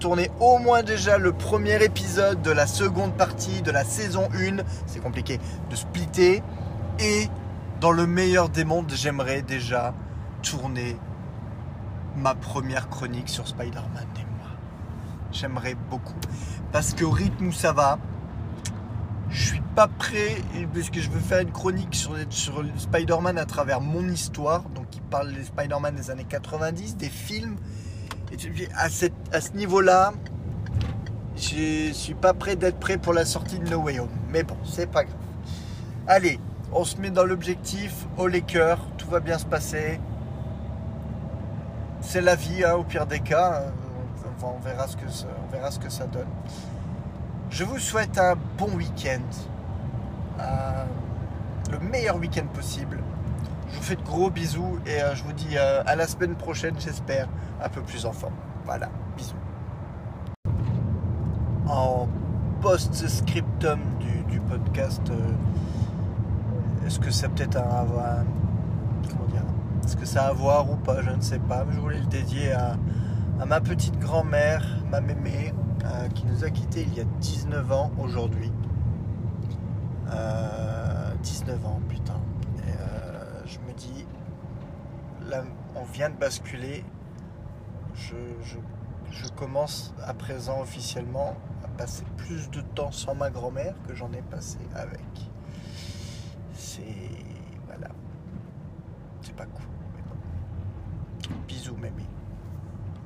tourner 0.01 0.31
au 0.41 0.59
moins 0.59 0.83
déjà 0.83 1.19
le 1.19 1.33
premier 1.33 1.83
épisode 1.85 2.43
de 2.43 2.51
la 2.51 2.67
seconde 2.67 3.15
partie 3.17 3.63
de 3.63 3.71
la 3.71 3.85
saison 3.85 4.29
1. 4.35 4.65
C'est 4.87 5.01
compliqué 5.01 5.39
de 5.71 5.77
splitter. 5.77 6.43
Et 6.99 7.29
dans 7.81 7.93
le 7.93 8.07
meilleur 8.07 8.49
des 8.49 8.65
mondes, 8.65 8.93
j'aimerais 8.95 9.43
déjà 9.43 9.95
tourner 10.43 10.97
ma 12.17 12.35
première 12.35 12.89
chronique 12.89 13.29
sur 13.29 13.47
Spider-Man. 13.47 14.24
J'aimerais 15.35 15.75
beaucoup. 15.91 16.15
Parce 16.73 16.95
qu'au 16.95 17.11
rythme 17.11 17.49
où 17.49 17.53
ça 17.53 17.73
va, 17.73 17.99
je 19.31 19.49
suis 19.49 19.63
pas 19.75 19.89
prêt, 19.89 20.37
parce 20.73 20.91
que 20.91 21.01
je 21.01 21.11
veux 21.11 21.19
faire 21.21 21.41
une 21.41 21.51
chronique 21.51 21.95
sur, 21.95 22.15
Spider-Man 22.77 23.37
à 23.37 23.45
travers 23.45 23.81
mon 23.81 24.09
histoire, 24.09 24.63
donc 24.71 24.89
qui 24.91 25.01
parle 25.01 25.33
des 25.33 25.45
Spider-Man 25.45 25.97
des 25.97 26.11
années 26.11 26.27
90, 26.29 26.97
des 26.97 27.09
films. 27.09 27.57
Et 28.33 28.37
tu- 28.37 28.69
à, 28.77 28.89
ce 28.89 29.53
niveau-là, 29.55 30.13
je 31.37 31.91
suis 31.93 32.15
pas 32.15 32.33
prêt 32.33 32.55
d'être 32.55 32.79
prêt 32.79 32.97
pour 32.97 33.13
la 33.13 33.25
sortie 33.25 33.59
de 33.59 33.69
No 33.69 33.79
Way 33.79 33.99
Home. 33.99 34.09
Mais 34.31 34.45
bon, 34.45 34.57
c'est 34.65 34.91
pas 34.91 35.03
grave. 35.03 35.17
Allez, 36.07 36.39
on 36.73 36.85
se 36.85 36.97
met 36.99 37.11
dans 37.11 37.25
l'objectif, 37.25 38.07
au 38.19 38.29
cœurs, 38.47 38.87
tout 38.99 39.09
va 39.09 39.19
bien 39.19 39.39
se 39.39 39.47
passer. 39.47 39.99
C'est 42.01 42.21
la 42.21 42.37
vie, 42.37 42.63
hein, 42.65 42.75
au 42.75 42.85
pire 42.85 43.07
des 43.07 43.21
cas. 43.21 43.73
Euh, 44.43 44.47
On, 44.47 44.59
verra 44.61 44.87
ce 44.87 44.97
que 44.97 45.09
ça, 45.11 45.27
on 45.47 45.53
verra 45.53 45.71
ce 45.71 45.79
que 45.79 45.91
ça 45.91 46.07
donne. 46.07 46.29
Je 47.51 47.65
vous 47.65 47.79
souhaite 47.79 48.19
un 48.19 48.35
bon 48.59 48.71
week-end. 48.77 49.21
Euh, 50.41 50.85
le 51.71 51.79
meilleur 51.79 52.17
week-end 52.17 52.47
possible. 52.53 52.99
Je 53.71 53.77
vous 53.77 53.83
fais 53.83 53.97
de 53.97 54.03
gros 54.03 54.31
bisous 54.31 54.79
et 54.87 55.03
euh, 55.03 55.15
je 55.15 55.23
vous 55.25 55.33
dis 55.33 55.57
euh, 55.57 55.83
à 55.87 55.97
la 55.97 56.07
semaine 56.07 56.35
prochaine, 56.35 56.75
j'espère, 56.79 57.29
un 57.63 57.69
peu 57.69 57.81
plus 57.83 58.07
en 58.07 58.13
forme. 58.13 58.35
Voilà, 58.65 58.89
bisous. 59.17 59.35
En 61.69 62.09
post-scriptum 62.61 63.81
du, 64.29 64.41
podcast, 64.41 65.03
est-ce 66.87 66.99
que 67.01 67.11
ça 67.11 67.29
peut-être 67.29 67.57
un, 67.57 67.61
un- 67.61 68.25
comment 69.09 69.25
dire 69.31 69.43
Est-ce 69.85 69.97
que 69.97 70.07
ça 70.07 70.25
a 70.25 70.29
à 70.29 70.33
voir 70.33 70.71
ou 70.71 70.77
pas 70.77 71.03
Je 71.03 71.11
ne 71.11 71.21
sais 71.21 71.39
pas. 71.39 71.65
Mais 71.65 71.75
je 71.75 71.81
voulais 71.81 71.99
le 71.99 72.07
dédier 72.07 72.53
à, 72.53 72.77
à 73.41 73.47
ma 73.47 73.61
petite 73.61 73.99
grand-mère, 73.99 74.65
ma 74.91 75.01
mémé, 75.01 75.53
euh, 75.85 76.09
qui 76.09 76.25
nous 76.27 76.45
a 76.45 76.51
quittés 76.51 76.83
il 76.83 76.95
y 76.95 77.01
a 77.01 77.05
19 77.05 77.73
ans 77.73 77.91
aujourd'hui. 77.99 78.53
Euh, 80.13 81.15
19 81.23 81.67
ans, 81.67 81.81
putain. 81.89 82.21
Et 82.67 82.71
euh, 82.71 83.47
je 83.47 83.59
me 83.61 83.73
dis, 83.73 84.07
on 85.75 85.85
vient 85.85 86.11
de 86.11 86.17
basculer. 86.17 86.85
Je, 87.95 88.15
commence 89.37 89.95
à 90.05 90.15
présent 90.15 90.61
officiellement 90.61 91.37
à 91.65 91.69
passer 91.69 92.05
plus 92.17 92.51
de 92.51 92.61
temps 92.61 92.93
sans 92.93 93.15
ma 93.15 93.31
grand-mère 93.31 93.75
que 93.87 93.95
j'en 93.95 94.13
ai 94.13 94.23
passé 94.23 94.59
avec. 94.75 95.01
C'est. 96.55 96.83
Voilà. 97.67 97.89
C'est 99.23 99.35
pas 99.35 99.47
cool. 99.47 99.67
mais. 99.97 101.33
Bisous, 101.47 101.77
mémé. 101.77 102.05